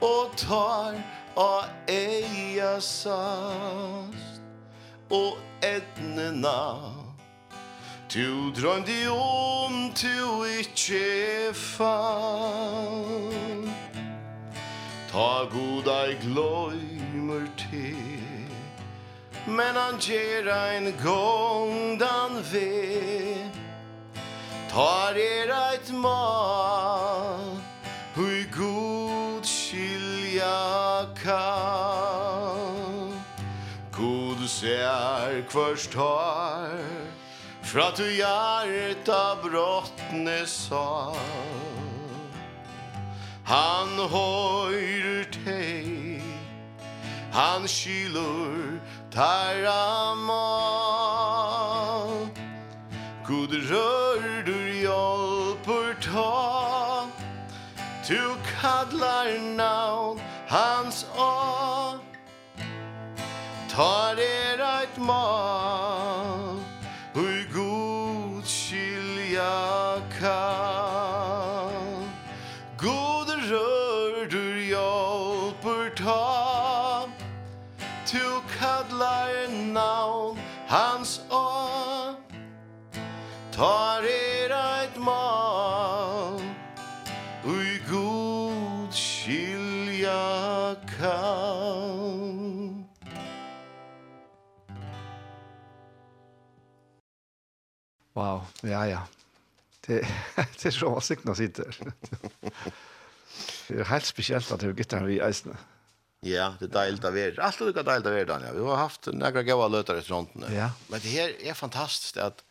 [0.00, 0.94] Og tar
[1.36, 4.42] a eia sast.
[5.10, 6.92] Og etnena
[8.08, 12.82] Tu drømdi om tu ikkje fann.
[15.12, 17.92] Ta god ei gløymer te
[19.46, 23.36] Men han gjer ein gong dan ve
[24.72, 27.60] Tar er eit mal
[28.16, 33.12] Hui god skilja kan
[33.92, 36.80] God ser kvørst har
[37.60, 41.91] Fra tu hjarta brottne sal.
[43.52, 46.22] Han høyrer teg
[47.36, 48.80] Han skylur
[49.12, 50.72] tarra mal
[53.28, 57.04] Gud rør du hjälper ta
[58.08, 59.28] Tu kallar
[59.60, 62.00] navn hans a
[63.68, 65.81] Tar er eit mal
[80.72, 81.44] hans å
[83.52, 86.38] Tar er eit mal
[87.44, 90.22] Ui god skilja
[90.94, 92.30] kan
[98.12, 98.98] Wow, ja, ja.
[99.86, 100.02] Det,
[100.60, 101.76] det er så sikkert sitter.
[103.68, 105.56] Det er helt spesielt at du gitter gitteren vi eisene.
[106.24, 107.38] Ja, det är deilt av er.
[107.40, 108.54] Allt lika deilt av er, Daniel.
[108.54, 110.44] Vi har haft några goda lötar i fronten.
[110.54, 110.70] Ja.
[110.88, 112.44] Men det her er fantastisk at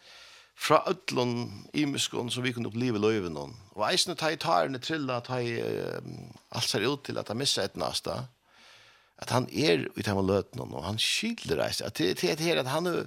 [0.60, 3.56] fra öllon imiskon som vi kunde uppleva löven hon.
[3.74, 7.40] Og eisne ta i tarne trilla ta i, um, alt ser ut til at han
[7.40, 8.28] missar et nästa.
[9.22, 11.82] at han er i tema løten hon og han skylder reis.
[11.86, 13.06] At det er det at han er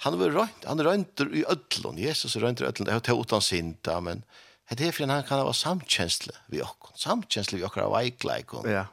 [0.00, 1.98] han var rönt, han rönter i öllon.
[1.98, 2.86] Jesus rönter i öllon.
[2.86, 4.22] Det har utan sinta, men
[4.70, 8.70] det är för han kan ha samkänsla vi och samkänsla vi och av eikleikon.
[8.70, 8.86] Ja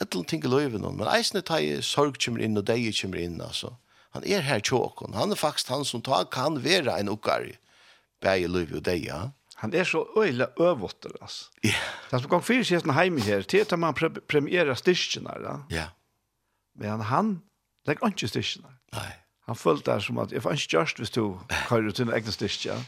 [0.00, 3.20] et eller ting i løyven, men eisne tar jeg sorg kommer inn og deg kommer
[3.20, 3.74] inn, altså.
[4.16, 7.46] Han er her tjåkon, han er faktisk han som tar, kan være en okkar,
[8.24, 9.20] bæg i løyven og deg, ja.
[9.60, 11.50] Han er så øyla øvåtter, altså.
[11.62, 11.68] Ja.
[11.68, 11.88] Yeah.
[12.08, 15.56] Det er som gang fyrir sjesten heime her, til at man pre premierer styrkjene, ja.
[15.70, 15.88] Ja.
[16.80, 17.34] Men han,
[17.84, 18.72] det er ikke styrkjene.
[18.96, 19.10] Nei.
[19.50, 22.78] Han følte det som at, jeg fanns just hvis du kører til en egen styrkje,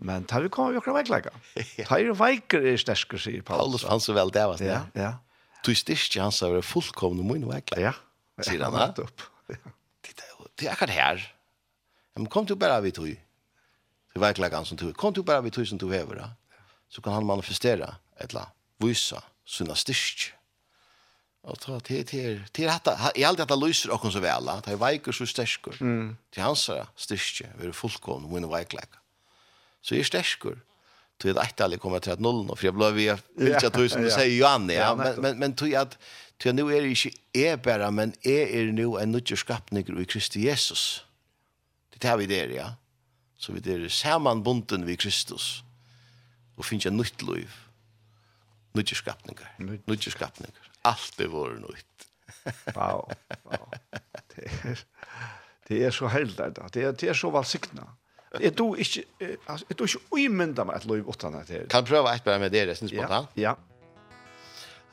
[0.00, 1.34] men tar vi kommer vi akkurat veikleika.
[1.88, 3.82] Tar vi veiker er stersker, sier Paulus.
[3.82, 4.70] Paulus fanns så vel det, var det.
[4.70, 5.12] Ja, ja.
[5.62, 7.78] Du styrst hans av det fullkomne mun vekla.
[7.80, 7.92] Ja,
[8.42, 9.06] sier han da.
[10.58, 11.24] Det er akkurat her.
[12.16, 13.10] Men kom du bare vi tog.
[14.12, 14.94] Det vekla han som tog.
[14.98, 16.30] Kom du bare vi tog som tog hever da.
[16.92, 18.50] Så kan han manifestera etla,
[18.82, 20.32] vysa, sunna styrst.
[21.42, 24.68] Og ta til til til hatta i alt hatta lyser og kon så vel at
[24.70, 25.74] han veikur så sterkur.
[25.80, 26.12] Mm.
[26.30, 28.98] Til hans styrke, er fullkomne mun veikleik.
[29.82, 30.60] Så er sterkur
[31.22, 33.88] tog att ett allt kommer till att noll och för jag blev vi vilka tror
[33.88, 35.98] som du säger Johan ja men men men tog att
[36.38, 40.04] tog nu är det inte är bara men är är nu en nytt skapning i
[40.04, 41.04] Kristus Jesus.
[41.98, 42.74] Det har vi där ja.
[43.38, 45.62] Så vi där sammanbunden vi Kristus.
[46.56, 47.50] Och finns ett nytt liv.
[48.72, 49.54] Nytt skapningar.
[49.86, 50.70] Nytt skapningar.
[50.82, 52.08] Alt er vår nytt.
[52.74, 53.12] Wow.
[53.44, 53.68] Wow.
[54.34, 54.84] Det är
[55.68, 56.68] det er så helt det.
[56.72, 57.88] Det är det är så välsignat.
[58.40, 59.04] Jeg tror ikke,
[59.48, 61.66] altså, jeg tror ikke uimynda meg et lov utan det her.
[61.70, 63.26] Kan prøve et bare med dere, synes på det?
[63.36, 63.52] Ja.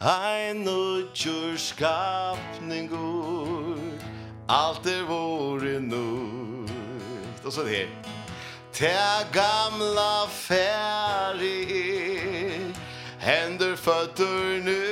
[0.01, 2.95] Ein utjur skapningur
[4.47, 7.87] Alt er vore nutt Og så det her
[8.71, 11.67] Ta gamla færi
[13.19, 14.83] Händer fötter nu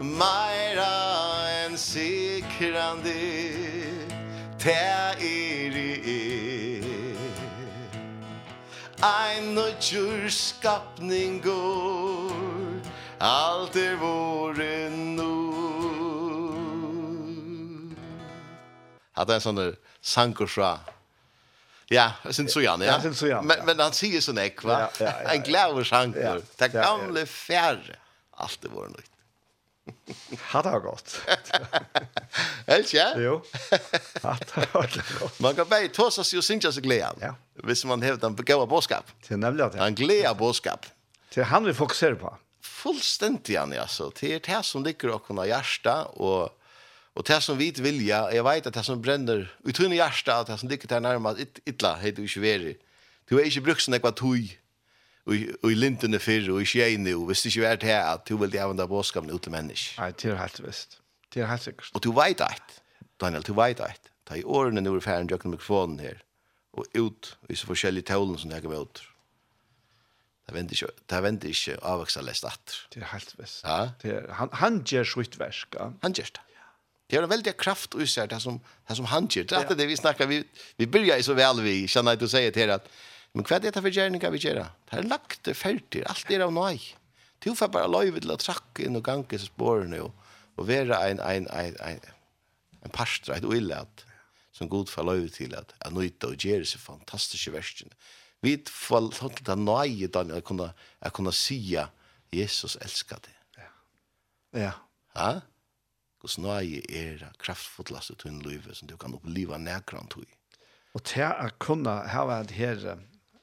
[0.00, 3.20] Meira en sikrande
[4.58, 5.05] Ta
[9.06, 9.72] ein og
[10.32, 12.32] skapningur
[13.20, 15.32] Alt er våre nu
[19.16, 19.60] Hatt en sånn
[20.04, 20.74] sanker fra
[21.88, 22.84] Ja, jag syns så gärna.
[22.84, 22.92] Ja.
[22.92, 23.42] Jag syns så gärna.
[23.42, 24.80] Men, men han sier sånn ek, va?
[24.80, 25.34] Ja, ja, ja, ja.
[25.36, 25.42] En
[25.78, 26.40] ja, sanker.
[26.58, 27.94] Det gamle färre.
[28.42, 29.15] Alt er vore nytt.
[30.50, 31.14] Hatt har gått.
[32.66, 33.12] Helt ja?
[33.18, 33.38] Jo.
[34.22, 35.40] Hatt har gått.
[35.42, 37.22] Man kan bare ta seg og synge seg gleden.
[37.22, 37.34] Ja.
[37.66, 39.10] Hvis man har den begåa bådskap.
[39.26, 39.82] Til nemlig at det.
[39.82, 40.88] Han gleder bådskap.
[41.34, 42.32] Til han vi fokuserer på.
[42.66, 44.10] Fullstendig han, altså.
[44.14, 46.52] Til det som ligger og kunne hjerte, og,
[47.14, 50.50] og det som vi vilja, jeg vet at det som brenner ut i hjerte, at
[50.50, 52.76] det som ligger närmast nærmest ytla, heter du ikke veri.
[53.30, 54.50] Du er ikke brukt som ekva tog,
[55.34, 58.36] i lintene fyrre og i skjene, og hvis det ikke er det her, at du
[58.38, 59.96] vil det avende bådskapen ut til mennesk.
[59.98, 61.00] Nei, det er helt visst.
[61.34, 61.90] Det er helt sikkert.
[61.94, 62.78] Og du vet det,
[63.20, 64.12] Daniel, du vet det.
[64.26, 66.22] Ta i årene når du ferdig med mikrofonen her,
[66.76, 69.02] og ut i så forskjellige tålen som jeg kan være ut.
[70.46, 72.78] Det venter ikke, det venter ikke avvoksa lest atter.
[72.94, 73.64] Det er helt visst.
[73.64, 73.78] Ja?
[74.02, 75.74] Det er, han, han gjør sitt versk.
[75.74, 75.90] Ja?
[76.04, 76.42] Han gjør det.
[77.10, 78.58] Det er en veldig kraft og især det som,
[78.88, 79.46] det som han gjør.
[79.50, 80.40] Det er det vi snakker, vi,
[80.78, 82.86] vi byrjar så vel vi, kjenner at du sier til at
[83.36, 84.70] Men hva er det for gjerninga vi gjerra?
[84.88, 86.80] Det er lagt det ferdig, alt er av nøy.
[87.44, 90.14] Du får bare løyve til å trakke inn og gange spårene og,
[90.56, 91.98] og være en, en, en, en,
[92.80, 94.06] en parstra, et uillat,
[94.56, 97.92] som god får løyve til at jeg nøyte og gjerra seg fantastiske versene.
[98.40, 100.70] Vi får løyve til å nøye, Daniel, å kunne,
[101.04, 101.34] jeg kunne
[102.32, 103.34] Jesus elsker det.
[103.60, 103.68] Ja.
[104.62, 104.72] Ja.
[105.16, 105.28] Ha?
[106.24, 110.24] Guds nøye er kraftfotlaste en løyve som du kan oppleva nærkrant høy.
[110.96, 112.80] Og til å kunne ha vært her,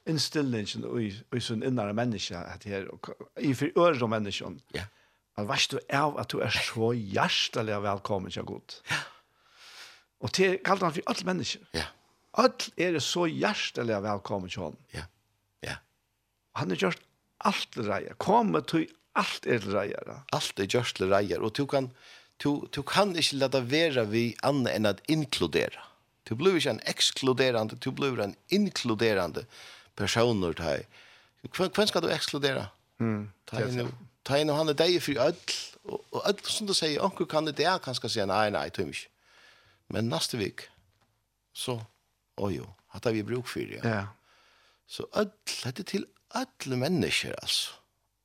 [0.06, 2.88] inställningen och i sin innere menneske, at her,
[3.36, 4.60] här i för øre människan.
[4.72, 4.82] Ja.
[5.36, 8.82] at vad du är att du är så hjärtligt välkommen så gott.
[8.88, 8.96] Ja.
[10.20, 11.62] Och til, kalt han for alle människor.
[11.72, 11.84] Ja.
[12.32, 14.76] Alle är så hjärtligt velkommen til han.
[14.90, 15.02] Ja.
[15.60, 15.76] Ja.
[16.52, 17.00] Han har gjort
[17.38, 18.14] allt det där.
[18.18, 20.22] Kom till allt er det där.
[20.32, 21.90] Allt är gjort det där och du kan
[22.36, 25.80] du du kan inte låta vara vi annet än att inkludera.
[26.24, 29.44] Du blir ikke en exkluderande, du blir en inkluderande
[29.96, 30.78] personer ta
[31.44, 32.68] Hvem skal du ekskludera?
[32.98, 33.90] Mm, ta inn
[34.24, 37.58] ta inn han er deg for öll og öll som du sier onkel kan det
[37.58, 39.10] der kan skal si nei nei tøm ikke.
[39.92, 40.68] Men neste vik
[41.52, 41.76] så
[42.40, 43.82] å jo, hatta vi bruk for ja.
[43.84, 44.04] ja.
[44.86, 45.32] Så öll
[45.64, 47.76] hette til öll mennesker altså.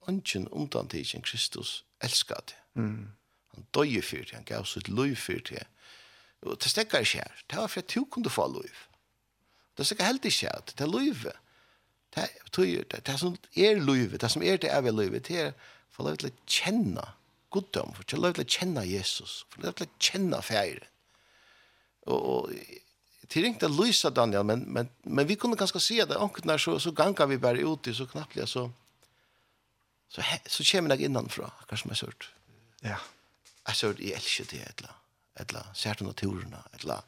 [0.08, 2.56] Ungen undan til Kristus elskar det.
[2.74, 3.12] Mm.
[3.54, 5.68] Han døye for det, han gav sitt liv for det.
[6.42, 7.44] Og det stekker ikke her.
[7.50, 8.76] Det var for at du kunne få liv.
[9.78, 10.64] Det stekker helt ikke her.
[10.66, 11.36] Det er livet
[12.16, 15.52] Det er, det det som er livet, det som er det evige livet, det er
[15.94, 17.06] for lov til å kjenne
[17.54, 20.88] goddom, for lov til å kjenne Jesus, for lov til å kjenne feire.
[22.10, 26.18] Og, og til ringte lysa Daniel, men, men, men vi kunne ganske si at det,
[26.18, 28.66] onkene så, så ganga vi bare ut i så knapplig, så,
[30.10, 32.30] så, he, så kommer jeg innanfra, akkurat som jeg sørt.
[32.82, 32.98] Ja.
[33.68, 37.06] Jeg sørt, jeg elsker det, et eller sært naturene, eller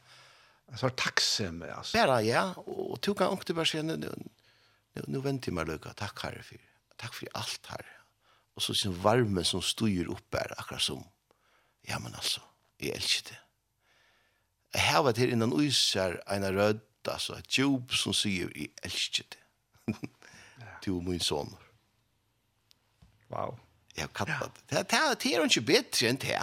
[0.71, 1.97] Jeg sørt takksomme, altså.
[1.97, 3.97] Bare, ja, og, og tog han onkene bare sier,
[4.95, 6.69] nu, nu venter jeg meg løyga, takk herre for,
[7.01, 7.97] takk for alt herre.
[8.55, 11.03] Og så sin varme som styr opp her, akkurat som,
[11.87, 12.43] ja, men altså,
[12.81, 13.39] jeg elsker det.
[14.75, 19.27] Jeg har vært her innan uiser, en rød, altså, et jobb som sier, jeg elsker
[19.31, 19.41] det.
[20.85, 21.51] Du er min son.
[23.29, 23.57] Wow.
[23.95, 24.63] Jeg har kattet det.
[24.69, 26.37] Det, det, det er jo ikke bedre enn det.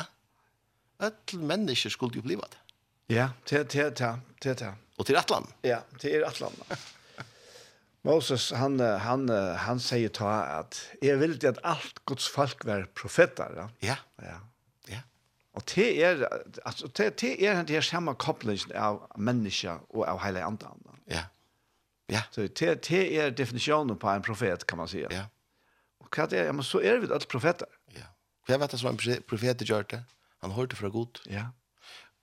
[0.99, 2.61] Alle mennesker skulle jo bli det.
[3.09, 4.13] Ja, det er det.
[4.43, 4.73] Det er det.
[4.99, 5.47] Og til Atlan.
[5.65, 6.55] Ja, til Atlan.
[8.03, 13.53] Moses han han han säger ta att är vill att allt Guds folk var profeter,
[13.57, 13.71] ja?
[13.79, 13.97] Ja.
[14.17, 14.41] Ja.
[14.87, 14.99] Ja.
[15.53, 16.29] Och det är
[16.65, 21.01] alltså det det är det är samma kopplingen av människa och av hela andan.
[21.05, 21.23] Ja.
[22.07, 22.23] Ja.
[22.31, 25.09] Så det det är definitionen på en profet kan man säga.
[25.11, 25.25] Ja.
[25.99, 27.69] Och vad är men så är vi väl profeter.
[27.95, 28.03] Ja.
[28.47, 30.03] Vad vet det som en profet gör det?
[30.41, 31.19] Han hörte från Gud.
[31.25, 31.53] Ja.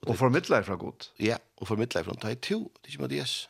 [0.05, 1.03] Och förmedlar från Gud.
[1.17, 3.49] Ja, och förmedlar från Taitu, det är ju Moses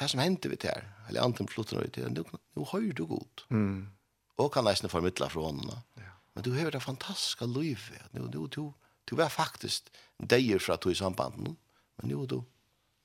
[0.00, 2.24] det som hendte vi til her, eller anten flutter noe til, nå,
[2.56, 3.44] nu høyr du god.
[3.52, 3.90] Mm.
[4.40, 5.74] Og kan nesten formidle fra hånden.
[6.00, 6.14] Ja.
[6.34, 8.06] Men du har det fantastiske livet.
[8.16, 8.70] Nu, nu, du,
[9.04, 11.58] du var faktisk deier fra to i sambanden,
[12.00, 12.40] men nu du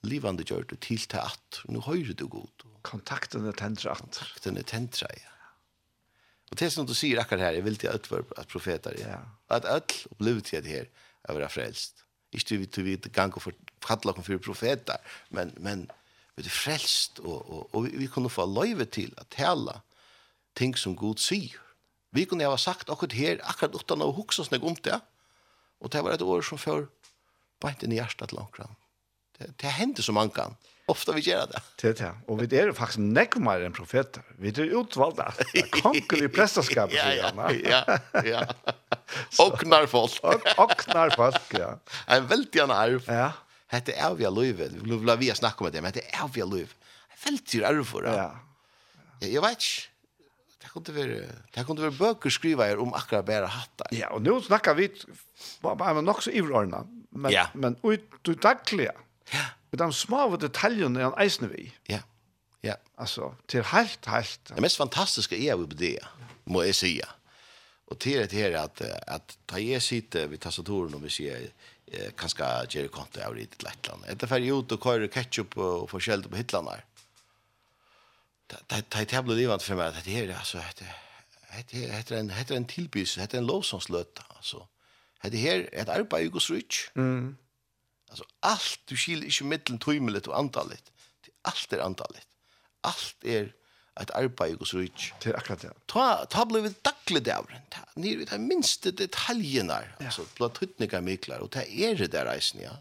[0.05, 2.65] livande gjør du til til at, nu høyr du god.
[2.85, 4.03] Kontakten er tendra at.
[4.05, 5.31] Kontakten er tentra, ja.
[6.53, 9.17] Og det som du sier akkurat her, jeg vil til at være at profeter, ja.
[9.49, 10.89] at ødel opplevde til det her,
[11.25, 12.05] er å være frelst.
[12.31, 15.01] Ikke du vet, du vet, gang og for, kattelakken for profeter,
[15.33, 15.87] men, men
[16.35, 19.79] vi er frelst, og, og, og vi, vi kunne få løyve til å tale
[20.55, 21.55] ting som Gud sier.
[22.15, 24.99] Vi kunne ha sagt akkurat her, akkurat utan å hukse oss om det,
[25.83, 26.87] og det var et år som før
[27.63, 28.59] beint inn i hjertet langt.
[29.35, 30.55] Det, det hendte så mange kan.
[30.91, 31.61] Ofta vi gjør det.
[31.81, 32.09] Det er det.
[32.29, 34.21] Og vi er faktisk nekmer enn profeter.
[34.37, 35.25] Vi er utvalgte.
[35.79, 37.41] Konkelig prestaskap, sier han.
[37.65, 37.81] ja,
[38.27, 38.43] ja.
[39.41, 40.19] Oknar folk.
[40.61, 41.71] Oknar folk, ja.
[42.11, 43.09] En veldig arv.
[43.09, 43.31] Ja.
[43.73, 44.69] Hette er vi alluive.
[44.85, 46.73] Nu vil vi snakke om det, men hette er vi liv.
[47.11, 48.13] Jeg følte jo ære for det.
[48.13, 48.29] Ja.
[49.21, 49.91] Jeg, jeg vet ikke.
[50.65, 51.25] Det kunne være,
[51.55, 53.91] det kunne være bøker skriva her om akkurat bare hattar.
[53.93, 54.89] Ja, og nå snakker vi
[55.61, 56.81] bare nok så ivrørende,
[57.11, 57.45] men, ja.
[57.53, 58.95] men ut du daglige.
[59.33, 59.45] Ja.
[59.71, 61.69] Med de små detaljene er en eisende vi.
[61.89, 62.01] Ja.
[62.65, 62.79] Ja.
[62.97, 64.41] Altså, til helt, helt.
[64.49, 65.99] Det mest fantastiske er jo på det,
[66.45, 67.05] må jeg sige.
[67.87, 71.51] Og til det her at, at ta jeg sitter ved tastaturen og vi sier,
[72.17, 74.03] kanskje gjør konto av det til Lettland.
[74.03, 74.23] Det annet.
[74.23, 76.83] Etter ut och kører ketchup får forskjellig på hytlene där.
[78.79, 80.57] Det er tablet för mig att det her, alltså
[81.71, 84.67] det heter en, heter en tillbys heter en lovsångslöta alltså.
[85.21, 86.91] Det här är ett arbete i Guds.
[86.95, 87.37] Mm.
[88.09, 90.91] Alltså allt du skiljer ikke middelen tøymelig og antallet.
[91.41, 92.27] allt är antallet.
[92.83, 93.53] Allt er
[94.01, 95.11] ett arbeid hos Rich.
[95.23, 95.71] Det er akkurat det.
[95.91, 97.61] Ta, ta ble vi daglig dævren.
[97.95, 99.77] Nere vi tar minste detaljene.
[99.99, 100.09] Ja.
[100.09, 102.75] Altså, blå tøtninger mykler, og det er det der reisen, ja.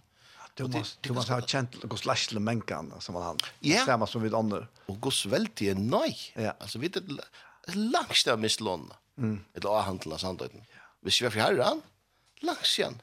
[0.54, 3.40] Du måste du måste ha känt hos Lashle Menkan som han.
[3.60, 3.84] Ja.
[3.86, 4.66] Samma som vid andra.
[4.86, 6.18] Och gos väldigt nej.
[6.34, 6.54] Ja.
[6.60, 7.04] Alltså vid ett
[7.74, 8.92] långt av misslån.
[9.18, 9.44] Mm.
[9.54, 10.62] Ett av handla sandöden.
[10.70, 10.80] Ja.
[11.00, 11.82] Vi ska för herran.
[12.40, 13.00] Långt igen.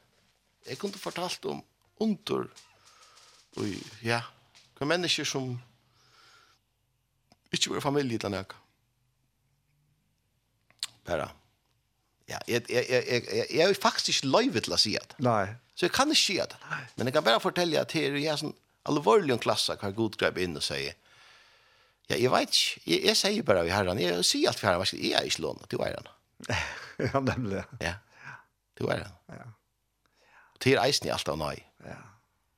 [0.64, 1.62] Jag kunde fortalt om
[1.98, 2.48] under
[3.56, 3.66] och
[4.00, 4.22] ja,
[4.78, 5.58] hva människor som
[7.52, 8.58] Ikke vår familie til noe.
[11.06, 11.28] Bare.
[12.30, 15.18] Ja, jeg, jeg, jeg, jeg, jeg, jeg er faktisk ikke løyve til å si det.
[15.24, 15.46] Nei.
[15.74, 16.58] Så jeg kan ikke si det.
[16.70, 16.82] Nei.
[16.96, 18.54] Men jeg kan bare fortelle at her er en sånn
[18.88, 20.84] alvorlig klasse kan god grep inn og si
[22.10, 22.80] Ja, jeg vet ikke.
[22.90, 24.00] Jeg, jeg sier bare i herren.
[24.02, 24.98] Jeg sier alt for herren.
[24.98, 25.68] Jeg er ikke lånet.
[25.70, 26.08] Du er han.
[27.06, 27.62] ja, nemlig.
[27.80, 27.94] Ja.
[28.78, 29.14] Du er han.
[29.30, 29.46] Ja.
[30.62, 31.62] Til eisen i alt av nøy.
[31.86, 32.00] Ja.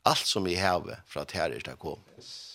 [0.09, 2.17] Alt som jeg har fra til herren til å komme.
[2.19, 2.54] Yes.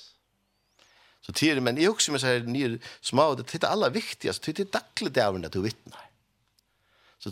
[1.30, 4.52] Så tider, men jag också med så här ner små, det är det allra viktigaste,
[4.52, 6.10] det är dagligt där att du vittnar.
[7.20, 7.32] Så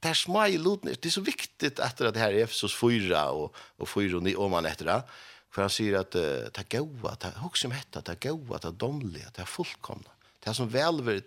[0.00, 3.30] det är små i lutna, det är så viktigt att det här är Efesos 4
[3.30, 5.02] och, och 4 och 9 om man efter det.
[5.50, 8.70] För han säger att det är goa, det är också med det, det är det
[8.70, 10.10] domliga, det fullkomna.
[10.40, 11.22] Det är som välver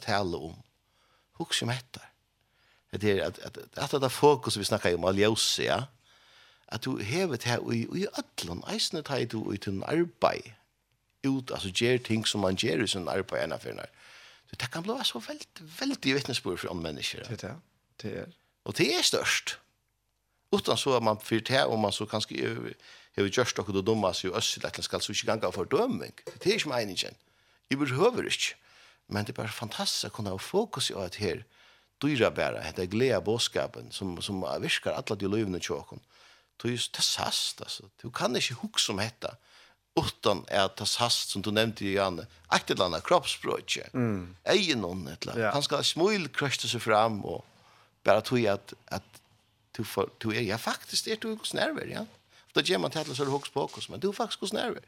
[0.00, 0.56] tala om.
[1.36, 2.98] Också med det.
[2.98, 5.84] Det är att, att, att, det fokus vi snackar om, aljosia, ja?
[6.66, 10.55] att du hevet här i, i ödlån, eisne tar du ut en arbeid,
[11.28, 13.86] ut, altså gjør ting som man gjør i sin arbeid ena for henne.
[14.50, 15.46] Så det kan bli så veldig,
[15.80, 17.22] veldig vittnesbord for människor.
[17.28, 17.36] mennesker.
[17.36, 17.56] Det er
[18.02, 18.18] det.
[18.18, 18.26] Er.
[18.64, 19.58] Og det er størst.
[20.52, 22.74] Utan så at man fyrt det, og man så kanskje
[23.16, 26.14] har gjørst dere dumma seg i Øssel, at man skal så ikke ganga för dømming.
[26.42, 27.16] Det er ikke meningen.
[27.70, 28.54] Jeg behøver ikke.
[29.08, 31.44] Men det er bare fantastisk å kunne ha fokus i at her,
[32.02, 36.02] dyra bæra, hette gleda båskapen, som, som virkar alla de løyvene tjåkon.
[36.62, 37.88] Det er just det sast, altså.
[38.02, 39.36] Du kan ikke hukk om hetta
[39.96, 44.36] utan er det sast som du nämnde ju Janne ett eller annat kroppsspråk mm.
[44.44, 45.52] egen någon ett eller yeah.
[45.52, 47.44] han ska smil krösta sig fram och
[48.04, 49.22] bara tog att att
[49.72, 52.06] du får du är jag faktiskt är du nerver, ja
[52.52, 54.82] då ger man till så hooks på oss men du faktiskt går nerver.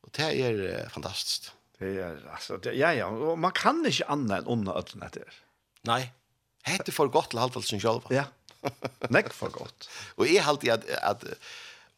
[0.00, 4.38] och det är fantastiskt det är alltså det, ja ja och man kan inte annat
[4.38, 5.34] än under öden det är
[5.82, 6.12] nej
[6.62, 8.24] hette för gott till halvt sin själva ja
[9.08, 9.88] Nekk för gott.
[10.14, 11.24] och är alltid att att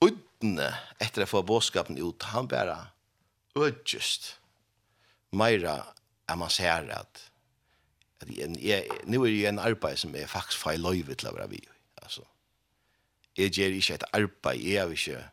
[0.04, 2.76] utne etter å få båskapen ut, han bare
[3.56, 4.34] ødgjøst
[5.36, 5.84] meira
[6.28, 7.30] är man ser at,
[8.20, 11.36] at jeg, jeg, nå er det en arbeid som jeg faktisk får løyve til å
[11.36, 11.62] være vi.
[12.02, 12.24] Altså,
[13.38, 15.24] jeg gjør ikke et arbeid, jeg har ikke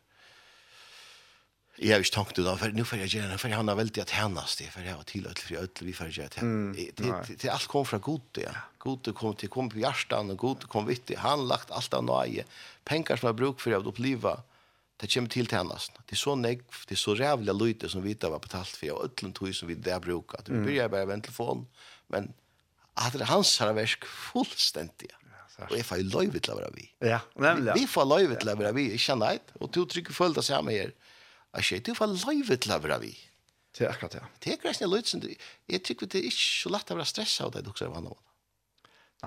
[1.74, 3.74] Jeg har ikke tankt ut för for nå får jeg gjøre det, for han har
[3.74, 6.94] veldig at hennes det, for jeg har tilhørt för öll ødler, vi får gjøre det.
[6.96, 8.52] Det, det, alt kom fra god, ja.
[8.78, 12.44] God kom til, kom på hjertet, og god kom vitt, han lagt alt av nøye.
[12.84, 14.36] Penger som har bruk for å oppleve,
[15.04, 15.98] det kommer til tjenesten.
[16.08, 18.94] Det er så negv, det er så rævlig løyte som vi da var betalt for,
[18.94, 20.40] og ødelen tog som vi der bruker.
[20.46, 21.66] Det blir bare med en telefon,
[22.08, 22.30] men
[22.96, 25.10] at det er hans her versk fullstendig.
[25.58, 26.86] Ja, og jeg får jo løyve til å være vi.
[27.04, 27.68] Ja, nemlig.
[27.68, 27.76] Ja.
[27.76, 29.52] Vi, vi får løyve til å være vi, ikke neit.
[29.60, 30.94] Og du trykker følge deg sammen her.
[31.58, 33.12] Jeg sier, du får løyve til å være vi.
[33.74, 34.30] Det er akkurat, ja.
[34.40, 35.28] Det er greit løyvet som du,
[35.70, 37.92] Jeg tykker det er ikke så lett å være stresset av det, du også er
[37.94, 38.33] vann av det.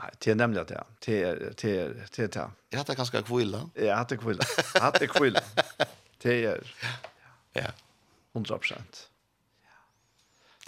[0.01, 0.83] Nej, det är nämligen det.
[1.05, 2.49] Det är det är det är.
[2.69, 3.69] Jag hade ganske kvilla.
[3.73, 4.43] Jag hade kvilla.
[4.73, 5.41] Jag hade kvilla.
[6.21, 6.73] Det är
[7.53, 7.71] ja.
[8.33, 8.59] 100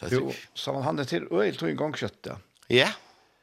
[0.02, 0.08] Ja.
[0.12, 2.38] Jo, så han hade till öl tog en gång kött ja.
[2.68, 2.90] Ja.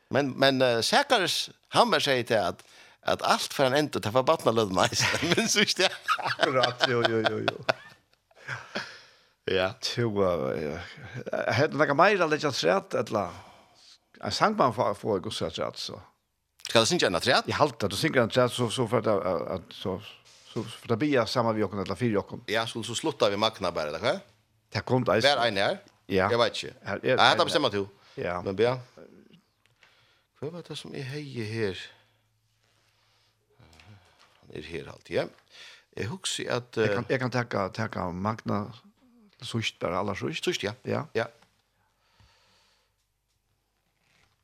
[0.08, 2.64] Men men uh, säkert han säger till att
[3.00, 4.90] att allt för en ändå ta förbattna meg,
[5.36, 5.90] Men så visst det.
[6.18, 7.64] Akkurat, jo, jo, jo, jo.
[9.44, 9.74] Ja.
[9.80, 10.10] Tjo,
[11.30, 12.54] jeg hadde noe mer enn det jeg
[12.98, 13.30] eller?
[14.24, 15.98] en sangman for, for gudstræt, så.
[16.68, 17.46] Skal du synge en træt?
[17.46, 19.06] Jeg halte, du synger en træt, så, så for att
[19.54, 19.98] at, så,
[20.52, 22.42] så for det blir samma vi åkken, eller fire åkken.
[22.48, 24.18] Ja, så, så sluttar vi makna bare, det hva?
[24.72, 25.20] Det kom det.
[25.22, 25.78] Hver ene her?
[26.08, 26.28] Ja.
[26.30, 26.74] Jeg vet ikke.
[26.82, 27.86] Her, er, jeg hadde bestemt til.
[28.16, 28.40] Ja.
[28.42, 28.76] Men Bea,
[30.40, 31.80] hva var det som er heie her?
[34.40, 35.26] Han er her alltid, ja.
[35.96, 36.76] Jeg husker at...
[36.76, 38.66] Uh, jeg kan, jeg kan takke, takke Magna,
[39.42, 40.44] Sust, bare aller Sust.
[40.44, 40.72] Sørst, ja.
[40.84, 41.06] Ja.
[41.14, 41.24] Ja.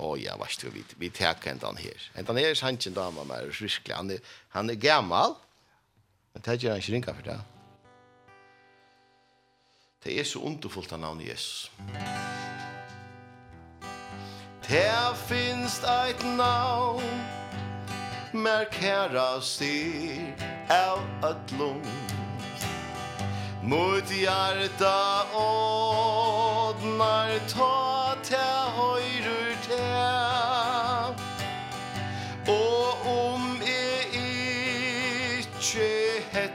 [0.02, 2.10] Åh, ja, vad ska vi vi tar inte den här.
[2.18, 3.94] Inte han är sanchen dama med rysklig.
[3.94, 4.18] Han är
[4.48, 5.34] han är gammal.
[6.32, 7.40] Men tar jag en skrinka för det.
[10.02, 11.70] Det är så underfullt av navnet Jesus.
[14.68, 17.22] Det finst eit navn
[18.32, 20.36] Mer kæra styr
[20.68, 21.86] Av ötlung
[23.62, 28.01] Mot hjarta Ådnar tar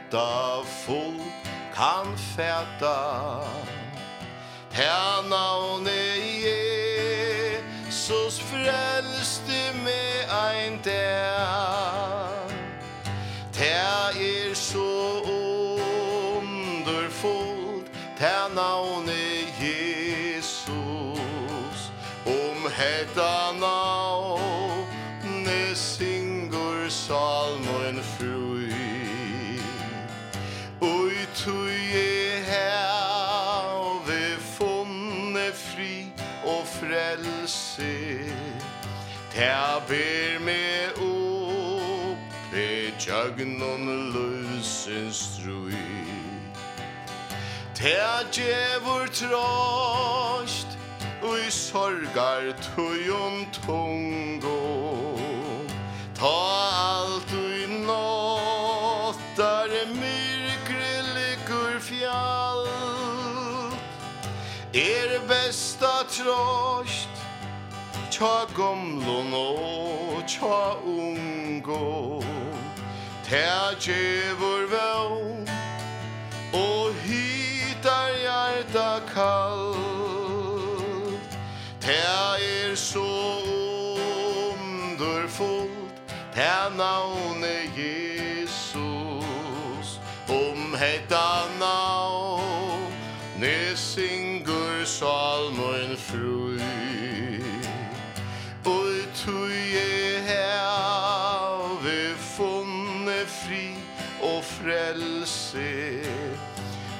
[0.07, 1.21] hetta full
[1.75, 3.43] kan fæta.
[4.71, 6.17] Herna ne
[6.47, 12.47] Jesus frelste med ein der
[13.51, 15.21] Ter er so
[16.37, 17.87] underfullt
[18.19, 21.19] Herna ne Jesus
[22.25, 23.46] um hetta
[31.47, 36.11] tui e heve funne fri
[36.43, 37.93] og frelse.
[39.31, 45.87] Ta ber me opp e tjagnon lusens trui
[47.79, 50.69] Ta djevor trost
[51.23, 54.59] ui sorgar tujon tungo.
[56.13, 56.35] Ta
[56.91, 57.16] all
[64.77, 67.09] Er besta trost
[68.11, 72.21] Tja gomlun og tja ungo
[73.25, 75.17] Tja djevur vau
[76.53, 79.73] Og hitar hjarta kall
[81.81, 83.09] Tja er så
[84.53, 88.29] underfullt Tja navne Jesus
[90.29, 92.46] Om hetta navn
[94.97, 96.57] sal mun frui
[98.65, 103.67] Oi tui e have funne fri
[104.21, 106.01] og frelse.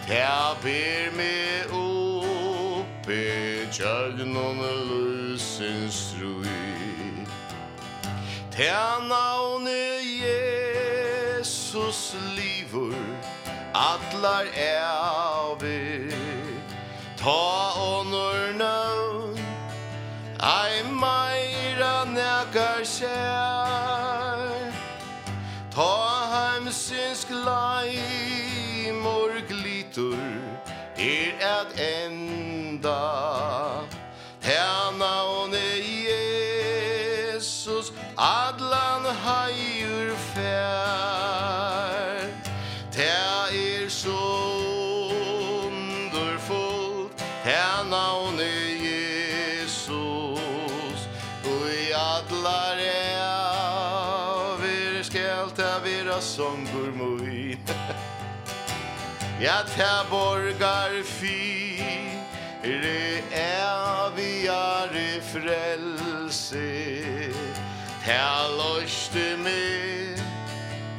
[0.07, 1.37] Ta ber me
[1.73, 3.25] oppe
[3.71, 7.25] Tjagnon lusens strui.
[8.53, 9.81] Ta navne
[10.21, 12.95] Jesus livur
[13.73, 15.61] Atlar av
[17.27, 19.35] ta onor nøvn
[20.39, 24.71] Ai meira nekar kjær
[25.75, 25.95] Ta
[26.33, 30.23] heimsins gleimor glitur
[30.97, 33.03] Er et enda.
[34.41, 35.67] Tæna one
[37.37, 41.06] Jesus Adlan heier fær
[59.39, 61.79] Ja, ta borgar fi
[62.63, 66.69] Re evigare frelse.
[68.03, 70.15] Ta loste me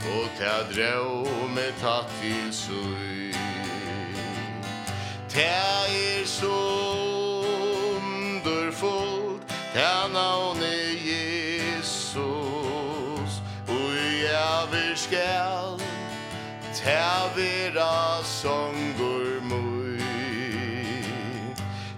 [0.06, 0.64] Og ta
[1.54, 3.32] me tatt til sui
[5.28, 6.60] Ta er så
[7.98, 9.42] underfullt
[9.74, 10.76] Ta navne
[11.74, 12.22] Jesus.
[13.68, 15.77] Og i avir skal
[16.88, 20.00] Her vera songur mui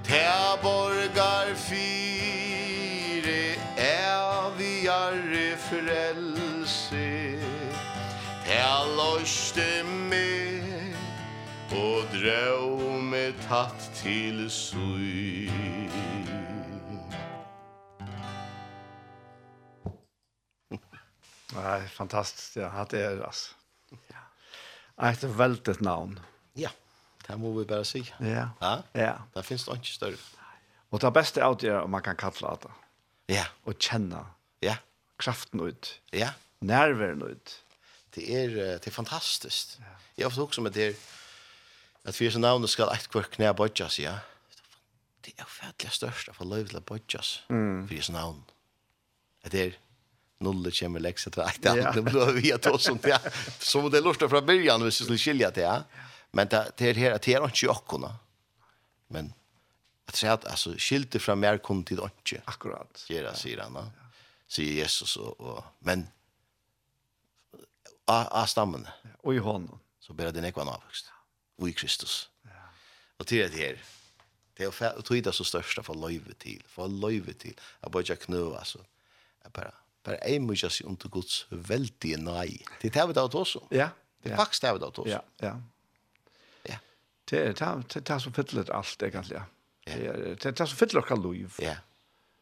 [0.02, 7.38] Ter borgar fire Eviare frelse
[8.44, 10.58] Ter loste me
[11.70, 15.46] Og drøv me tatt til sui
[21.54, 22.56] Nei, fantastiskt.
[22.56, 23.59] Ja, det är alltså
[25.08, 26.20] ett väldigt namn.
[26.52, 26.70] Ja,
[27.26, 28.12] det må vi bara si.
[28.18, 28.50] Ja.
[28.60, 28.82] Ja.
[28.92, 29.18] ja.
[29.32, 30.16] Det finns det ikke større.
[30.90, 32.70] Och det bästa är det om man kan kalla det.
[33.34, 33.46] Ja.
[33.64, 34.26] Och känna.
[34.60, 34.76] Ja.
[35.16, 36.00] Kraften ut.
[36.10, 36.28] Ja.
[36.58, 37.64] Nerven ut.
[38.10, 39.78] Det är, det är fantastiskt.
[39.78, 39.84] Ja.
[40.14, 40.96] Jag har också med det
[42.04, 44.18] att vi är så navnet ska ett kvart knä bodjas, ja.
[45.20, 47.42] Det är färdliga största för löjvla bodjas.
[47.48, 47.88] Mm.
[47.88, 48.42] För är så namn.
[49.42, 49.78] Det är
[50.40, 51.92] noll kommer läxa till att ja.
[51.94, 53.18] det blir vi att oss sånt ja.
[53.58, 55.82] Så det låter från början vi skulle skilja det ja.
[56.30, 57.76] Men det det här att det är inte jag
[59.08, 59.32] Men
[60.06, 62.42] att säga att alltså skilte från mer kom till inte.
[62.44, 63.06] Akkurat.
[63.08, 63.84] Ger det sig då.
[64.48, 66.08] Säger Jesus och, och men
[68.04, 68.86] a a stammen.
[69.22, 71.12] Och i honom så ber det nekvan avvuxen.
[71.56, 72.28] Och i Kristus.
[72.42, 72.50] Ja.
[73.16, 73.82] Och till det här
[74.54, 76.62] det är att tog det så största för löjvet till.
[76.66, 77.60] För löjvet till.
[77.80, 78.78] Att bara knö alltså.
[79.42, 79.72] Att bara
[80.06, 82.60] bare ei mykje seg under Guds veldige nei.
[82.80, 83.68] Det er det vi tar til oss om.
[83.74, 83.90] Ja.
[84.20, 85.28] Det er faktisk det vi tar til oss om.
[85.42, 85.54] Ja, ja.
[86.74, 86.78] Ja.
[87.30, 89.46] Det er det, det som fyller alt, egentlig, ja.
[89.86, 91.60] Det er det, det som fyller oss liv.
[91.62, 91.76] Ja.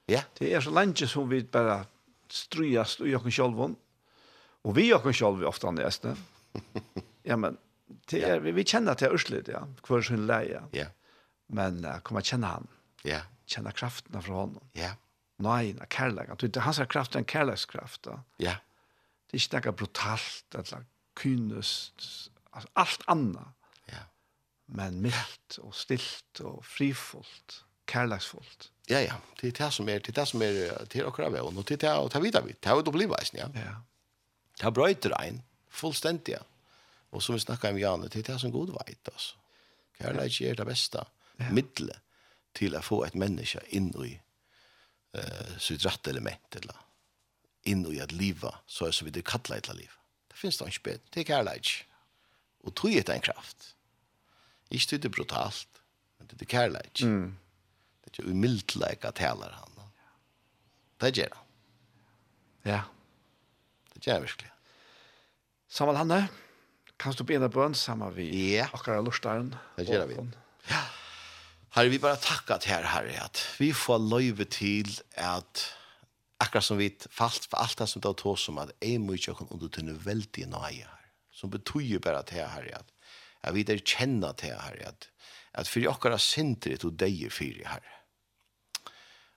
[0.09, 0.22] Ja.
[0.39, 1.82] Det er så lenge som vi bare
[2.32, 3.76] strøyast i okken sjolvån.
[4.68, 6.14] Og vi okken sjolv ofte neste.
[7.28, 7.59] Ja, men
[8.10, 9.66] det er, vi, vi kjenner til Ørslet, ja.
[9.85, 10.62] Hver sin leie.
[10.72, 10.89] Ja.
[11.52, 12.70] Men uh, kommer kjenne han.
[13.05, 13.22] Ja.
[13.48, 14.64] Kjenne kraften fra honom.
[14.76, 14.94] Ja.
[14.94, 15.07] Ja
[15.44, 16.32] Nei, av kærleik.
[16.40, 18.09] Det er hans kraft, er en kærleikskraft.
[18.43, 18.56] Ja.
[19.28, 20.86] Det er ikke noe brutalt, eller
[21.19, 22.09] kynest,
[22.51, 23.55] altså alt annet.
[23.93, 24.02] Ja.
[24.66, 28.70] Men mildt og stilt og frifullt, kærleiksfullt.
[28.90, 29.19] Ja, ja.
[29.40, 31.69] Det er det som er, det er det som er, det er akkurat veien, og
[31.69, 32.62] det er det og ta videre vidt.
[32.65, 33.48] Det er jo det å bli veisen, ja.
[33.55, 33.74] Ja.
[34.59, 36.44] Det er brøyter en, fullstendig, ja.
[37.15, 39.36] Og som vi snakket om Janne, det er det som god veit, altså.
[39.98, 41.05] Kærleik er det beste,
[41.39, 41.51] ja.
[41.55, 41.94] middle,
[42.59, 44.16] til å få et menneske inn i
[45.18, 46.76] eh, sitt rätt element eller
[47.62, 49.90] in i att leva så är så vi det kallar ett liv.
[50.28, 51.00] Det finns det inte bättre.
[51.10, 51.86] Det är kärlek.
[52.60, 53.76] Och tro är en kraft.
[54.68, 55.68] Inte det brutalt,
[56.18, 57.00] men det är kärlek.
[57.02, 57.36] Mm.
[58.04, 59.18] Det är ju milt läge att
[59.50, 59.70] han.
[60.96, 61.44] Det gör han.
[62.62, 62.82] Ja.
[63.94, 64.54] Det gör verkligen.
[65.68, 66.28] Samal Hanne,
[66.96, 68.56] kan du be en bön samma vi?
[68.56, 68.68] Ja.
[68.72, 69.04] Och kan jag
[69.34, 69.56] den.
[69.76, 70.16] Det gör vi.
[71.70, 75.66] Herre, vi bara til her, Herre, at vi får løyve till at
[76.40, 79.48] akkurat som vi falt for alt det som det har som att en mycket kan
[79.50, 81.10] under till veldig nøye her.
[81.30, 82.92] Som betyr bare til her, Herre, at
[83.44, 85.10] jag der att til her, Herre, at,
[85.54, 87.94] at för akkurat har sintret og deg för dig, Herre.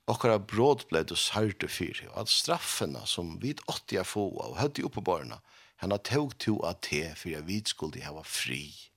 [0.08, 4.72] Akkurat bråd ble du särte för og at straffene som vi åttiga få och höll
[4.78, 5.42] i uppebarna,
[5.76, 8.91] han har tog to av te, for jeg vidt skulle ha fri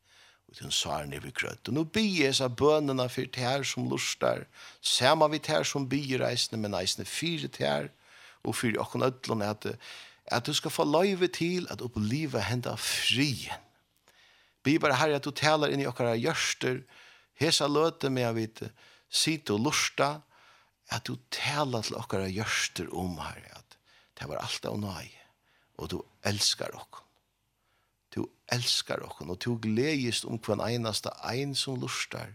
[0.60, 1.68] den saren er vi grøtt.
[1.68, 4.44] Og nå byr jeg seg bønene for tær som lustar,
[4.80, 7.90] saman vi tær som byr reisende, men reisende fire tær,
[8.44, 9.66] og fire åkken ødlån at,
[10.26, 13.60] at du skal få løyve til at oppleve henda frien.
[14.64, 16.82] Byr bare herre at du taler inn i åkker gjørster,
[17.40, 18.46] hesa løte med at vi
[19.10, 20.18] sitte og lusta,
[20.92, 23.78] at du taler til åkker gjørster om herre, at
[24.20, 25.24] det var alt av nøye,
[25.80, 27.03] og du elskar åkken
[28.52, 32.34] elskar okkon, og tog gledjist om hver einasta ein som lustar,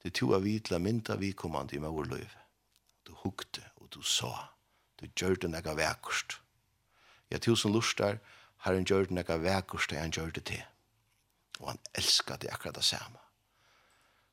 [0.00, 2.40] til to av vitla mynda vi kommande i maurløyve.
[3.04, 4.50] Du hukte, og du sa,
[5.00, 6.38] du gjør det nega vekkust.
[7.30, 8.18] Ja, to som lustar,
[8.64, 10.62] har han gjør det nega vekkust han gjør det til.
[11.60, 13.20] Og han elskar det akkurat det samme.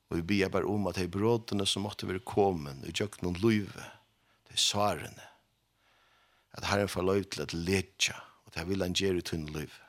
[0.07, 3.41] Og vi bier bare om at de brådene som måtte være kommet, og gjør noen
[3.43, 3.89] løyve,
[4.47, 5.27] det er svarene,
[6.55, 8.15] at herren får løy til at letja,
[8.47, 9.86] og det vil han gjøre i tunne løyve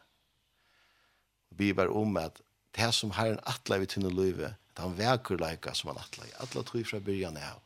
[1.59, 2.41] bivar om at
[2.77, 6.27] det som har en atla vi tunne løyve, det han veker leika som han atla
[6.29, 6.35] i.
[6.43, 7.63] Atla tog fra byrjan av.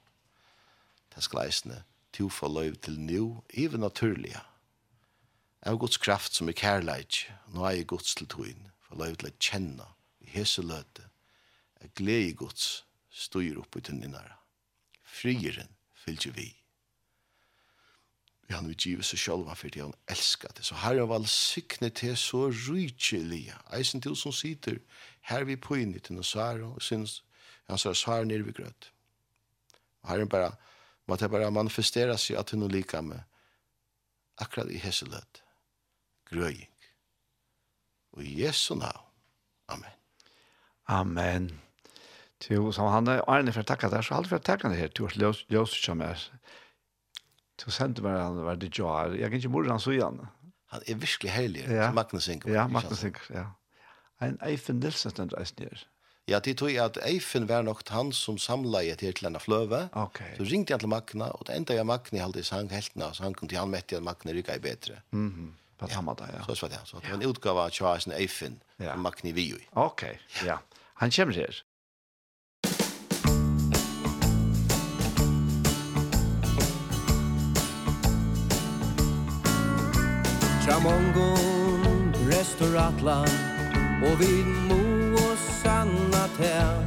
[1.13, 1.83] Det skal eisne
[2.13, 4.45] tufa løyve til nu, even naturliga.
[5.63, 9.31] Av Guds kraft som er kærleik, nå er jeg Guds til togin, for løyve til
[9.31, 9.89] å kjenne,
[10.25, 11.07] i hese løte,
[11.83, 14.39] er glede i Guds styr oppe i tunninara.
[15.05, 15.71] Frieren
[16.05, 16.49] fylgjer vi.
[18.53, 20.67] Ja, han utgiver seg selv, for det han elskar det.
[20.67, 23.57] Så her er vel sikne til så rydkjelige.
[23.73, 24.77] Eisen til som sitter
[25.31, 27.23] her vi på inn i til Nasara og syns
[27.71, 28.91] han sier svar nere ved grøt.
[30.05, 30.51] Herren bara
[31.09, 33.23] måtte bara manifestera seg at hun lika med
[34.37, 35.43] akkurat i hesseløt.
[36.29, 36.69] Grøying.
[38.13, 39.09] Og i Jesu navn.
[39.69, 39.97] Amen.
[40.89, 41.51] Amen.
[42.41, 44.83] Til, som han er Arne, for å takke deg, så har for å takke deg
[44.83, 44.93] her.
[44.93, 46.21] til å løst som er
[47.61, 49.17] Så sent meg han, var det Joar.
[49.19, 50.21] Jeg kan ikke mora han så igjen.
[50.73, 51.91] Han er virkelig heilig, ja.
[51.93, 52.53] Magnus Inker.
[52.53, 53.47] Ja, Magnus Inker, ja.
[54.23, 55.85] En Eifen Nilsen stendt reist ned.
[56.31, 59.89] Ja, det tror jeg at Eifen var nok han som samlet i til denne fløve.
[59.99, 60.21] Ok.
[60.39, 63.35] Så ringte jeg til Magna, og det enda jeg Magna halte i sangheltene, så han
[63.35, 65.01] kom til han mette at Magna rykket i bedre.
[65.11, 65.51] Mm -hmm.
[65.79, 66.55] På samme dag, ja.
[66.55, 68.97] Så var det, så det var en utgave av Tjoasen Eifen, ja.
[68.97, 69.67] Magna Vioi.
[69.73, 70.03] Ok,
[70.47, 70.59] ja.
[70.95, 71.63] Han kommer her.
[80.83, 83.29] mongon restauratlan
[84.03, 84.83] Og vi må
[85.15, 86.83] og sanna tær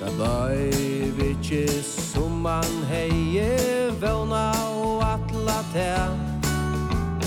[0.00, 0.72] Da bøy
[1.16, 6.14] vi ikke som man heie Våna og atla tær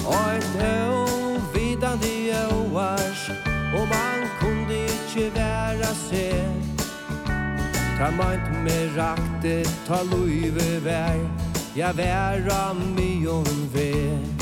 [0.06, 2.16] Og et høy vidan de
[2.56, 3.30] åars
[3.76, 6.70] Og man kunde ikke være seg.
[8.00, 11.22] Ta meint me rakte, ta luive vær
[11.76, 14.39] Ja, væra myon vær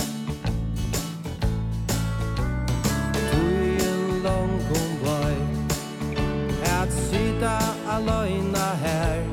[7.47, 9.23] vera aløyna her.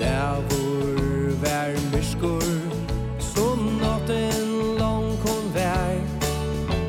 [0.00, 2.46] Davor vær myrskur
[3.18, 6.00] Som natten lang kon vær.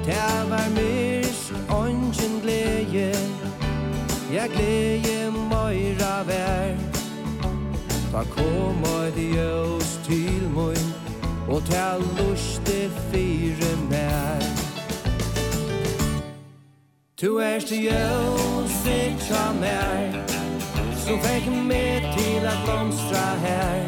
[0.07, 3.11] Ta vær myrsk ongen gleje
[4.31, 6.75] Ja gleje møyra vær.
[8.11, 10.93] Ta kom og ljøs til mun
[11.47, 14.46] Og ta lusti fire mer
[17.21, 20.17] Tu erst til jøls vitt av meg
[21.01, 23.87] Som fikk meg til at blomstra her.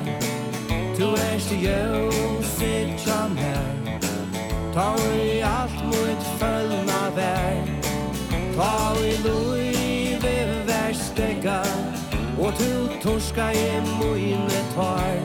[0.98, 3.38] Tu erst til jøls vitt av
[4.74, 7.70] Ta i alt mot følna vær
[8.58, 10.34] Ta i loive
[10.72, 11.62] verstega
[12.42, 13.70] Og tu torska i
[14.02, 15.22] mine tar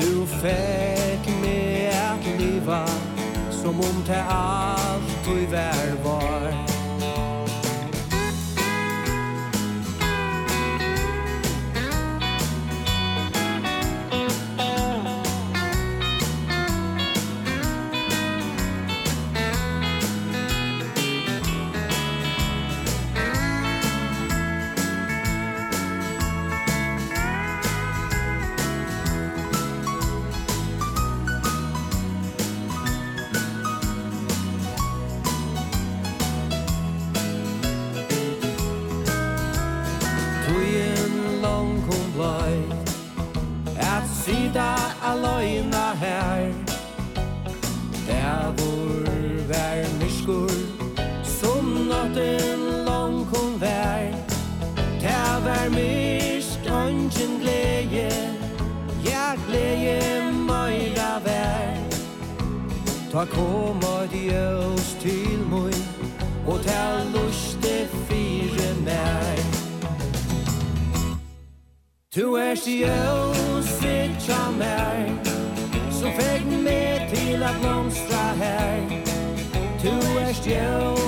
[0.00, 2.82] Tu fekk meg at liva
[3.62, 6.49] Som om te alt du vær var.
[63.20, 65.72] Ta koma djels til moi
[66.46, 69.36] Og ta luste fire mer
[72.14, 75.12] Tu erst djels vitja mer
[75.92, 78.88] Som fegn med til at blomstra her.
[79.82, 80.99] Tu erst djels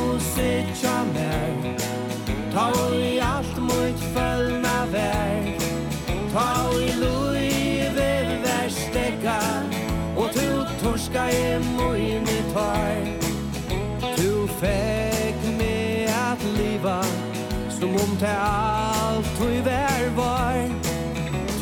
[18.22, 20.58] te alt og i vær var.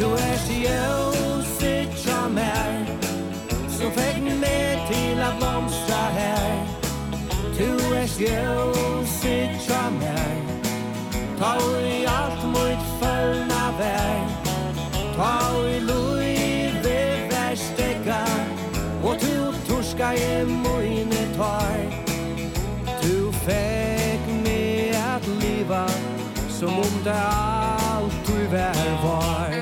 [0.00, 2.84] Du er sjøset tja mer
[3.76, 6.60] Som fikk meg til at blomstra her.
[7.56, 10.39] Du er sjøset tja mer
[26.60, 29.54] som om det alt du vær var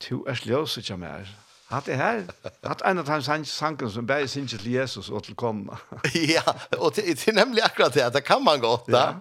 [0.00, 1.30] Tu er sljósa ikke mer.
[1.70, 2.20] Hatt det her,
[2.62, 5.80] hatt en av de sanken som bare synes til Jesus og til komma.
[6.36, 6.44] ja,
[6.78, 9.16] og det er nemlig akkurat det, det kan man godt da.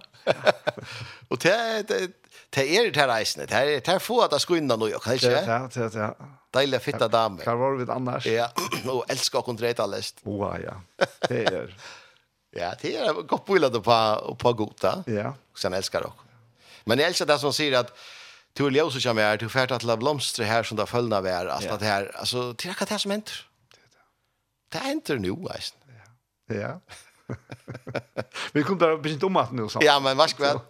[1.32, 1.56] og det,
[1.90, 2.02] det,
[2.56, 3.46] det er det her reisende.
[3.52, 5.32] Det er, det er få at det skal innan noe, kan ikke?
[5.32, 6.10] Ja, ja, ja.
[6.56, 7.44] Deilig fitta dame.
[7.44, 8.28] Hva var vi annars?
[8.30, 8.48] Ja,
[8.94, 10.24] og elsker å kunne lest.
[10.26, 10.78] Åh, ja.
[11.28, 11.74] Det er.
[12.56, 13.98] ja, det er godt bøylet på,
[14.40, 15.02] på gota.
[15.08, 15.34] Ja.
[15.36, 16.26] Og sen elsker dere.
[16.86, 17.98] Men jag älskar det som säger att
[18.54, 21.24] du er ljøs og kommer her, du färd att la blomstre här som det av
[21.24, 21.46] vi är.
[21.46, 21.78] ja.
[21.78, 23.48] det här, alltså, det är det som händer.
[24.70, 25.74] Det händer nu, alltså.
[26.48, 26.56] Ja.
[26.56, 26.80] Ja.
[28.54, 29.48] vi kommer bara bli nå.
[29.52, 29.68] nu.
[29.82, 30.62] Ja, men varsågod.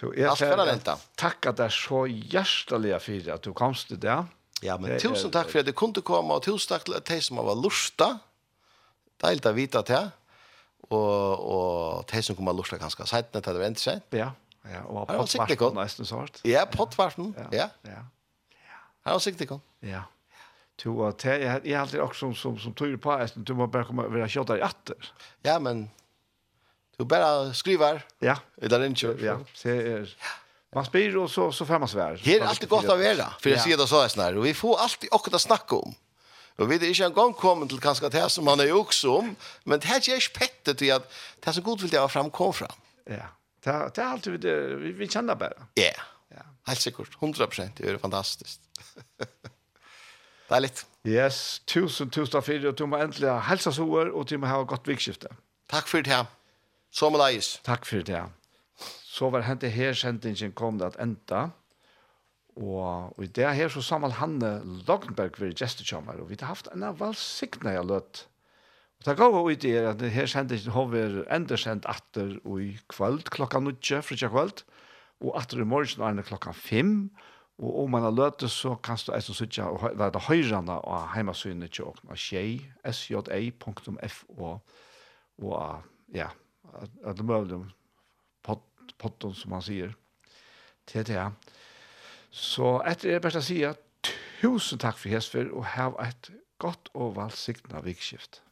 [0.00, 0.80] Så jag säger
[1.16, 4.26] tack att det er så hjertelig för att du komst til det.
[4.62, 7.36] Ja, men tusen tack för att du kunde komma og tusen takk til de som
[7.36, 8.18] var lusta.
[9.22, 10.10] Deilt att vita det.
[10.90, 14.04] Och, och de som kommer lusta ganska sent når det vänder sent.
[14.10, 14.32] Ja,
[14.64, 14.82] ja.
[14.82, 16.40] Och pottvarten nästan så hårt.
[16.44, 17.58] Ja, pottvarten, ja.
[17.58, 18.06] Ja, ja.
[19.04, 19.50] Här har siktigt.
[19.80, 20.02] Ja.
[20.82, 23.84] Du, och jag har alltid också som, som, som tyder på at du må bare
[23.84, 24.96] komma och vara kjöta i atter.
[25.42, 25.90] Ja, men
[26.96, 28.04] Du bara skriver.
[28.18, 28.36] Ja.
[28.62, 29.16] Eller inte.
[29.20, 29.38] Ja.
[29.62, 30.16] det är
[30.74, 32.16] Man spyr och så så får man svär.
[32.24, 34.54] Här är alltid gott att vara för jag ser det så här snär och vi
[34.54, 35.94] får alltid också att snacka om.
[36.56, 38.72] Och vi det är ju en gång kommer till kanske det här som man är
[38.72, 41.90] också om, men det här är ju pettet till att det är så gott vill
[41.90, 42.72] det vara fram kom fram.
[43.04, 43.14] Ja.
[43.64, 45.52] Det det är alltid det vi vi känner bara.
[45.74, 45.92] Ja.
[46.28, 46.42] Ja.
[46.66, 48.60] Helt säkert 100% det är fantastiskt.
[50.48, 50.86] Deiligt.
[51.04, 54.88] Yes, tusen tusen för att du må äntligen hälsa så och du må ha gott
[54.88, 55.28] vikskifte.
[55.66, 56.26] Tack för det här.
[56.94, 57.56] Så Som leis.
[57.66, 58.22] Takk for det.
[58.78, 61.48] Så var hentet her sendingen kom det at enda.
[62.54, 66.68] Og, og i det her så sammen Hanne Lognberg ved gestekjommer, og vi har haft
[66.70, 68.20] en av valgsiktene jeg løtt.
[69.00, 71.02] Og det gav ut i er at det her sendingen har vi
[71.34, 74.62] enda sendt atter og i kvöld klokka nødje, frutja kvöld,
[75.18, 77.10] og atter i morgen er det klokka fem,
[77.58, 81.10] og om man har løtt så kan du eisen sutja og være det høyrene av
[81.16, 84.54] heimasynet til åkne, sjei, sja.fo,
[85.42, 85.82] og
[86.14, 86.30] ja,
[87.04, 87.64] att de möjliga
[88.98, 89.92] potten som man sier
[90.86, 91.32] til det.
[92.30, 93.78] Så efter det si at
[94.40, 98.42] tusen takk for hesfer og ha et godt og valgsiktene vikskift.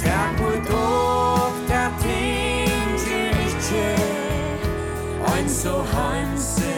[0.00, 3.96] Tack för dock, der Ting, ikke tschä,
[5.36, 6.69] ein så heimsig.